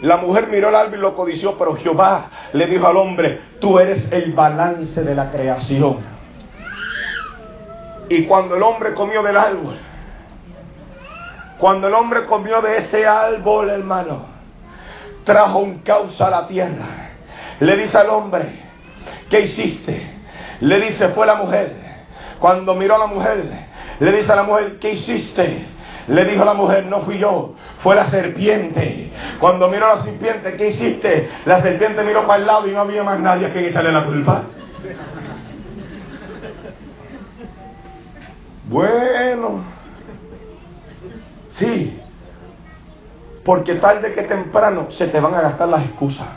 La 0.02 0.18
mujer 0.18 0.48
miró 0.48 0.70
el 0.70 0.76
árbol 0.76 0.98
y 0.98 1.02
lo 1.02 1.16
codició, 1.16 1.58
pero 1.58 1.76
Jehová 1.76 2.30
le 2.54 2.66
dijo 2.68 2.88
al 2.88 2.98
hombre, 2.98 3.40
tú 3.60 3.80
eres 3.80 4.12
el 4.12 4.34
balance 4.34 5.04
de 5.04 5.16
la 5.16 5.30
creación. 5.30 5.98
Y 8.10 8.24
cuando 8.24 8.56
el 8.56 8.64
hombre 8.64 8.94
comió 8.94 9.22
del 9.22 9.38
árbol, 9.38 9.78
cuando 11.60 11.90
el 11.90 11.94
hombre 11.94 12.26
comió 12.26 12.62
de 12.62 12.78
ese 12.78 13.06
árbol, 13.06 13.70
hermano, 13.70 14.26
trajo 15.26 15.60
un 15.60 15.80
causa 15.80 16.28
a 16.28 16.30
la 16.30 16.48
tierra. 16.48 16.86
Le 17.60 17.76
dice 17.76 17.98
al 17.98 18.10
hombre, 18.10 18.64
¿qué 19.30 19.42
hiciste? 19.42 20.14
Le 20.62 20.80
dice, 20.80 21.10
fue 21.10 21.28
la 21.28 21.36
mujer. 21.36 21.74
Cuando 22.40 22.74
miró 22.76 22.96
a 22.96 23.00
la 23.00 23.08
mujer, 23.08 23.44
le 24.00 24.12
dice 24.14 24.32
a 24.32 24.38
la 24.38 24.44
mujer, 24.44 24.80
¿qué 24.80 24.94
hiciste? 24.94 25.66
Le 26.10 26.26
dijo 26.26 26.44
la 26.44 26.56
mujer, 26.56 26.88
no 26.88 27.02
fui 27.02 27.20
yo, 27.20 27.54
fue 27.84 27.96
la 27.96 28.10
serpiente. 28.10 29.12
Cuando 29.40 29.68
miró 29.70 29.92
a 29.92 29.96
la 29.98 30.04
serpiente, 30.04 30.58
¿qué 30.58 30.70
hiciste? 30.70 31.30
La 31.46 31.62
serpiente 31.62 32.04
miró 32.04 32.26
para 32.26 32.40
el 32.40 32.48
lado 32.48 32.68
y 32.68 32.72
no 32.72 32.82
había 32.82 33.04
más 33.04 33.20
nadie 33.20 33.46
a 33.46 33.54
quien 33.54 33.66
echarle 33.66 33.92
la 33.92 34.06
culpa. 34.06 34.42
Bueno, 38.66 39.64
sí, 41.60 42.00
porque 43.46 43.76
tarde 43.76 44.12
que 44.14 44.24
temprano 44.24 44.88
se 44.92 45.08
te 45.08 45.20
van 45.20 45.36
a 45.36 45.42
gastar 45.42 45.68
las 45.68 45.86
excusas. 45.86 46.28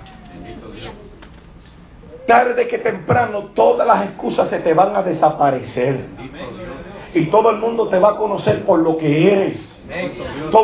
Tarde 2.27 2.69
que 2.69 2.79
temprano 2.79 3.51
todas 3.55 3.87
las 3.87 4.05
excusas 4.05 4.49
se 4.49 4.61
te 4.61 4.75
van 4.75 4.95
a 4.95 5.03
desaparecer. 5.03 6.07
Y 7.15 7.27
todo 7.27 7.51
el 7.51 7.59
mundo 7.59 7.89
te 7.89 7.99
va 7.99 8.11
a 8.11 8.17
conocer 8.17 8.65
por 8.65 8.81
lo 8.81 8.97
que 8.97 9.33
eres. 9.33 9.69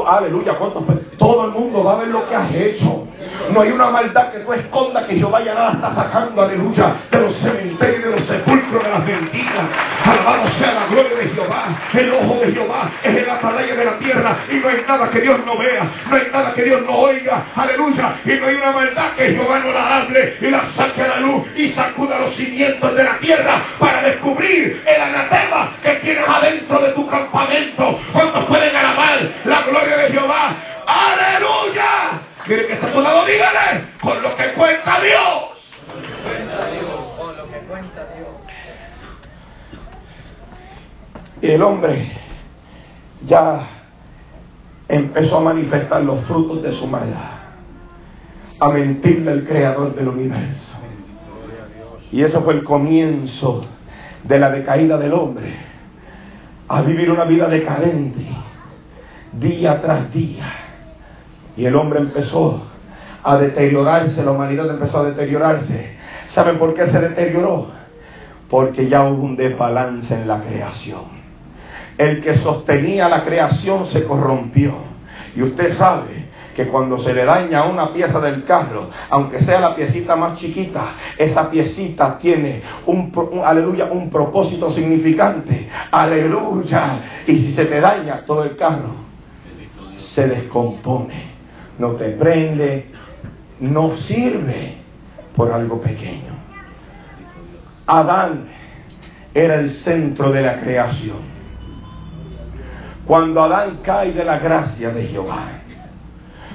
Aleluya, 0.08 0.54
¿cuántos? 0.58 0.82
Todo 1.18 1.46
el 1.46 1.50
mundo 1.52 1.84
va 1.84 1.94
a 1.94 1.96
ver 1.96 2.08
lo 2.08 2.28
que 2.28 2.34
has 2.34 2.54
hecho. 2.54 3.04
No 3.52 3.60
hay 3.60 3.70
una 3.70 3.90
maldad 3.90 4.30
que 4.32 4.40
tú 4.40 4.52
escondas 4.52 5.04
que 5.04 5.16
Jehová 5.16 5.40
ya 5.42 5.54
nada 5.54 5.72
está 5.72 5.94
sacando, 5.94 6.42
aleluya, 6.42 6.94
de 7.10 7.20
los 7.20 7.34
cementerios, 7.36 8.04
de 8.04 8.10
los 8.10 8.28
sepulcros, 8.28 8.82
de 8.82 8.90
las 8.90 9.04
mentiras. 9.04 9.66
Alabado 10.04 10.48
sea 10.58 10.74
la 10.74 10.86
gloria 10.86 11.16
de 11.16 11.28
Jehová. 11.28 11.64
El 11.94 12.12
ojo 12.12 12.40
de 12.40 12.52
Jehová 12.52 12.90
es 13.02 13.16
el 13.16 13.30
atalaya 13.30 13.74
de 13.74 13.84
la 13.84 13.98
tierra 13.98 14.36
y 14.50 14.56
no 14.56 14.68
hay 14.68 14.84
nada 14.86 15.10
que 15.10 15.20
Dios 15.20 15.40
no 15.44 15.58
vea, 15.58 15.90
no 16.08 16.16
hay 16.16 16.28
nada 16.32 16.54
que 16.54 16.62
Dios 16.62 16.82
no 16.86 16.96
oiga, 16.96 17.44
aleluya. 17.54 18.20
Y 18.24 18.32
no 18.32 18.46
hay 18.46 18.54
una 18.54 18.72
maldad 18.72 19.12
que 19.16 19.34
Jehová 19.34 19.58
no 19.60 19.72
la 19.72 19.96
hable 19.96 20.36
y 20.40 20.46
la 20.46 20.62
saque 20.76 21.02
a 21.02 21.08
la 21.08 21.20
luz 21.20 21.46
y 21.56 21.72
sacuda 21.72 22.18
los 22.18 22.34
cimientos 22.36 22.94
de 22.94 23.04
la 23.04 23.18
tierra 23.18 23.62
para 23.78 24.02
descubrir 24.02 24.82
el 24.86 25.02
anatema 25.02 25.72
que 25.82 25.90
tienes 25.96 26.28
adentro 26.28 26.80
de 26.80 26.92
tu 26.92 27.06
campamento. 27.08 27.98
¿Cuántos 28.12 28.44
pueden 28.44 28.74
alabar 28.74 29.17
la 29.44 29.62
gloria 29.62 29.96
de 29.96 30.10
Jehová? 30.12 30.56
¡Aleluya! 30.86 32.20
Mire 32.46 32.66
que 32.66 32.72
está 32.72 32.86
a 32.86 32.92
tu 32.92 33.00
lado, 33.00 33.26
dígale, 33.26 33.84
con 34.00 34.22
lo 34.22 34.36
que 34.36 34.52
cuenta 34.54 35.00
Dios. 35.00 35.58
Y 41.40 41.50
el 41.50 41.62
hombre 41.62 42.10
ya 43.26 43.60
empezó 44.88 45.36
a 45.38 45.40
manifestar 45.40 46.02
los 46.02 46.24
frutos 46.24 46.62
de 46.62 46.72
su 46.72 46.86
maldad, 46.86 47.38
a 48.58 48.68
mentirle 48.70 49.30
al 49.30 49.44
creador 49.44 49.94
del 49.94 50.08
universo. 50.08 50.74
Y 52.10 52.22
eso 52.22 52.42
fue 52.42 52.54
el 52.54 52.64
comienzo 52.64 53.66
de 54.24 54.38
la 54.38 54.50
decaída 54.50 54.96
del 54.96 55.12
hombre, 55.12 55.54
a 56.66 56.80
vivir 56.82 57.10
una 57.10 57.24
vida 57.24 57.48
decadente, 57.48 58.26
día 59.40 59.80
tras 59.80 60.12
día. 60.12 60.46
Y 61.56 61.64
el 61.64 61.74
hombre 61.76 62.00
empezó 62.00 62.62
a 63.22 63.36
deteriorarse, 63.36 64.22
la 64.22 64.30
humanidad 64.30 64.70
empezó 64.70 64.98
a 64.98 65.04
deteriorarse. 65.04 65.96
¿Saben 66.28 66.58
por 66.58 66.74
qué 66.74 66.86
se 66.86 66.98
deterioró? 67.00 67.66
Porque 68.48 68.88
ya 68.88 69.02
hubo 69.04 69.22
un 69.24 69.36
desbalance 69.36 70.14
en 70.14 70.26
la 70.28 70.40
creación. 70.40 71.18
El 71.98 72.20
que 72.22 72.36
sostenía 72.36 73.08
la 73.08 73.24
creación 73.24 73.86
se 73.86 74.04
corrompió. 74.04 74.72
Y 75.34 75.42
usted 75.42 75.76
sabe 75.76 76.28
que 76.54 76.66
cuando 76.68 76.98
se 77.00 77.12
le 77.12 77.24
daña 77.24 77.64
una 77.64 77.92
pieza 77.92 78.20
del 78.20 78.44
carro, 78.44 78.88
aunque 79.10 79.40
sea 79.40 79.60
la 79.60 79.74
piecita 79.76 80.16
más 80.16 80.38
chiquita, 80.38 80.92
esa 81.16 81.50
piecita 81.50 82.18
tiene 82.18 82.62
un, 82.86 83.12
un- 83.32 83.44
aleluya, 83.44 83.86
un 83.90 84.10
propósito 84.10 84.70
significante. 84.72 85.68
Aleluya. 85.90 87.00
Y 87.26 87.36
si 87.38 87.54
se 87.54 87.64
te 87.66 87.80
daña 87.80 88.22
todo 88.26 88.44
el 88.44 88.56
carro, 88.56 89.07
se 90.18 90.26
descompone, 90.26 91.30
no 91.78 91.92
te 91.92 92.08
prende, 92.10 92.86
no 93.60 93.96
sirve 93.98 94.78
por 95.36 95.52
algo 95.52 95.80
pequeño. 95.80 96.32
Adán 97.86 98.48
era 99.32 99.54
el 99.60 99.70
centro 99.84 100.32
de 100.32 100.42
la 100.42 100.58
creación. 100.58 101.18
Cuando 103.06 103.44
Adán 103.44 103.78
cae 103.84 104.10
de 104.10 104.24
la 104.24 104.40
gracia 104.40 104.90
de 104.90 105.06
Jehová, 105.06 105.50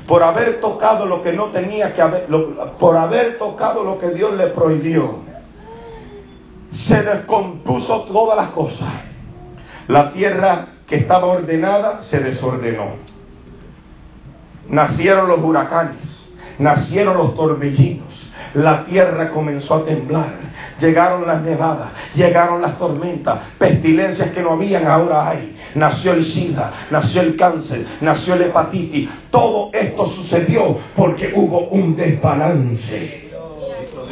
por 0.09 0.21
haber 0.21 0.59
tocado 0.59 1.05
lo 1.05 1.21
que 1.21 1.31
no 1.31 1.45
tenía 1.45 1.93
que 1.93 2.03
por 2.77 2.97
haber 2.97 3.37
tocado 3.37 3.85
lo 3.85 3.97
que 3.97 4.09
Dios 4.09 4.33
le 4.33 4.47
prohibió, 4.47 5.19
se 6.85 7.01
descompuso 7.01 8.01
todas 8.11 8.35
las 8.35 8.49
cosas. 8.49 8.93
La 9.87 10.11
tierra 10.11 10.67
que 10.85 10.97
estaba 10.97 11.27
ordenada 11.27 12.03
se 12.03 12.19
desordenó. 12.19 13.12
Nacieron 14.69 15.27
los 15.27 15.39
huracanes, 15.39 15.97
nacieron 16.57 17.17
los 17.17 17.35
torbellinos, 17.35 18.07
la 18.53 18.85
tierra 18.85 19.29
comenzó 19.29 19.75
a 19.75 19.85
temblar, 19.85 20.29
llegaron 20.79 21.25
las 21.27 21.41
nevadas, 21.41 21.89
llegaron 22.15 22.61
las 22.61 22.77
tormentas, 22.77 23.39
pestilencias 23.57 24.31
que 24.31 24.41
no 24.41 24.51
habían, 24.51 24.87
ahora 24.87 25.29
hay. 25.29 25.57
Nació 25.75 26.13
el 26.13 26.25
SIDA, 26.25 26.71
nació 26.91 27.21
el 27.21 27.35
cáncer, 27.35 27.85
nació 28.01 28.35
el 28.35 28.43
hepatitis. 28.43 29.09
Todo 29.31 29.71
esto 29.73 30.07
sucedió 30.15 30.77
porque 30.95 31.31
hubo 31.35 31.67
un 31.69 31.95
desbalance. 31.95 33.22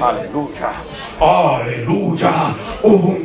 Aleluya, 0.01 0.71
aleluya, 1.19 2.55
un 2.81 3.21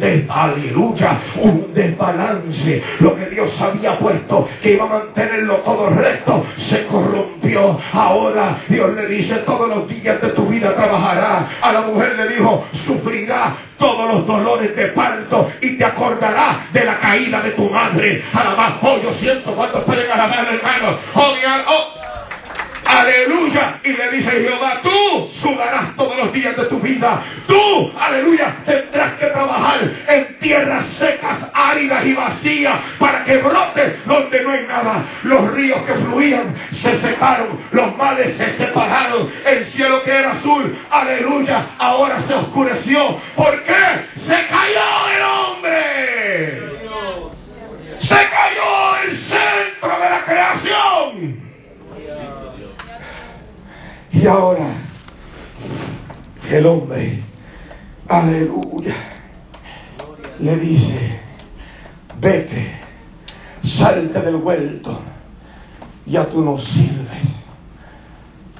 un 1.41 1.75
desbalance. 1.75 2.83
Lo 3.01 3.15
que 3.15 3.27
Dios 3.31 3.51
había 3.61 3.99
puesto 3.99 4.47
que 4.63 4.73
iba 4.73 4.85
a 4.85 4.89
mantenerlo 4.89 5.57
todo 5.57 5.89
recto 5.89 6.45
se 6.69 6.87
corrompió. 6.87 7.79
Ahora 7.93 8.59
Dios 8.69 8.95
le 8.95 9.07
dice 9.07 9.37
todos 9.47 9.69
los 9.69 9.89
días 9.89 10.21
de 10.21 10.29
tu 10.31 10.47
vida 10.47 10.75
trabajará. 10.75 11.49
A 11.63 11.73
la 11.73 11.81
mujer 11.81 12.15
le 12.17 12.29
dijo 12.35 12.67
sufrirá 12.87 13.57
todos 13.79 14.13
los 14.13 14.27
dolores 14.27 14.77
de 14.77 14.89
parto 14.89 15.49
y 15.63 15.79
te 15.79 15.85
acordará 15.85 16.67
de 16.73 16.85
la 16.85 16.99
caída 16.99 17.41
de 17.41 17.53
tu 17.53 17.71
madre. 17.71 18.23
Alabá, 18.35 18.79
oh 18.83 18.99
yo 19.03 19.15
siento 19.15 19.55
cuántos 19.55 19.83
pueden 19.85 20.11
alabar 20.11 20.47
hermano. 20.53 20.99
Oh, 21.15 21.33
oh, 21.69 22.06
Aleluya. 22.87 23.81
Y 23.83 23.93
le 23.93 24.11
dice 24.11 24.31
Jehová, 24.31 24.81
tú 24.83 25.31
sudarás 25.43 25.97
todos 25.97 26.17
los 26.17 26.33
días 26.33 26.57
de 26.57 26.65
tu 26.67 26.79
vida. 26.79 27.23
Tú, 27.47 27.93
aleluya, 27.99 28.57
tendrás 28.65 29.15
que 29.15 29.27
trabajar 29.27 29.81
en 30.09 30.39
tierras 30.39 30.85
secas, 30.99 31.39
áridas 31.53 32.07
y 32.07 32.13
vacías 32.13 32.79
para 32.99 33.25
que 33.25 33.39
brote 33.39 34.01
donde 34.07 34.43
no 34.43 34.51
hay 34.53 34.67
nada. 34.67 35.05
Los 35.25 35.53
ríos 35.53 35.83
que 35.83 35.95
fluían 35.95 36.55
se 36.83 37.01
secaron, 37.01 37.59
los 37.73 37.97
mares 37.97 38.37
se 38.37 38.57
separaron. 38.57 39.33
El 39.45 39.65
cielo 39.73 40.03
que 40.05 40.11
era 40.11 40.33
azul, 40.33 40.77
aleluya, 40.91 41.67
ahora 41.79 42.23
se 42.27 42.35
oscureció. 42.35 43.21
¿Por 43.35 43.63
qué? 43.65 43.75
Se 44.27 44.47
cayó 44.47 45.09
el 45.17 45.23
hombre. 45.23 46.77
Se 48.01 48.15
cayó 48.15 48.97
el 49.05 49.19
centro 49.19 50.01
de 50.01 50.11
la 50.11 50.25
creación. 50.25 51.46
Y 54.17 54.27
ahora 54.27 54.77
el 56.51 56.65
hombre, 56.65 57.23
aleluya, 58.09 58.97
le 60.41 60.57
dice, 60.57 61.21
vete, 62.19 62.77
salte 63.79 64.19
del 64.23 64.37
huerto, 64.37 65.01
ya 66.07 66.25
tú 66.31 66.43
no 66.43 66.59
sirves, 66.59 67.29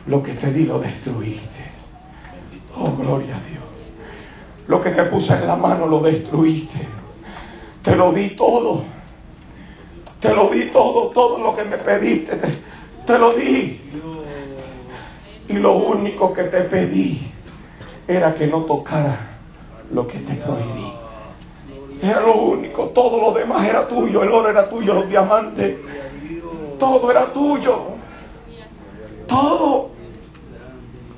lo 0.07 0.23
que 0.23 0.35
te 0.35 0.53
di 0.53 0.65
lo 0.65 0.79
destruiste. 0.79 1.71
Oh, 2.77 2.95
gloria 2.95 3.37
a 3.37 3.41
Dios. 3.49 3.65
Lo 4.69 4.83
que 4.83 4.91
te 4.91 5.05
puse 5.05 5.33
en 5.33 5.47
la 5.47 5.57
mano 5.57 5.87
lo 5.87 6.01
destruiste. 6.01 6.87
te 7.83 7.97
lo 7.97 8.13
di 8.13 8.37
todo. 8.37 8.85
Te 10.21 10.35
lo 10.35 10.51
di 10.51 10.67
todo, 10.67 11.09
todo 11.13 11.39
lo 11.39 11.57
que 11.57 11.65
me 11.65 11.79
pediste, 11.79 12.37
te, 12.37 12.59
te 13.07 13.19
lo 13.19 13.33
di. 13.33 13.81
Y 15.49 15.55
lo 15.55 15.77
único 15.77 16.33
que 16.33 16.45
te 16.45 16.63
pedí 16.63 17.31
era 18.09 18.35
que 18.35 18.47
no 18.47 18.65
tocara 18.65 19.39
lo 19.93 20.07
que 20.07 20.19
te 20.19 20.35
prohibí. 20.35 20.93
Era 22.03 22.21
lo 22.21 22.35
único, 22.35 22.89
todo 22.89 23.21
lo 23.21 23.39
demás 23.39 23.67
era 23.67 23.87
tuyo, 23.89 24.23
el 24.23 24.31
oro 24.31 24.51
era 24.51 24.69
tuyo, 24.69 24.95
los 24.95 25.09
diamantes, 25.09 25.79
todo 26.79 27.11
era 27.11 27.33
tuyo. 27.33 27.97
Todo, 29.27 29.91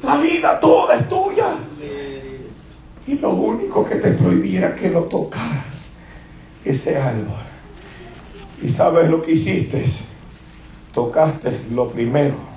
la 0.02 0.16
vida 0.18 0.60
toda 0.60 0.96
es 0.96 1.08
tuya. 1.08 1.56
Y 3.06 3.18
lo 3.18 3.30
único 3.30 3.84
que 3.86 3.96
te 3.96 4.12
prohibiera 4.12 4.74
que 4.76 4.90
no 4.90 5.02
tocaras 5.02 5.64
ese 6.64 6.96
árbol. 6.96 7.48
¿Y 8.62 8.70
sabes 8.72 9.08
lo 9.08 9.22
que 9.22 9.32
hiciste? 9.32 9.86
Tocaste 10.92 11.60
lo 11.70 11.88
primero 11.88 12.47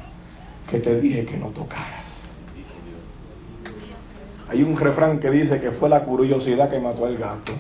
que 0.71 0.79
te 0.79 0.99
dije 1.01 1.25
que 1.25 1.37
no 1.37 1.47
tocaras. 1.47 2.05
Hay 4.49 4.63
un 4.63 4.77
refrán 4.77 5.19
que 5.19 5.29
dice 5.29 5.59
que 5.59 5.71
fue 5.71 5.89
la 5.89 6.03
curiosidad 6.03 6.69
que 6.69 6.79
mató 6.79 7.05
al 7.05 7.17
gato. 7.17 7.53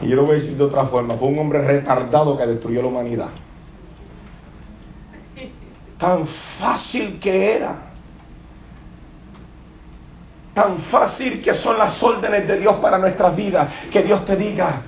Y 0.00 0.08
yo 0.08 0.16
lo 0.16 0.26
voy 0.26 0.36
a 0.36 0.38
decir 0.40 0.56
de 0.56 0.64
otra 0.64 0.86
forma, 0.86 1.14
fue 1.16 1.28
un 1.28 1.38
hombre 1.38 1.60
retardado 1.62 2.36
que 2.36 2.46
destruyó 2.46 2.82
la 2.82 2.88
humanidad. 2.88 3.30
Tan 5.98 6.26
fácil 6.58 7.20
que 7.20 7.56
era. 7.56 7.76
Tan 10.54 10.78
fácil 10.90 11.42
que 11.42 11.54
son 11.54 11.78
las 11.78 12.02
órdenes 12.02 12.46
de 12.46 12.58
Dios 12.58 12.76
para 12.76 12.98
nuestras 12.98 13.36
vidas. 13.36 13.72
Que 13.92 14.02
Dios 14.02 14.24
te 14.24 14.36
diga, 14.36 14.82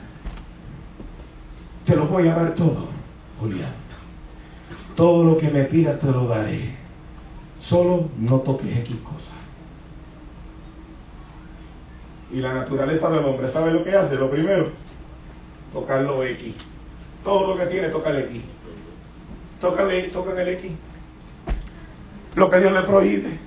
te 1.86 1.94
lo 1.94 2.06
voy 2.06 2.26
a 2.28 2.34
dar 2.34 2.54
todo, 2.54 2.88
Julián. 3.40 3.72
Todo 4.94 5.24
lo 5.24 5.38
que 5.38 5.48
me 5.48 5.64
pidas 5.64 6.00
te 6.00 6.06
lo 6.06 6.26
daré. 6.26 6.74
Solo 7.60 8.08
no 8.18 8.40
toques 8.40 8.76
X 8.78 8.96
cosas. 9.02 9.34
Y 12.32 12.40
la 12.40 12.54
naturaleza 12.54 13.08
del 13.10 13.24
hombre, 13.24 13.52
¿sabe 13.52 13.72
lo 13.72 13.84
que 13.84 13.94
hace? 13.94 14.16
Lo 14.16 14.30
primero, 14.30 14.70
tocarlo 15.72 16.24
X. 16.24 16.54
Todo 17.22 17.54
lo 17.54 17.58
que 17.58 17.66
tiene, 17.66 17.88
toca 17.88 18.10
el 18.10 18.24
X. 18.24 18.42
Tócale, 19.60 20.08
toca 20.08 20.42
el 20.42 20.48
X. 20.48 20.72
Lo 22.34 22.50
que 22.50 22.60
Dios 22.60 22.72
le 22.72 22.82
prohíbe. 22.82 23.38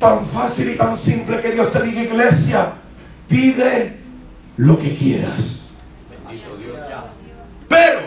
Tan 0.00 0.28
fácil 0.30 0.70
y 0.70 0.76
tan 0.76 0.98
simple 0.98 1.40
que 1.40 1.52
Dios 1.52 1.72
te 1.72 1.82
diga, 1.82 2.02
iglesia, 2.02 2.72
pide 3.28 3.96
lo 4.56 4.78
que 4.78 4.96
quieras. 4.96 5.40
Pero 7.68 8.00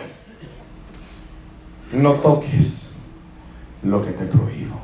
no 1.93 2.15
toques 2.15 2.73
lo 3.83 4.01
que 4.01 4.11
te 4.11 4.25
prohíbo. 4.25 4.79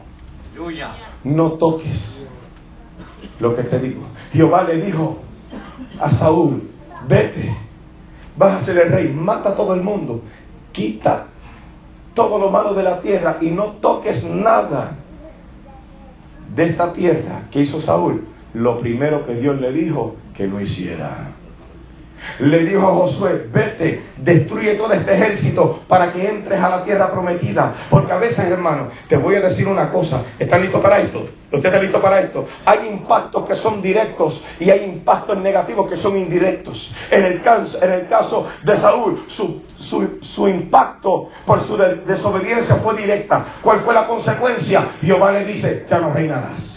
No 1.24 1.52
toques 1.54 2.00
lo 3.40 3.56
que 3.56 3.64
te 3.64 3.80
digo. 3.80 4.04
Jehová 4.32 4.64
le 4.64 4.82
dijo 4.82 5.20
a 6.00 6.12
Saúl, 6.18 6.64
vete, 7.08 7.56
vas 8.38 8.62
a 8.62 8.66
ser 8.66 8.78
el 8.78 8.92
rey, 8.92 9.14
mata 9.14 9.50
a 9.50 9.56
todo 9.56 9.74
el 9.74 9.82
mundo, 9.82 10.22
quita 10.72 11.28
todo 12.14 12.40
lo 12.40 12.50
malo 12.50 12.74
de 12.74 12.84
la 12.84 13.02
tierra 13.02 13.38
y 13.42 13.52
no 13.52 13.74
toques 13.82 14.24
nada 14.24 14.96
de 16.56 16.70
esta 16.70 16.94
tierra 16.94 17.44
que 17.52 17.62
hizo 17.62 17.82
Saúl. 17.82 18.26
Lo 18.54 18.80
primero 18.80 19.26
que 19.26 19.36
Dios 19.36 19.60
le 19.60 19.72
dijo 19.74 20.16
que 20.34 20.48
no 20.48 20.62
hiciera 20.62 21.32
le 22.40 22.66
dijo 22.66 22.88
a 22.88 22.94
Josué, 22.94 23.48
vete, 23.52 24.04
destruye 24.18 24.76
todo 24.76 24.94
este 24.94 25.14
ejército 25.14 25.82
para 25.88 26.12
que 26.12 26.28
entres 26.28 26.60
a 26.60 26.70
la 26.70 26.84
tierra 26.84 27.12
prometida. 27.12 27.74
Porque 27.90 28.12
a 28.12 28.18
veces, 28.18 28.40
hermano, 28.40 28.90
te 29.08 29.18
voy 29.18 29.36
a 29.36 29.42
decir 29.42 29.68
una 29.68 29.92
cosa, 29.92 30.24
¿están 30.40 30.62
listos 30.62 30.82
para 30.82 31.00
esto? 31.00 31.28
¿Usted 31.52 31.70
está 31.70 31.82
listo 31.82 32.02
para 32.02 32.20
esto? 32.22 32.48
Hay 32.66 32.88
impactos 32.90 33.46
que 33.46 33.56
son 33.58 33.82
directos 33.82 34.42
y 34.60 34.70
hay 34.70 34.84
impactos 34.84 35.38
negativos 35.38 35.90
que 35.90 35.98
son 35.98 36.18
indirectos. 36.18 36.92
En 37.12 37.24
el 37.24 37.42
caso, 37.42 38.48
de 38.64 38.78
Saúl, 38.78 39.26
su, 39.30 39.62
su, 39.78 40.20
su 40.22 40.48
impacto 40.48 41.30
por 41.46 41.66
su 41.66 41.78
desobediencia 41.78 42.76
fue 42.78 42.98
directa. 42.98 43.46
¿Cuál 43.62 43.82
fue 43.82 43.94
la 43.94 44.08
consecuencia? 44.08 44.90
Jehová 45.02 45.32
le 45.32 45.46
dice, 45.46 45.86
ya 45.90 46.00
no 46.00 46.12
reinarás. 46.12 46.75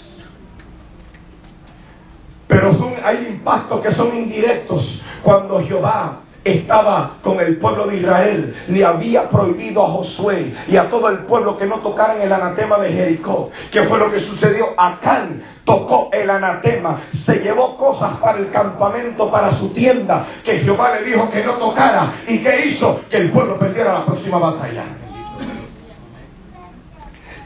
Pero 2.49 2.75
son, 2.75 2.95
hay 3.05 3.29
impactos 3.31 3.81
que 3.83 3.93
son 3.93 4.17
indirectos. 4.17 5.01
Cuando 5.23 5.63
Jehová 5.63 6.23
estaba 6.45 7.17
con 7.23 7.39
el 7.41 7.59
pueblo 7.59 7.87
de 7.87 7.99
Israel, 7.99 8.65
le 8.69 8.85
había 8.85 9.29
prohibido 9.29 9.85
a 9.85 9.91
Josué 9.91 10.55
y 10.67 10.77
a 10.77 10.89
todo 10.89 11.09
el 11.09 11.19
pueblo 11.27 11.57
que 11.57 11.67
no 11.67 11.77
tocaran 11.77 12.23
el 12.23 12.33
anatema 12.33 12.79
de 12.79 12.93
Jericó. 12.93 13.51
¿Qué 13.71 13.83
fue 13.83 13.99
lo 13.99 14.11
que 14.11 14.21
sucedió? 14.21 14.69
Acán 14.77 15.43
tocó 15.65 16.09
el 16.13 16.31
anatema, 16.31 17.03
se 17.27 17.37
llevó 17.37 17.77
cosas 17.77 18.13
para 18.19 18.39
el 18.39 18.51
campamento, 18.51 19.31
para 19.31 19.53
su 19.59 19.69
tienda, 19.71 20.27
que 20.43 20.61
Jehová 20.61 20.95
le 20.95 21.05
dijo 21.05 21.31
que 21.31 21.45
no 21.45 21.55
tocara. 21.59 22.23
¿Y 22.27 22.39
qué 22.39 22.67
hizo? 22.67 23.03
Que 23.11 23.19
el 23.19 23.31
pueblo 23.31 23.59
perdiera 23.59 23.93
la 23.93 24.07
próxima 24.07 24.39
batalla. 24.39 24.85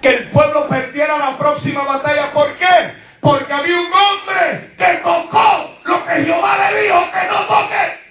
Que 0.01 0.09
el 0.09 0.31
pueblo 0.31 0.69
perdiera 0.69 1.19
la 1.19 1.37
próxima 1.39 1.85
batalla. 1.85 2.33
¿Por 2.33 2.53
qué? 2.55 3.02
Porque 3.23 3.53
había 3.53 3.79
un 3.79 3.87
hombre 3.87 4.75
que 4.77 5.01
tocó 5.05 5.71
lo 5.85 6.05
que 6.05 6.25
Jehová 6.25 6.59
le 6.59 6.83
dijo 6.83 6.99
que 7.13 7.29
no 7.29 7.47
toque. 7.47 8.03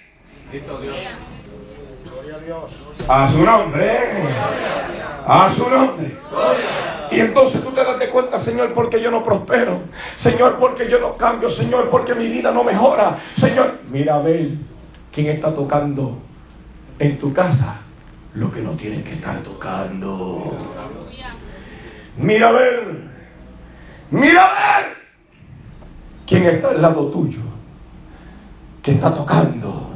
A 3.09 3.31
su 3.31 3.43
nombre. 3.43 3.99
A 5.27 5.53
su 5.53 5.69
nombre. 5.69 6.17
Y 7.11 7.19
entonces 7.19 7.61
tú 7.61 7.71
te 7.71 7.83
das 7.83 7.99
de 7.99 8.09
cuenta, 8.09 8.39
Señor, 8.45 8.73
porque 8.73 9.01
yo 9.01 9.11
no 9.11 9.21
prospero. 9.21 9.81
Señor, 10.23 10.57
porque 10.57 10.89
yo 10.89 11.01
no 11.01 11.17
cambio. 11.17 11.49
Señor, 11.51 11.89
porque 11.89 12.15
mi 12.15 12.29
vida 12.29 12.51
no 12.51 12.63
mejora. 12.63 13.19
Señor, 13.35 13.79
mira 13.89 14.15
a 14.15 14.19
ver 14.19 14.51
quién 15.11 15.27
está 15.27 15.53
tocando 15.53 16.19
en 16.99 17.19
tu 17.19 17.33
casa 17.33 17.81
lo 18.33 18.49
que 18.49 18.61
no 18.61 18.77
tienes 18.77 19.03
que 19.03 19.15
estar 19.15 19.43
tocando. 19.43 20.57
Mira 22.15 22.47
a 22.47 22.51
ver. 22.53 23.11
Mira 24.09 24.45
a 24.45 24.79
ver 24.79 25.00
¿Quién 26.31 26.45
está 26.45 26.69
al 26.69 26.81
lado 26.81 27.07
tuyo? 27.07 27.41
Que 28.81 28.91
está 28.91 29.13
tocando 29.13 29.89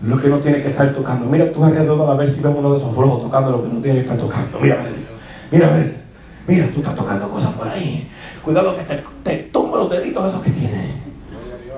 lo 0.00 0.18
que 0.18 0.28
no 0.28 0.38
tiene 0.38 0.62
que 0.62 0.70
estar 0.70 0.94
tocando. 0.94 1.26
Mira 1.26 1.52
tú 1.52 1.62
alrededor 1.62 2.10
a 2.10 2.14
ver 2.14 2.30
si 2.30 2.40
ves 2.40 2.54
uno 2.56 2.72
de 2.72 2.78
esos 2.78 2.94
flojos 2.94 3.24
tocando 3.24 3.50
lo 3.50 3.62
que 3.62 3.68
no 3.68 3.80
tiene 3.82 3.96
que 3.96 4.04
estar 4.06 4.16
tocando. 4.16 4.60
Mira, 4.60 4.82
mira, 5.50 5.70
mira, 5.70 5.92
mira, 6.46 6.70
tú 6.72 6.80
estás 6.80 6.94
tocando 6.94 7.28
cosas 7.28 7.52
por 7.52 7.68
ahí. 7.68 8.08
Cuidado 8.42 8.74
que 8.76 8.82
te, 8.84 9.02
te 9.22 9.36
tumba 9.52 9.76
los 9.76 9.90
deditos 9.90 10.26
esos 10.30 10.42
que 10.42 10.52
tienes. 10.52 10.94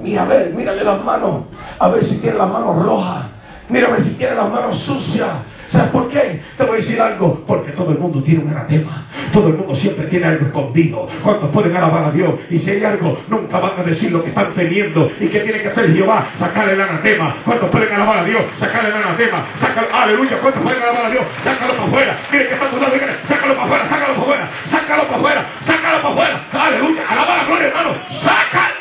Mira, 0.01 0.23
a 0.23 0.27
ver, 0.27 0.55
mírale 0.55 0.85
las 0.85 1.05
manos, 1.05 1.47
a 1.77 1.89
ver 1.89 2.05
si 2.05 2.15
tiene 2.19 2.39
las 2.39 2.49
manos 2.49 2.81
rojas. 2.85 3.25
Mira 3.69 3.89
a 3.89 3.91
ver 3.91 4.05
si 4.05 4.11
tiene 4.11 4.37
las 4.37 4.53
manos 4.53 4.79
sucias. 4.83 5.31
¿Sabes 5.73 5.91
por 5.91 6.09
qué? 6.09 6.41
Te 6.57 6.65
voy 6.65 6.79
a 6.79 6.81
decir 6.81 7.01
algo. 7.01 7.45
Porque 7.47 7.73
todo 7.73 7.93
el 7.93 7.99
mundo 7.99 8.23
tiene 8.23 8.45
un 8.45 8.51
anatema. 8.51 9.07
Todo 9.33 9.49
el 9.49 9.55
mundo 9.55 9.77
siempre 9.77 10.07
tiene 10.07 10.27
algo 10.27 10.47
escondido. 10.47 11.07
Cuando 11.23 11.51
pueden 11.51 11.77
alabar 11.77 12.05
a 12.05 12.11
Dios? 12.11 12.35
Y 12.51 12.59
si 12.59 12.71
hay 12.71 12.85
algo, 12.85 13.19
nunca 13.29 13.59
van 13.59 13.79
a 13.79 13.83
decir 13.83 14.11
lo 14.11 14.23
que 14.23 14.31
están 14.31 14.53
teniendo. 14.55 15.11
¿Y 15.21 15.29
qué 15.29 15.41
tiene 15.41 15.63
que 15.63 15.69
hacer 15.69 15.93
Jehová? 15.95 16.27
Sacarle 16.39 16.73
el 16.73 16.81
anatema. 16.81 17.37
¿Cuántos 17.45 17.71
pueden 17.71 17.93
alabar 17.93 18.19
a 18.19 18.25
Dios? 18.25 18.43
Sacarle 18.59 18.89
el 18.89 18.97
anatema. 18.97 19.47
Sácalo, 19.61 19.89
aleluya. 19.93 20.39
¿Cuántos 20.41 20.63
pueden 20.63 20.83
alabar 20.83 21.05
a 21.07 21.11
Dios? 21.11 21.25
Sácalo 21.45 21.73
para 21.75 21.89
afuera. 21.89 22.19
Mire 22.33 22.49
que 22.49 22.55
está 22.55 22.71
tu 22.71 22.81
lado. 22.81 22.95
Sácalo 23.29 23.55
para 23.55 23.65
afuera. 23.65 23.89
Sácalo 23.89 24.15
para 24.15 24.23
afuera. 24.23 24.51
Sácalo 24.71 25.03
para 25.05 25.17
afuera. 25.17 25.47
Sácalo 25.67 26.03
para 26.03 26.15
afuera. 26.15 26.41
Aleluya. 26.53 27.03
Alaba 27.09 27.37
la 27.37 27.45
gloria, 27.45 27.69
hermano. 27.69 27.91
Sácalo. 28.25 28.75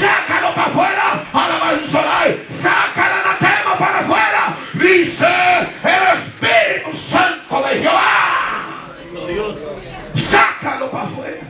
Sácalo 0.00 0.54
para 0.54 0.66
afuera. 0.68 1.24
Alabanza. 1.32 2.00
Sácalo 2.62 3.19
Dice 4.80 5.26
el 5.84 6.18
Espíritu 6.18 6.96
Santo 7.10 7.68
de 7.68 7.82
Jehová. 7.82 8.86
Sácalo 10.30 10.90
para 10.90 11.04
afuera. 11.04 11.42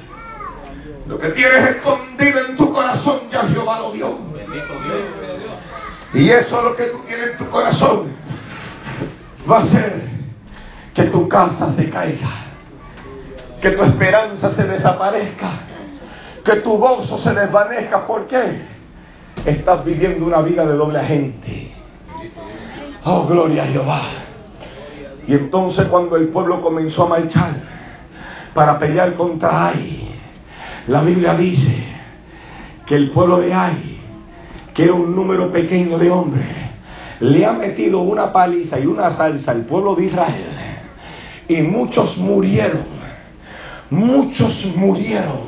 Lo 1.07 1.19
que 1.19 1.29
tienes 1.29 1.77
escondido 1.77 2.41
en 2.41 2.57
tu 2.57 2.73
corazón 2.73 3.21
ya 3.31 3.45
Jehová 3.45 3.79
lo 3.79 3.93
vio. 3.93 4.19
Y 6.13 6.29
eso 6.29 6.59
es 6.59 6.65
lo 6.65 6.77
que 6.77 6.85
tú 6.87 6.99
tienes 7.07 7.31
en 7.31 7.37
tu 7.39 7.49
corazón. 7.51 8.13
Va 9.51 9.59
a 9.59 9.67
ser 9.69 10.03
que 10.95 11.05
tu 11.05 11.29
casa 11.29 11.73
se 11.77 11.89
caiga. 11.89 12.31
Que 13.63 13.71
tu 13.71 13.85
esperanza 13.85 14.55
se 14.57 14.65
desaparezca. 14.65 15.51
Que 16.45 16.57
tu 16.57 16.79
gozo 16.79 17.19
se 17.19 17.33
desvanezca. 17.33 18.07
¿Por 18.07 18.27
qué? 18.27 18.63
Estás 19.45 19.85
viviendo 19.85 20.27
una 20.27 20.43
vida 20.43 20.67
de 20.67 20.73
doble 20.73 20.99
agente. 20.99 21.71
Oh, 23.05 23.27
gloria 23.27 23.65
a 23.65 23.67
Jehová. 23.67 24.03
Y 25.27 25.33
entonces 25.35 25.87
cuando 25.87 26.17
el 26.17 26.29
pueblo 26.29 26.61
comenzó 26.61 27.05
a 27.05 27.09
marchar 27.09 27.55
para 28.53 28.79
pelear 28.79 29.15
contra 29.15 29.69
Ai, 29.69 30.09
la 30.89 31.03
Biblia 31.03 31.35
dice 31.35 31.85
que 32.87 32.97
el 32.97 33.11
pueblo 33.11 33.39
de 33.39 33.55
Ai, 33.55 34.01
que 34.75 34.85
era 34.85 34.95
un 34.95 35.15
número 35.15 35.51
pequeño 35.53 35.99
de 35.99 36.11
hombres, 36.11 36.47
le 37.21 37.47
ha 37.47 37.53
metido 37.53 38.01
una 38.01 38.33
paliza 38.33 38.79
y 38.81 38.87
una 38.87 39.13
salsa 39.13 39.53
al 39.53 39.63
pueblo 39.67 39.95
de 39.95 40.07
Israel. 40.07 40.47
Y 41.49 41.63
muchos 41.63 42.17
murieron, 42.17 42.85
muchos 43.91 44.65
murieron, 44.77 45.41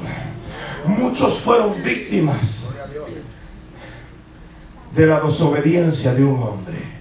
muchos 0.86 1.40
fueron 1.40 1.82
víctimas 1.82 2.40
de 4.94 5.07
la 5.07 5.20
desobediencia 5.20 6.14
de 6.14 6.24
un 6.24 6.42
hombre. 6.42 6.91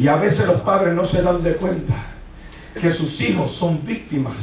Y 0.00 0.08
a 0.08 0.16
veces 0.16 0.46
los 0.46 0.62
padres 0.62 0.94
no 0.94 1.04
se 1.04 1.20
dan 1.20 1.42
de 1.42 1.56
cuenta 1.56 1.94
que 2.80 2.90
sus 2.92 3.20
hijos 3.20 3.54
son 3.56 3.84
víctimas 3.84 4.38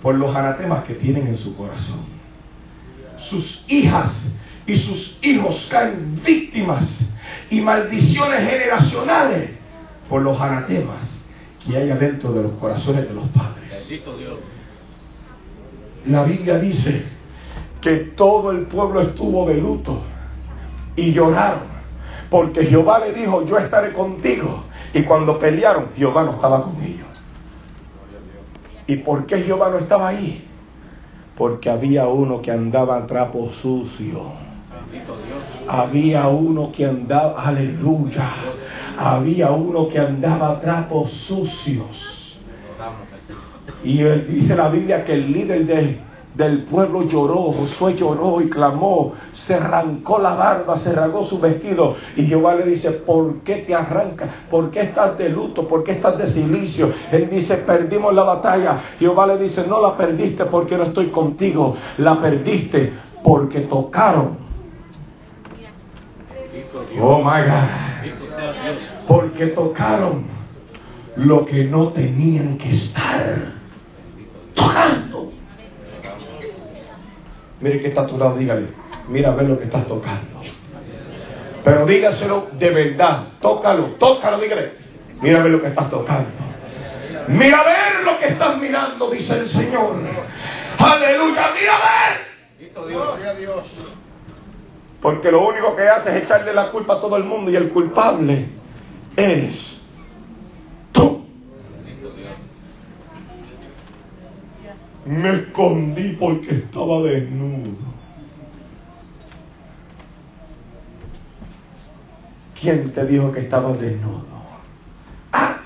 por 0.00 0.14
los 0.14 0.34
anatemas 0.34 0.84
que 0.84 0.94
tienen 0.94 1.26
en 1.26 1.38
su 1.38 1.56
corazón. 1.56 2.04
Sus 3.28 3.64
hijas 3.66 4.12
y 4.64 4.76
sus 4.76 5.18
hijos 5.22 5.66
caen 5.68 6.20
víctimas 6.24 6.84
y 7.50 7.60
maldiciones 7.60 8.48
generacionales 8.48 9.50
por 10.08 10.22
los 10.22 10.40
anatemas 10.40 11.08
que 11.66 11.76
hay 11.76 11.90
adentro 11.90 12.32
de 12.32 12.44
los 12.44 12.52
corazones 12.52 13.08
de 13.08 13.14
los 13.14 13.26
padres. 13.30 13.72
La 16.06 16.22
Biblia 16.22 16.58
dice 16.60 17.06
que 17.80 17.96
todo 18.16 18.52
el 18.52 18.66
pueblo 18.66 19.00
estuvo 19.00 19.48
de 19.48 19.54
luto 19.54 20.00
y 20.94 21.12
lloraron 21.12 21.72
porque 22.32 22.64
Jehová 22.64 22.98
le 23.00 23.12
dijo, 23.12 23.44
yo 23.46 23.58
estaré 23.58 23.92
contigo. 23.92 24.64
Y 24.94 25.02
cuando 25.02 25.38
pelearon, 25.38 25.88
Jehová 25.96 26.24
no 26.24 26.32
estaba 26.32 26.64
con 26.64 26.82
ellos. 26.82 27.06
¿Y 28.86 28.96
por 28.96 29.26
qué 29.26 29.42
Jehová 29.42 29.70
no 29.70 29.78
estaba 29.78 30.08
ahí? 30.08 30.44
Porque 31.36 31.70
había 31.70 32.06
uno 32.08 32.42
que 32.42 32.50
andaba 32.50 32.98
a 32.98 33.06
trapo 33.06 33.50
sucio. 33.62 34.32
Había 35.68 36.28
uno 36.28 36.70
que 36.72 36.84
andaba, 36.84 37.42
aleluya. 37.42 38.30
Había 38.98 39.50
uno 39.50 39.88
que 39.88 39.98
andaba 39.98 40.50
a 40.50 40.60
trapos 40.60 41.10
sucios. 41.26 42.38
Y 43.84 44.00
él, 44.00 44.26
dice 44.28 44.54
la 44.54 44.68
Biblia 44.68 45.04
que 45.04 45.14
el 45.14 45.32
líder 45.32 45.66
de, 45.66 45.98
del 46.34 46.62
pueblo 46.64 47.02
lloró, 47.02 47.52
Josué 47.52 47.94
lloró 47.94 48.40
y 48.40 48.48
clamó, 48.48 49.12
se 49.46 49.54
arrancó 49.54 50.18
la 50.18 50.34
barba, 50.34 50.78
se 50.78 50.92
rasgó 50.92 51.24
su 51.24 51.38
vestido 51.38 51.94
y 52.16 52.24
Jehová 52.24 52.54
le 52.54 52.64
dice, 52.64 52.90
¿por 52.90 53.40
qué 53.40 53.56
te 53.56 53.74
arrancas? 53.74 54.30
¿Por 54.50 54.70
qué 54.70 54.82
estás 54.82 55.18
de 55.18 55.28
luto? 55.28 55.68
¿Por 55.68 55.84
qué 55.84 55.92
estás 55.92 56.16
de 56.16 56.32
silicio? 56.32 56.90
Él 57.10 57.28
dice, 57.28 57.56
perdimos 57.58 58.14
la 58.14 58.22
batalla. 58.22 58.80
Jehová 58.98 59.26
le 59.26 59.38
dice, 59.38 59.66
no 59.66 59.82
la 59.82 59.96
perdiste 59.96 60.46
porque 60.46 60.76
no 60.76 60.84
estoy 60.84 61.08
contigo, 61.08 61.76
la 61.98 62.20
perdiste 62.20 62.92
porque 63.22 63.60
tocaron. 63.60 64.38
Oh 67.00 67.18
my 67.18 67.42
God. 67.42 67.68
Porque 69.06 69.46
tocaron 69.48 70.24
lo 71.16 71.44
que 71.44 71.64
no 71.64 71.88
tenían 71.88 72.56
que 72.56 72.70
estar 72.70 73.36
tocando. 74.54 75.31
Mire 77.62 77.80
que 77.80 77.88
está 77.88 78.02
a 78.02 78.06
tu 78.06 78.18
lado, 78.18 78.36
dígale. 78.36 78.66
Mira 79.08 79.32
a 79.32 79.36
ver 79.36 79.48
lo 79.48 79.58
que 79.58 79.64
estás 79.64 79.86
tocando. 79.86 80.40
Pero 81.64 81.86
dígaselo 81.86 82.48
de 82.52 82.70
verdad. 82.70 83.28
Tócalo, 83.40 83.94
tócalo, 83.98 84.40
dígale. 84.40 84.72
Mira 85.20 85.38
a 85.38 85.42
ver 85.44 85.52
lo 85.52 85.62
que 85.62 85.68
estás 85.68 85.88
tocando. 85.88 86.30
Mira 87.28 87.60
a 87.60 87.64
ver 87.64 88.04
lo 88.04 88.18
que 88.18 88.28
estás 88.28 88.58
mirando, 88.58 89.10
dice 89.10 89.32
el 89.32 89.48
Señor. 89.48 89.94
Aleluya, 90.76 91.50
mira 91.54 91.76
a 91.76 92.10
ver. 92.10 92.32
Porque 95.00 95.30
lo 95.30 95.46
único 95.46 95.76
que 95.76 95.88
hace 95.88 96.16
es 96.16 96.24
echarle 96.24 96.52
la 96.52 96.70
culpa 96.72 96.94
a 96.94 97.00
todo 97.00 97.16
el 97.16 97.24
mundo 97.24 97.50
y 97.50 97.56
el 97.56 97.68
culpable 97.68 98.48
eres 99.16 99.56
tú. 100.90 101.26
Me 105.04 105.30
escondí 105.30 106.16
porque 106.18 106.54
estaba 106.56 107.02
desnudo. 107.02 107.92
¿Quién 112.60 112.92
te 112.92 113.04
dijo 113.06 113.32
que 113.32 113.40
estabas 113.40 113.80
desnudo? 113.80 114.24
Ah, 115.32 115.56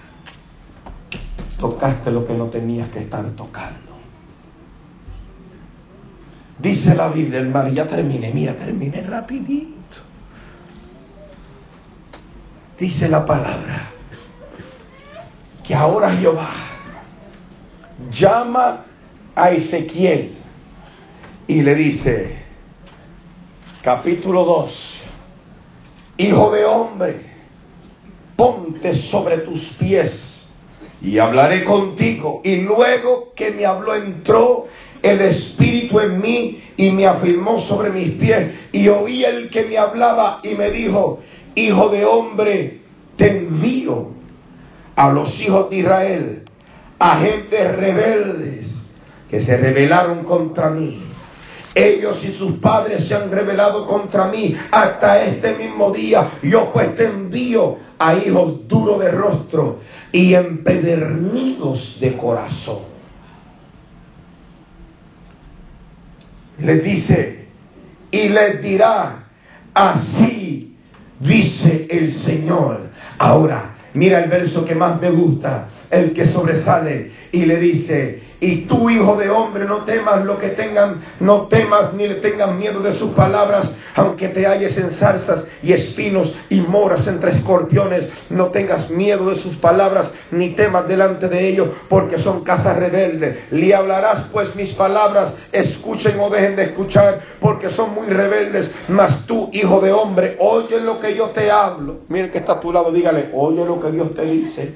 tocaste 1.58 2.10
lo 2.10 2.24
que 2.24 2.32
no 2.32 2.46
tenías 2.46 2.88
que 2.88 3.00
estar 3.00 3.22
tocando. 3.32 3.96
Dice 6.58 6.94
la 6.94 7.08
Biblia, 7.08 7.40
hermano, 7.40 7.68
ya 7.68 7.86
terminé, 7.86 8.32
mira, 8.32 8.54
terminé 8.54 9.02
rapidito. 9.02 9.76
Dice 12.80 13.08
la 13.08 13.26
palabra 13.26 13.90
que 15.62 15.74
ahora 15.74 16.16
Jehová 16.16 16.50
llama 18.10 18.85
a 19.36 19.50
Ezequiel 19.50 20.32
y 21.46 21.62
le 21.62 21.74
dice, 21.74 22.36
capítulo 23.82 24.44
2, 24.44 24.92
Hijo 26.18 26.50
de 26.50 26.64
hombre, 26.64 27.20
ponte 28.34 29.02
sobre 29.10 29.38
tus 29.38 29.60
pies 29.78 30.18
y 31.02 31.18
hablaré 31.18 31.64
contigo. 31.64 32.40
Y 32.42 32.56
luego 32.56 33.34
que 33.36 33.50
me 33.50 33.66
habló 33.66 33.94
entró 33.94 34.66
el 35.02 35.20
Espíritu 35.20 36.00
en 36.00 36.20
mí 36.22 36.62
y 36.78 36.90
me 36.90 37.06
afirmó 37.06 37.60
sobre 37.68 37.90
mis 37.90 38.12
pies. 38.12 38.50
Y 38.72 38.88
oí 38.88 39.24
el 39.24 39.50
que 39.50 39.66
me 39.66 39.76
hablaba 39.76 40.40
y 40.42 40.54
me 40.54 40.70
dijo, 40.70 41.20
Hijo 41.54 41.90
de 41.90 42.06
hombre, 42.06 42.80
te 43.16 43.28
envío 43.28 44.08
a 44.96 45.10
los 45.10 45.38
hijos 45.38 45.68
de 45.68 45.76
Israel, 45.76 46.42
a 46.98 47.20
gentes 47.20 47.76
rebeldes 47.76 48.55
que 49.30 49.44
se 49.44 49.56
rebelaron 49.56 50.24
contra 50.24 50.70
mí. 50.70 51.02
Ellos 51.74 52.24
y 52.24 52.32
sus 52.38 52.52
padres 52.54 53.06
se 53.06 53.14
han 53.14 53.30
rebelado 53.30 53.86
contra 53.86 54.28
mí 54.28 54.56
hasta 54.70 55.22
este 55.24 55.56
mismo 55.56 55.90
día. 55.90 56.30
Yo 56.42 56.72
pues 56.72 56.96
te 56.96 57.04
envío 57.04 57.76
a 57.98 58.14
hijos 58.14 58.66
duros 58.66 59.00
de 59.00 59.10
rostro 59.10 59.80
y 60.10 60.34
empedernidos 60.34 61.98
de 62.00 62.16
corazón. 62.16 62.96
Les 66.58 66.82
dice, 66.82 67.46
y 68.10 68.28
les 68.30 68.62
dirá, 68.62 69.26
así 69.74 70.76
dice 71.20 71.86
el 71.90 72.14
Señor. 72.24 72.88
Ahora, 73.18 73.76
mira 73.92 74.24
el 74.24 74.30
verso 74.30 74.64
que 74.64 74.74
más 74.74 74.98
me 75.00 75.10
gusta, 75.10 75.68
el 75.90 76.12
que 76.12 76.26
sobresale, 76.28 77.12
y 77.32 77.44
le 77.44 77.56
dice, 77.56 78.22
y 78.38 78.62
tú, 78.62 78.90
hijo 78.90 79.16
de 79.16 79.30
hombre, 79.30 79.64
no 79.64 79.84
temas 79.84 80.24
lo 80.24 80.38
que 80.38 80.50
tengan, 80.50 81.00
no 81.20 81.46
temas 81.46 81.94
ni 81.94 82.06
le 82.06 82.16
tengan 82.16 82.58
miedo 82.58 82.80
de 82.80 82.98
sus 82.98 83.12
palabras, 83.12 83.70
aunque 83.94 84.28
te 84.28 84.46
halles 84.46 84.76
en 84.76 84.90
zarzas 84.92 85.44
y 85.62 85.72
espinos 85.72 86.34
y 86.50 86.60
moras 86.60 87.06
entre 87.06 87.32
escorpiones, 87.32 88.10
no 88.28 88.46
tengas 88.48 88.90
miedo 88.90 89.30
de 89.30 89.36
sus 89.36 89.56
palabras, 89.56 90.10
ni 90.30 90.50
temas 90.50 90.86
delante 90.86 91.28
de 91.28 91.48
ellos, 91.48 91.68
porque 91.88 92.18
son 92.18 92.44
casas 92.44 92.76
rebeldes. 92.76 93.52
Le 93.52 93.74
hablarás 93.74 94.26
pues 94.32 94.54
mis 94.54 94.72
palabras, 94.74 95.32
escuchen 95.52 96.20
o 96.20 96.28
dejen 96.28 96.56
de 96.56 96.64
escuchar, 96.64 97.20
porque 97.40 97.70
son 97.70 97.94
muy 97.94 98.08
rebeldes. 98.08 98.70
Mas 98.88 99.26
tú, 99.26 99.48
hijo 99.52 99.80
de 99.80 99.92
hombre, 99.92 100.36
oye 100.40 100.80
lo 100.80 101.00
que 101.00 101.14
yo 101.14 101.30
te 101.30 101.50
hablo. 101.50 102.00
Mire 102.08 102.30
que 102.30 102.38
está 102.38 102.54
a 102.54 102.60
tu 102.60 102.70
lado, 102.70 102.92
dígale, 102.92 103.30
oye 103.32 103.64
lo 103.64 103.80
que 103.80 103.90
Dios 103.90 104.14
te 104.14 104.22
dice. 104.26 104.74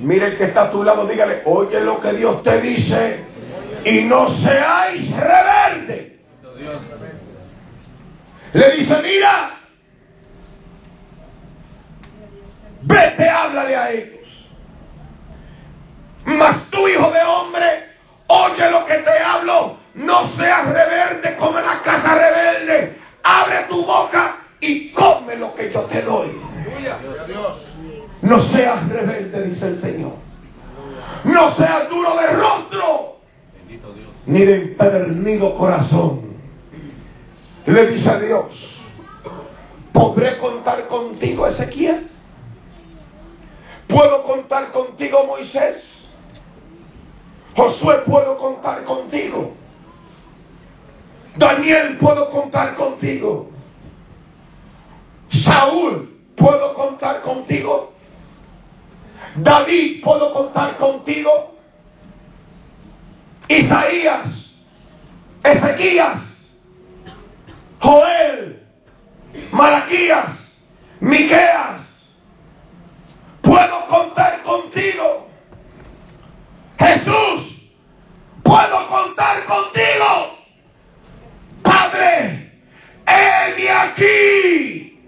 Mire 0.00 0.36
que 0.36 0.44
está 0.44 0.62
a 0.62 0.70
tu 0.70 0.84
lado, 0.84 1.06
dígale, 1.06 1.42
oye 1.44 1.80
lo 1.80 2.00
que 2.00 2.12
Dios 2.12 2.42
te 2.42 2.60
dice 2.60 3.24
y 3.84 4.04
no 4.04 4.28
seáis 4.40 5.10
rebelde. 5.16 6.18
Le 8.52 8.76
dice, 8.76 8.96
mira, 9.02 9.50
vete, 12.82 13.28
háblale 13.28 13.76
a 13.76 13.90
ellos. 13.90 14.18
Mas 16.24 16.70
tú, 16.70 16.86
hijo 16.88 17.10
de 17.10 17.22
hombre, 17.22 17.88
oye 18.28 18.70
lo 18.70 18.86
que 18.86 18.94
te 18.98 19.18
hablo, 19.18 19.78
no 19.94 20.36
seas 20.36 20.66
rebelde 20.66 21.36
como 21.36 21.58
la 21.58 21.82
casa 21.82 22.14
rebelde. 22.14 22.96
Abre 23.22 23.64
tu 23.68 23.84
boca 23.84 24.36
y 24.60 24.90
come 24.92 25.36
lo 25.36 25.54
que 25.54 25.72
yo 25.72 25.82
te 25.82 26.02
doy. 26.02 26.40
No 28.22 28.42
seas 28.50 28.88
rebelde, 28.88 29.42
dice 29.44 29.66
el 29.66 29.80
Señor. 29.80 30.12
No 31.24 31.54
seas 31.56 31.88
duro 31.88 32.16
de 32.16 32.26
rostro, 32.28 33.16
ni 34.26 34.44
de 34.44 34.54
empedernido 34.62 35.54
corazón. 35.56 36.28
Le 37.66 37.86
dice 37.86 38.08
a 38.08 38.18
Dios, 38.18 38.46
¿podré 39.92 40.38
contar 40.38 40.86
contigo, 40.88 41.46
Ezequiel? 41.46 42.08
¿Puedo 43.88 44.22
contar 44.24 44.70
contigo, 44.70 45.24
Moisés? 45.26 45.76
Josué, 47.56 47.98
¿puedo 48.06 48.38
contar 48.38 48.84
contigo? 48.84 49.52
Daniel, 51.36 51.98
puedo 51.98 52.30
contar 52.30 52.74
contigo. 52.74 53.50
Saúl, 55.44 56.18
puedo 56.36 56.74
contar 56.74 57.22
contigo. 57.22 57.92
David, 59.36 60.02
puedo 60.02 60.32
contar 60.32 60.76
contigo. 60.76 61.58
Isaías, 63.48 64.26
Ezequías, 65.42 66.18
Joel, 67.80 68.62
Malaquías, 69.52 70.26
Miqueas, 71.00 71.80
puedo 73.40 73.86
contar 73.86 74.42
contigo. 74.42 75.28
Jesús, 76.78 77.72
puedo 78.42 78.88
contar 78.88 79.44
contigo. 79.46 80.38
Padre, 81.62 82.52
heme 83.06 83.70
aquí. 83.70 85.00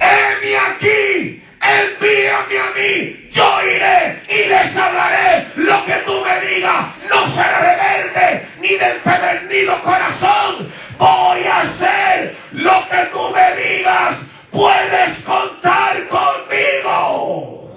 Heme 0.00 0.56
aquí. 0.56 1.44
Envíame 1.64 2.58
a 2.58 2.70
mí, 2.76 3.30
yo 3.32 3.62
iré 3.62 4.22
y 4.28 4.48
les 4.48 4.76
hablaré 4.76 5.46
lo 5.56 5.82
que 5.86 5.94
tú 6.04 6.12
me 6.20 6.40
digas. 6.46 6.94
No 7.08 7.34
seré 7.34 7.58
rebelde 7.58 8.48
ni 8.60 8.68
del 8.68 8.96
empedernido 8.96 9.82
corazón. 9.82 10.70
Voy 10.98 11.42
a 11.44 11.60
hacer 11.62 12.36
lo 12.52 12.86
que 12.90 13.06
tú 13.12 13.30
me 13.30 13.56
digas. 13.56 14.18
Puedes 14.50 15.18
contar 15.20 16.06
conmigo. 16.08 17.70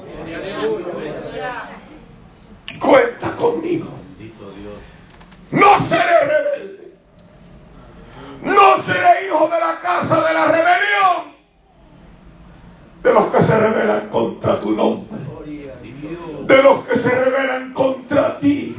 Cuenta 2.81 3.31
conmigo. 3.37 3.87
No 5.51 5.87
seré 5.87 6.19
rebelde. 6.25 6.91
No 8.41 8.83
seré 8.85 9.27
hijo 9.27 9.47
de 9.47 9.59
la 9.61 9.79
casa 9.81 10.15
de 10.27 10.33
la 10.33 10.47
rebelión 10.47 11.37
de 13.07 13.13
los 13.13 13.27
que 13.27 13.41
se 13.41 13.57
rebelan 13.57 14.09
contra 14.09 14.59
tu 14.59 14.71
nombre, 14.71 15.17
de 16.45 16.63
los 16.63 16.85
que 16.85 16.99
se 16.99 17.09
rebelan 17.09 17.73
contra 17.73 18.37
ti. 18.39 18.75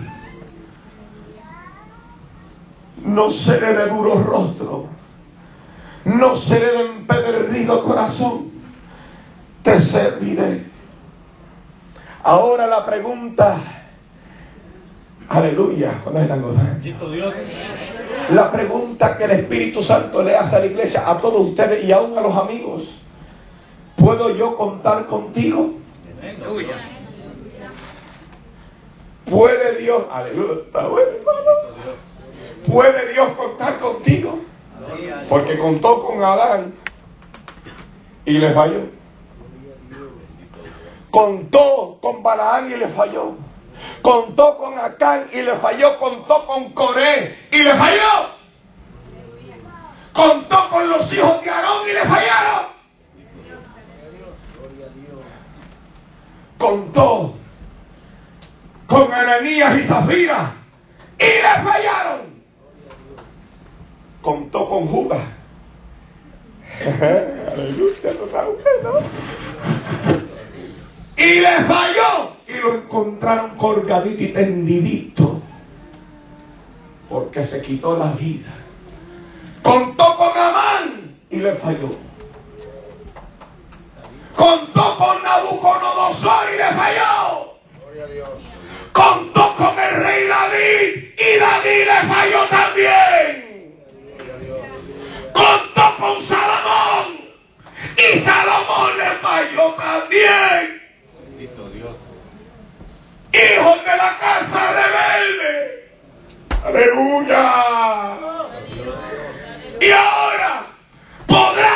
No 3.04 3.30
seré 3.30 3.74
de 3.74 3.88
duro 3.88 4.22
rostro, 4.22 4.88
no 6.04 6.36
seré 6.42 6.72
de 6.72 6.86
empedernido 6.86 7.82
corazón, 7.84 8.50
te 9.62 9.80
serviré. 9.86 10.64
Ahora 12.22 12.66
la 12.66 12.84
pregunta, 12.84 13.56
aleluya, 15.28 16.02
la 18.30 18.52
pregunta 18.52 19.16
que 19.16 19.24
el 19.24 19.30
Espíritu 19.30 19.82
Santo 19.82 20.22
le 20.22 20.36
hace 20.36 20.60
a 21.10 21.20
todos 21.20 21.48
ustedes 21.48 21.84
y 21.84 21.92
aún 21.92 22.16
a 22.16 22.20
los 22.20 22.36
amigos 22.36 22.88
¿Puedo 23.98 24.30
yo 24.30 24.56
contar 24.56 25.06
contigo? 25.06 25.72
¿Puede 29.28 29.76
Dios, 29.78 30.04
aleluya, 30.10 30.62
¿Puede 32.66 33.12
Dios 33.12 33.28
contar 33.36 33.80
contigo? 33.80 34.38
Porque 35.28 35.58
contó 35.58 36.02
con 36.04 36.22
Adán 36.22 36.74
y 38.24 38.32
le 38.32 38.54
falló. 38.54 38.80
Contó 41.10 41.98
con 42.00 42.22
Balaán 42.22 42.70
y 42.70 42.76
le 42.76 42.88
falló. 42.88 43.34
Contó 44.02 44.56
con 44.58 44.78
Acán 44.78 45.28
y 45.32 45.42
le 45.42 45.56
falló. 45.56 45.96
Contó 45.98 46.46
con 46.46 46.72
Coré 46.72 47.48
y 47.50 47.58
le 47.58 47.74
falló. 47.74 48.37
Contó 50.18 50.68
con 50.70 50.88
los 50.88 51.12
hijos 51.12 51.44
de 51.44 51.48
Aarón 51.48 51.88
y 51.88 51.92
le 51.92 52.00
fallaron. 52.00 52.66
contó 56.58 57.34
con 58.88 59.12
Ananías 59.12 59.78
y 59.78 59.86
Zafira 59.86 60.54
y 61.20 61.24
le 61.24 61.62
fallaron. 61.62 62.20
Contó 64.20 64.68
con 64.68 64.88
Judas. 64.88 65.22
Y 71.16 71.40
le 71.40 71.64
falló. 71.64 72.32
Y 72.48 72.54
lo 72.54 72.74
encontraron 72.74 73.56
colgadito 73.56 74.22
y 74.22 74.32
tendidito. 74.32 75.40
Porque 77.08 77.46
se 77.46 77.62
quitó 77.62 77.96
la 77.96 78.12
vida. 78.12 78.67
Y 81.38 81.40
le 81.40 81.54
falló 81.54 81.90
contó 84.34 84.96
con 84.98 85.22
Nabucodonosor 85.22 86.52
y 86.52 86.56
le 86.56 86.72
falló. 86.74 87.54
Contó 88.92 89.54
con 89.56 89.78
el 89.78 89.94
rey 90.02 90.26
David 90.26 91.14
y 91.16 91.38
David 91.38 91.86
le 91.86 92.08
falló 92.08 92.48
también. 92.48 93.76
Contó 95.32 95.96
con 96.00 96.26
Salomón 96.26 97.20
y 97.96 98.24
Salomón 98.24 98.98
le 98.98 99.10
falló 99.22 99.74
también. 99.74 100.82
Hijos 103.32 103.84
de 103.84 103.96
la 103.96 104.18
casa 104.18 104.72
rebelde. 104.72 105.52
Aleluya. 106.64 107.54
Y 109.80 109.90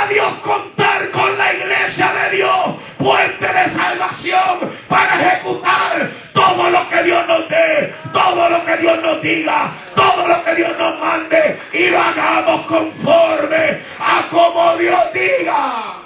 Dios 0.07 0.33
contar 0.45 1.11
con 1.11 1.37
la 1.39 1.53
iglesia 1.53 2.13
de 2.13 2.37
Dios, 2.37 2.77
puente 2.99 3.47
de 3.47 3.77
salvación 3.77 4.73
para 4.89 5.21
ejecutar 5.21 6.11
todo 6.33 6.71
lo 6.71 6.89
que 6.89 7.03
Dios 7.03 7.27
nos 7.27 7.49
dé, 7.49 7.95
todo 8.13 8.49
lo 8.49 8.65
que 8.65 8.77
Dios 8.79 9.03
nos 9.03 9.23
diga, 9.23 9.73
todo 9.95 10.27
lo 10.29 10.45
que 10.45 10.55
Dios 10.55 10.79
nos 10.79 10.99
mande 11.01 11.59
y 11.73 11.87
lo 11.89 11.99
hagamos 12.01 12.67
conforme 12.67 13.81
a 13.99 14.29
como 14.31 14.77
Dios 14.77 15.13
diga. 15.13 16.03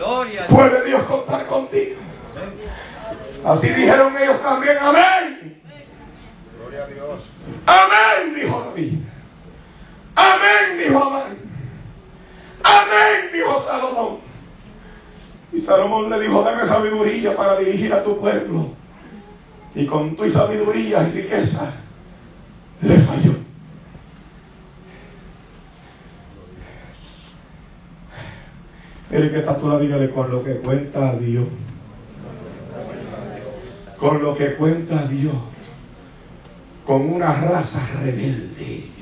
Aleluya. 0.00 0.46
¿Puede 0.48 0.84
Dios 0.86 1.02
contar 1.04 1.46
contigo? 1.46 2.00
Así 3.44 3.68
dijeron 3.68 4.16
ellos 4.18 4.42
también, 4.42 4.78
amén. 4.78 5.62
Gloria 6.58 6.84
a 6.84 6.86
Dios. 6.86 7.20
Amén, 7.66 8.34
dijo 8.34 8.64
David. 8.68 8.98
Amén, 10.14 10.78
dijo 10.78 11.02
Amán. 11.02 11.38
Amén, 12.62 13.30
dijo 13.32 13.64
Salomón. 13.64 14.18
Y 15.52 15.60
Salomón 15.62 16.10
le 16.10 16.20
dijo, 16.20 16.42
dame 16.42 16.68
sabiduría 16.68 17.36
para 17.36 17.58
dirigir 17.58 17.92
a 17.92 18.04
tu 18.04 18.18
pueblo. 18.20 18.68
Y 19.74 19.86
con 19.86 20.16
tu 20.16 20.30
sabiduría 20.30 21.08
y 21.08 21.12
riqueza 21.12 21.72
le 22.82 23.00
falló. 23.00 23.34
El 29.10 29.30
que 29.32 29.38
está 29.40 29.56
tú 29.56 29.68
la 29.68 29.78
dígale 29.78 30.10
con 30.10 30.30
lo 30.30 30.44
que 30.44 30.56
cuenta 30.56 31.14
Dios. 31.14 31.48
Con 33.98 34.22
lo 34.22 34.36
que 34.36 34.54
cuenta 34.54 35.06
Dios. 35.06 35.34
Con 36.86 37.12
una 37.12 37.40
raza 37.40 37.88
rebelde 38.02 38.99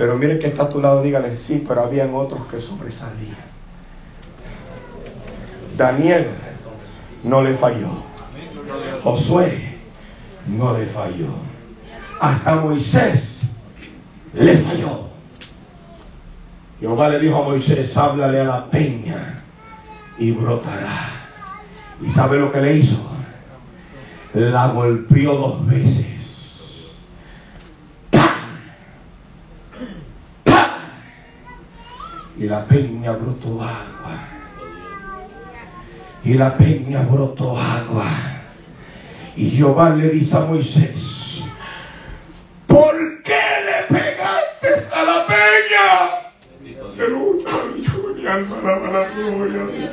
Pero 0.00 0.16
miren 0.16 0.38
que 0.38 0.46
está 0.46 0.62
a 0.62 0.68
tu 0.70 0.80
lado, 0.80 1.02
dígale, 1.02 1.36
sí, 1.46 1.62
pero 1.68 1.82
habían 1.82 2.14
otros 2.14 2.46
que 2.46 2.58
sobresalían. 2.62 3.36
Daniel 5.76 6.28
no 7.22 7.42
le 7.42 7.58
falló. 7.58 8.02
Josué 9.04 9.76
no 10.46 10.78
le 10.78 10.86
falló. 10.86 11.34
Hasta 12.18 12.54
Moisés 12.54 13.40
le 14.32 14.62
falló. 14.62 15.08
Jehová 16.80 17.10
le 17.10 17.20
dijo 17.20 17.36
a 17.36 17.48
Moisés, 17.48 17.94
háblale 17.94 18.40
a 18.40 18.44
la 18.44 18.70
peña 18.70 19.42
y 20.16 20.30
brotará. 20.30 21.10
¿Y 22.00 22.10
sabe 22.12 22.38
lo 22.38 22.50
que 22.50 22.60
le 22.62 22.76
hizo? 22.78 22.96
La 24.32 24.68
golpeó 24.68 25.34
dos 25.34 25.66
veces. 25.66 26.09
Y 32.40 32.44
la 32.44 32.64
peña 32.64 33.12
brotó 33.12 33.60
agua. 33.62 34.16
Y 36.24 36.32
la 36.32 36.56
peña 36.56 37.02
brotó 37.02 37.58
agua. 37.58 38.16
Y 39.36 39.50
Jehová 39.50 39.90
le 39.90 40.08
dice 40.08 40.34
a 40.34 40.40
Moisés, 40.40 40.96
¿por 42.66 42.94
qué 43.24 43.42
le 43.66 43.94
pegaste 43.94 44.88
a 44.90 45.02
la 45.02 45.26
peña? 45.26 45.86
Aleluya, 46.94 47.48
aleluya, 47.52 48.32
aleluya. 48.32 49.90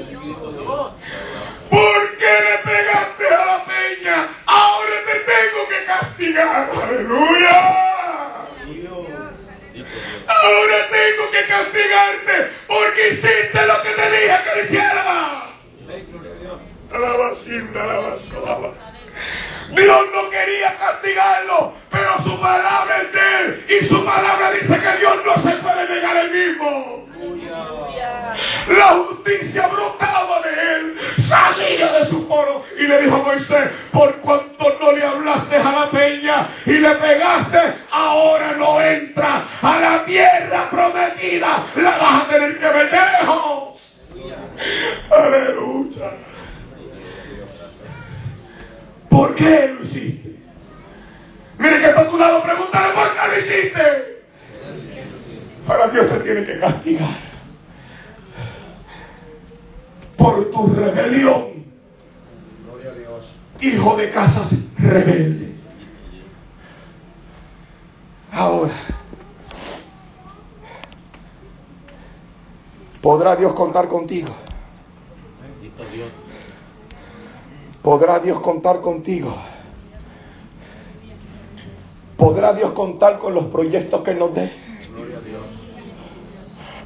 ¿Por 1.70 2.18
qué 2.18 2.34
le 2.48 2.58
pegaste 2.64 3.28
a 3.28 3.46
la 3.46 3.66
peña? 3.66 4.30
Ahora 4.46 4.96
te 5.06 5.16
tengo 5.28 5.62
que 5.68 5.80
castigar. 5.86 6.72
Aleluya 6.82 7.87
castigarte 11.48 12.52
porque 12.68 13.10
hiciste 13.10 13.66
lo 13.66 13.82
que 13.82 13.90
te 13.90 14.12
dije 14.12 14.38
que 14.44 14.64
hiciera. 14.66 15.44
Dios 19.70 20.06
no 20.14 20.30
quería 20.30 20.78
castigarlo, 20.78 21.74
pero 21.92 22.24
su 22.24 22.40
palabra 22.40 23.02
es 23.02 23.12
de 23.12 23.40
él. 23.40 23.66
Y 23.68 23.88
su 23.88 24.06
palabra 24.06 24.52
dice 24.52 24.80
que 24.80 24.98
Dios 24.98 25.18
no 25.26 25.36
se 25.44 25.58
puede 25.58 25.90
negar 25.90 26.18
el 26.18 26.32
mismo. 26.32 27.08
La 28.70 28.88
justicia 28.94 29.68
brotaba 29.68 30.42
de 30.42 30.76
él, 30.76 30.98
salía 31.28 31.92
de 31.92 32.06
su 32.08 32.28
foro 32.28 32.64
y 32.78 32.84
le 32.84 33.02
dijo 33.02 33.16
a 33.16 33.24
Moisés, 33.24 33.70
por 33.92 34.16
cuanto 34.18 34.78
no 34.80 34.92
le 34.92 35.04
hablaste 35.04 35.56
a 35.56 35.72
la 35.72 35.92
peña 35.92 36.50
y 36.66 36.74
le 36.74 36.96
pegaste, 36.96 37.76
ahora 37.92 38.52
no 38.54 38.82
entra 38.82 39.17
la 41.40 41.98
vas 41.98 42.24
a 42.24 42.30
tener 42.30 42.58
que 42.58 42.66
ver 42.66 42.92
lejos. 42.92 43.82
Aleluya. 45.12 46.12
¿Por 49.10 49.36
qué 49.36 49.76
lo 49.78 49.84
hiciste? 49.86 50.36
Mire 51.58 51.80
que 51.80 51.90
está 51.90 52.02
a 52.02 52.10
tu 52.10 52.18
lado, 52.18 52.44
pregúntale 52.44 52.94
por 52.94 53.14
qué 53.14 53.28
lo 53.28 53.40
hiciste. 53.40 54.18
Ahora 55.68 55.88
Dios 55.90 56.10
te 56.10 56.20
tiene 56.20 56.46
que 56.46 56.60
castigar 56.60 57.18
por 60.18 60.52
tu 60.52 60.74
rebelión. 60.74 61.66
Hijo 63.60 63.96
de 63.98 64.12
casas 64.12 64.52
rebeldes. 64.78 65.50
Ahora, 68.32 68.76
¿podrá 73.08 73.38
Dios 73.38 73.54
contar 73.54 73.88
contigo? 73.88 74.36
¿Podrá 77.82 78.20
Dios 78.20 78.42
contar 78.42 78.82
contigo? 78.82 79.34
¿Podrá 82.18 82.52
Dios 82.52 82.74
contar 82.74 83.18
con 83.20 83.34
los 83.34 83.46
proyectos 83.46 84.02
que 84.02 84.14
nos 84.14 84.34
dé? 84.34 84.52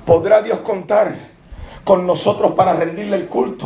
¿Podrá 0.06 0.44
Dios 0.44 0.60
contar 0.60 1.16
con 1.84 2.06
nosotros 2.06 2.52
para 2.52 2.74
rendirle 2.74 3.18
el 3.18 3.28
culto? 3.28 3.66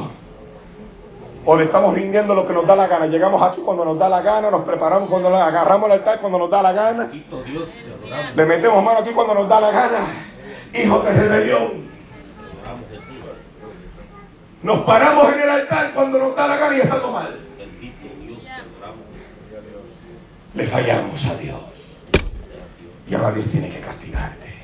¿O 1.46 1.58
le 1.58 1.66
estamos 1.66 1.94
rindiendo 1.94 2.34
lo 2.34 2.48
que 2.48 2.54
nos 2.54 2.66
da 2.66 2.78
la 2.78 2.88
gana? 2.88 3.08
Llegamos 3.08 3.42
aquí 3.42 3.60
cuando 3.66 3.84
nos 3.84 4.00
da 4.00 4.08
la 4.08 4.22
gana, 4.22 4.50
nos 4.50 4.64
preparamos 4.64 5.10
cuando 5.10 5.30
nos 5.30 5.42
agarramos 5.42 5.88
el 5.88 5.92
altar 6.00 6.22
cuando 6.22 6.40
nos 6.40 6.50
da 6.50 6.62
la 6.62 6.72
gana. 6.72 7.12
Le 8.34 8.46
metemos 8.46 8.82
mano 8.82 9.00
aquí 9.00 9.10
cuando 9.10 9.34
nos 9.34 9.50
da 9.50 9.60
la 9.60 9.72
gana. 9.72 10.08
Hijo 10.74 11.00
de 11.02 11.12
rebelión. 11.12 11.95
Nos 14.66 14.80
paramos 14.80 15.32
en 15.32 15.42
el 15.42 15.50
altar 15.50 15.94
cuando 15.94 16.18
nos 16.18 16.36
da 16.36 16.48
la 16.48 16.58
gana 16.58 16.76
y 16.76 16.82
está 16.82 17.00
todo 17.00 17.12
mal. 17.12 17.38
Le 20.56 20.68
fallamos 20.70 21.24
a 21.24 21.36
Dios. 21.36 21.62
Y 23.08 23.14
ahora 23.14 23.32
Dios 23.34 23.46
tiene 23.52 23.70
que 23.70 23.80
castigarte. 23.80 24.56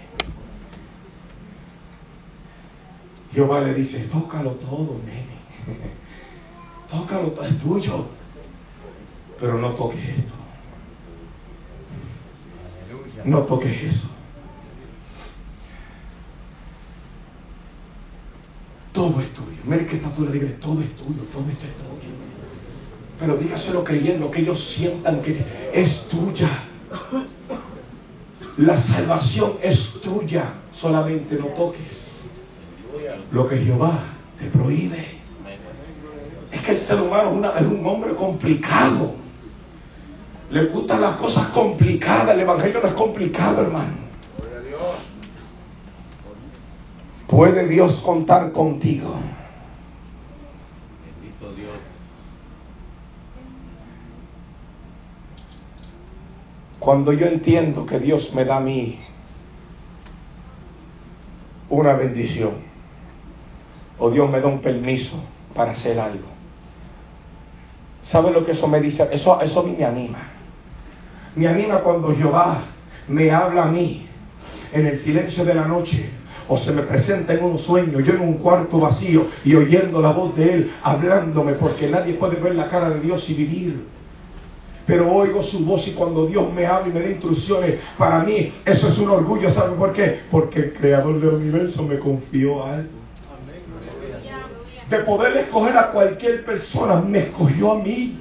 Jehová 3.31 3.61
le 3.61 3.75
dice, 3.75 3.99
tócalo 4.11 4.53
todo, 4.53 4.99
nene. 5.05 5.37
Tócalo 6.89 7.33
todo, 7.33 7.45
es 7.45 7.59
tuyo. 7.59 8.07
Pero 9.39 9.59
no 9.59 9.69
toques 9.75 10.03
esto. 10.03 10.33
No 13.23 13.41
toques 13.43 13.83
eso. 13.83 14.07
Todo 18.93 19.21
es 19.21 19.33
tuyo. 19.33 19.57
Mire 19.65 19.85
que 19.85 19.95
le 19.95 20.31
digas, 20.31 20.59
todo 20.59 20.81
es 20.81 20.95
tuyo, 20.95 21.23
todo 21.31 21.49
es 21.49 21.57
tuyo. 21.57 22.11
Pero 23.19 23.37
dígaselo 23.37 23.83
creyendo 23.83 24.29
que 24.31 24.41
ellos 24.41 24.59
sientan 24.75 25.21
que 25.21 25.43
es 25.73 26.09
tuya. 26.09 26.63
La 28.57 28.81
salvación 28.83 29.53
es 29.61 29.79
tuya. 30.01 30.53
Solamente 30.73 31.35
no 31.35 31.47
toques 31.47 32.11
lo 33.31 33.47
que 33.47 33.57
Jehová 33.57 33.99
te 34.39 34.45
prohíbe. 34.47 35.21
Es 36.51 36.61
que 36.63 36.71
el 36.71 36.87
ser 36.87 36.99
humano 36.99 37.45
es, 37.55 37.61
es 37.61 37.67
un 37.67 37.85
hombre 37.85 38.13
complicado. 38.15 39.13
Le 40.49 40.65
gustan 40.65 40.99
las 40.99 41.15
cosas 41.15 41.47
complicadas. 41.49 42.35
El 42.35 42.41
evangelio 42.41 42.81
no 42.81 42.89
es 42.89 42.93
complicado, 42.95 43.61
hermano. 43.61 44.10
¿Puede 47.31 47.65
Dios 47.69 47.93
contar 48.01 48.51
contigo? 48.51 49.15
Bendito 51.05 51.53
Dios. 51.53 51.71
Cuando 56.77 57.13
yo 57.13 57.27
entiendo 57.27 57.85
que 57.85 57.99
Dios 57.99 58.29
me 58.35 58.43
da 58.43 58.57
a 58.57 58.59
mí 58.59 58.99
una 61.69 61.93
bendición, 61.93 62.55
o 63.97 64.09
Dios 64.11 64.29
me 64.29 64.41
da 64.41 64.47
un 64.47 64.59
permiso 64.59 65.15
para 65.55 65.71
hacer 65.71 65.97
algo, 66.01 66.27
¿sabe 68.11 68.31
lo 68.31 68.45
que 68.45 68.51
eso 68.51 68.67
me 68.67 68.81
dice? 68.81 69.07
Eso, 69.09 69.39
eso 69.39 69.61
a 69.61 69.63
mí 69.63 69.73
me 69.77 69.85
anima. 69.85 70.19
Me 71.37 71.47
anima 71.47 71.77
cuando 71.77 72.13
Jehová 72.13 72.65
me 73.07 73.31
habla 73.31 73.63
a 73.63 73.67
mí 73.67 74.05
en 74.73 74.85
el 74.85 74.99
silencio 75.05 75.45
de 75.45 75.53
la 75.53 75.65
noche 75.65 76.20
o 76.51 76.57
se 76.57 76.71
me 76.73 76.81
presenta 76.81 77.33
en 77.33 77.45
un 77.45 77.59
sueño, 77.59 78.01
yo 78.01 78.13
en 78.13 78.19
un 78.19 78.33
cuarto 78.39 78.77
vacío 78.77 79.27
y 79.45 79.55
oyendo 79.55 80.01
la 80.01 80.11
voz 80.11 80.35
de 80.35 80.53
Él 80.53 80.71
hablándome, 80.83 81.53
porque 81.53 81.87
nadie 81.87 82.15
puede 82.15 82.35
ver 82.35 82.55
la 82.55 82.67
cara 82.67 82.89
de 82.89 82.99
Dios 82.99 83.23
y 83.29 83.33
vivir. 83.33 83.85
Pero 84.85 85.09
oigo 85.09 85.43
su 85.43 85.63
voz 85.63 85.87
y 85.87 85.91
cuando 85.93 86.25
Dios 86.25 86.51
me 86.51 86.65
habla 86.65 86.89
y 86.89 86.91
me 86.91 87.03
da 87.03 87.09
instrucciones, 87.09 87.79
para 87.97 88.19
mí 88.23 88.51
eso 88.65 88.89
es 88.89 88.97
un 88.97 89.11
orgullo, 89.11 89.49
¿saben 89.51 89.77
por 89.77 89.93
qué? 89.93 90.23
Porque 90.29 90.59
el 90.59 90.73
Creador 90.73 91.21
del 91.21 91.35
universo 91.35 91.83
me 91.83 91.97
confió 91.99 92.65
algo. 92.65 92.89
De 94.89 94.97
poder 95.05 95.37
escoger 95.37 95.77
a 95.77 95.91
cualquier 95.91 96.43
persona, 96.43 96.95
me 96.95 97.19
escogió 97.19 97.71
a 97.71 97.75
mí. 97.75 98.19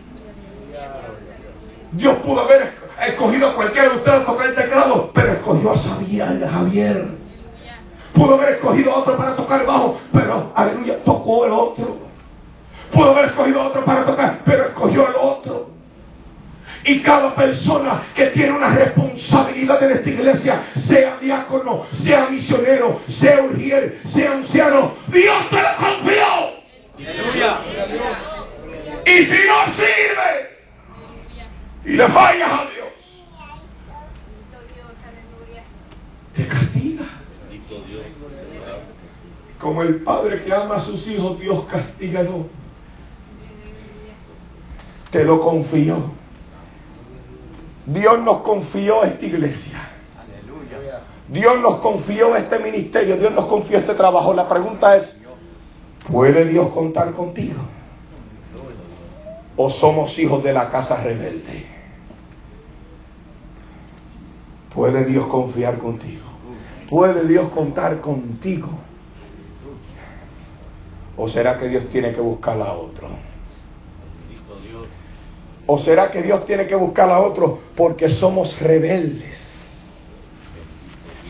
Dios 1.90 2.16
pudo 2.18 2.42
haber 2.42 2.74
escogido 3.08 3.48
a 3.48 3.54
cualquiera 3.56 3.88
de 3.88 3.96
ustedes 3.96 4.20
a 4.20 4.24
tocar 4.24 4.46
el 4.46 4.54
teclado, 4.54 5.10
pero 5.12 5.32
escogió 5.32 5.72
a 5.72 6.48
Javier. 6.48 7.19
Pudo 8.20 8.34
haber 8.34 8.56
escogido 8.56 8.92
a 8.92 8.98
otro 8.98 9.16
para 9.16 9.34
tocar 9.34 9.64
bajo, 9.64 9.98
pero 10.12 10.52
aleluya, 10.54 11.02
tocó 11.04 11.46
el 11.46 11.52
otro. 11.52 11.96
Pudo 12.92 13.12
haber 13.12 13.30
escogido 13.30 13.62
a 13.62 13.68
otro 13.68 13.82
para 13.82 14.04
tocar, 14.04 14.40
pero 14.44 14.66
escogió 14.66 15.06
al 15.06 15.14
otro. 15.16 15.70
Y 16.84 17.00
cada 17.00 17.34
persona 17.34 18.02
que 18.14 18.26
tiene 18.26 18.52
una 18.52 18.74
responsabilidad 18.74 19.82
en 19.84 19.92
esta 19.92 20.10
iglesia, 20.10 20.64
sea 20.86 21.16
diácono, 21.16 21.86
sea 22.04 22.28
misionero, 22.28 23.00
sea 23.20 23.40
urgier, 23.42 24.02
sea 24.12 24.32
anciano, 24.32 24.96
Dios 25.06 25.48
te 25.48 25.56
lo 25.56 25.76
confió. 25.78 26.26
Aleluya. 26.98 27.58
Y 29.06 29.16
si 29.24 29.46
no 29.48 29.64
sirve 29.76 30.50
y 31.86 31.92
le 31.92 32.08
fallas 32.08 32.50
a 32.52 32.66
Dios, 32.70 32.88
te 36.36 36.46
castiga. 36.46 37.04
Bendito 37.48 37.80
Dios. 37.86 38.00
Como 39.60 39.82
el 39.82 39.96
padre 39.96 40.42
que 40.42 40.52
ama 40.52 40.76
a 40.76 40.84
sus 40.84 41.06
hijos, 41.06 41.38
Dios 41.38 41.64
castiga 41.66 42.22
no. 42.22 42.46
Te 45.10 45.22
lo 45.24 45.40
confió. 45.40 45.98
Dios 47.84 48.20
nos 48.20 48.38
confió 48.38 49.04
esta 49.04 49.24
iglesia. 49.24 49.90
Dios 51.28 51.60
nos 51.60 51.80
confió 51.80 52.34
este 52.36 52.58
ministerio. 52.58 53.18
Dios 53.18 53.32
nos 53.32 53.46
confió 53.46 53.78
este 53.78 53.94
trabajo. 53.94 54.32
La 54.32 54.48
pregunta 54.48 54.96
es, 54.96 55.14
¿puede 56.10 56.46
Dios 56.46 56.68
contar 56.68 57.12
contigo? 57.12 57.60
¿O 59.56 59.68
somos 59.70 60.18
hijos 60.18 60.42
de 60.42 60.54
la 60.54 60.70
casa 60.70 60.96
rebelde? 60.96 61.66
¿Puede 64.74 65.04
Dios 65.04 65.26
confiar 65.26 65.76
contigo? 65.76 66.22
¿Puede 66.88 67.26
Dios 67.26 67.50
contar 67.50 68.00
contigo? 68.00 68.70
¿O 71.22 71.28
será 71.28 71.58
que 71.58 71.68
Dios 71.68 71.84
tiene 71.90 72.12
que 72.12 72.20
buscar 72.22 72.58
a 72.62 72.72
otro? 72.72 73.06
¿O 75.66 75.78
será 75.80 76.10
que 76.10 76.22
Dios 76.22 76.46
tiene 76.46 76.66
que 76.66 76.74
buscar 76.74 77.10
a 77.10 77.20
otro 77.20 77.60
porque 77.76 78.08
somos 78.14 78.58
rebeldes? 78.58 79.38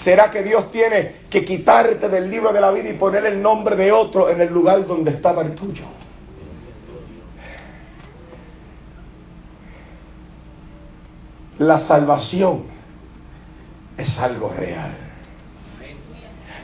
¿Será 0.05 0.31
que 0.31 0.45
Dios 0.45 0.71
tiene 0.71 1.23
que 1.29 1.45
quitarte 1.45 2.09
del 2.09 2.31
libro 2.31 2.53
de 2.53 2.61
la 2.61 2.71
vida 2.71 2.89
y 2.89 2.93
poner 2.93 3.27
el 3.27 3.43
nombre 3.43 3.75
de 3.75 3.91
otro 3.91 4.31
en 4.31 4.41
el 4.41 4.53
lugar 4.55 4.87
donde 4.87 5.11
estaba 5.11 5.43
el 5.43 5.57
tuyo? 5.57 5.87
La 11.59 11.81
salvación 11.81 12.63
es 13.99 14.17
algo 14.19 14.55
real. 14.57 15.00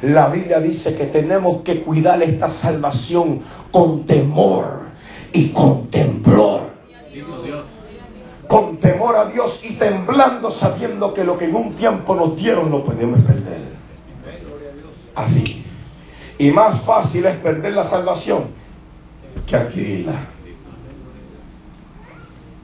La 0.07 0.29
Biblia 0.29 0.61
dice 0.61 0.95
que 0.95 1.07
tenemos 1.07 1.63
que 1.63 1.83
cuidar 1.83 2.23
esta 2.23 2.49
salvación 2.61 3.41
con 3.73 4.07
temor 4.07 4.83
y 5.33 5.49
con 5.49 5.89
temblor. 5.89 6.61
Con 8.47 8.77
temor 8.77 9.17
a 9.17 9.25
Dios 9.27 9.59
y 9.65 9.73
temblando 9.75 10.53
sabiendo 10.53 11.13
que 11.13 11.25
lo 11.25 11.37
que 11.37 11.47
en 11.47 11.57
un 11.57 11.75
tiempo 11.75 12.15
nos 12.15 12.37
dieron 12.37 12.71
lo 12.71 12.85
podemos 12.85 13.19
perder. 13.23 13.63
Así. 15.17 15.65
Y 16.39 16.53
más 16.53 16.83
fácil 16.83 17.27
es 17.27 17.39
perder 17.39 17.73
la 17.73 17.91
salvación 17.91 18.45
que 19.45 19.57
adquirirla. 19.57 20.27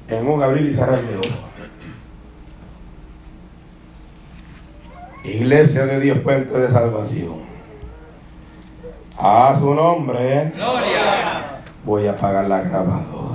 En 0.06 0.28
un 0.28 0.40
abrir 0.44 0.70
y 0.70 0.74
cerrar 0.76 1.02
de 1.02 1.16
ojos. 1.16 1.38
Iglesia 5.24 5.86
de 5.86 6.00
Dios 6.00 6.18
Puente 6.18 6.58
de 6.58 6.68
Salvación. 6.72 7.42
A 9.16 9.56
su 9.60 9.72
nombre 9.72 10.52
Gloria. 10.54 11.60
voy 11.84 12.06
a 12.08 12.12
apagar 12.12 12.48
la 12.48 12.62
grabadora. 12.62 13.31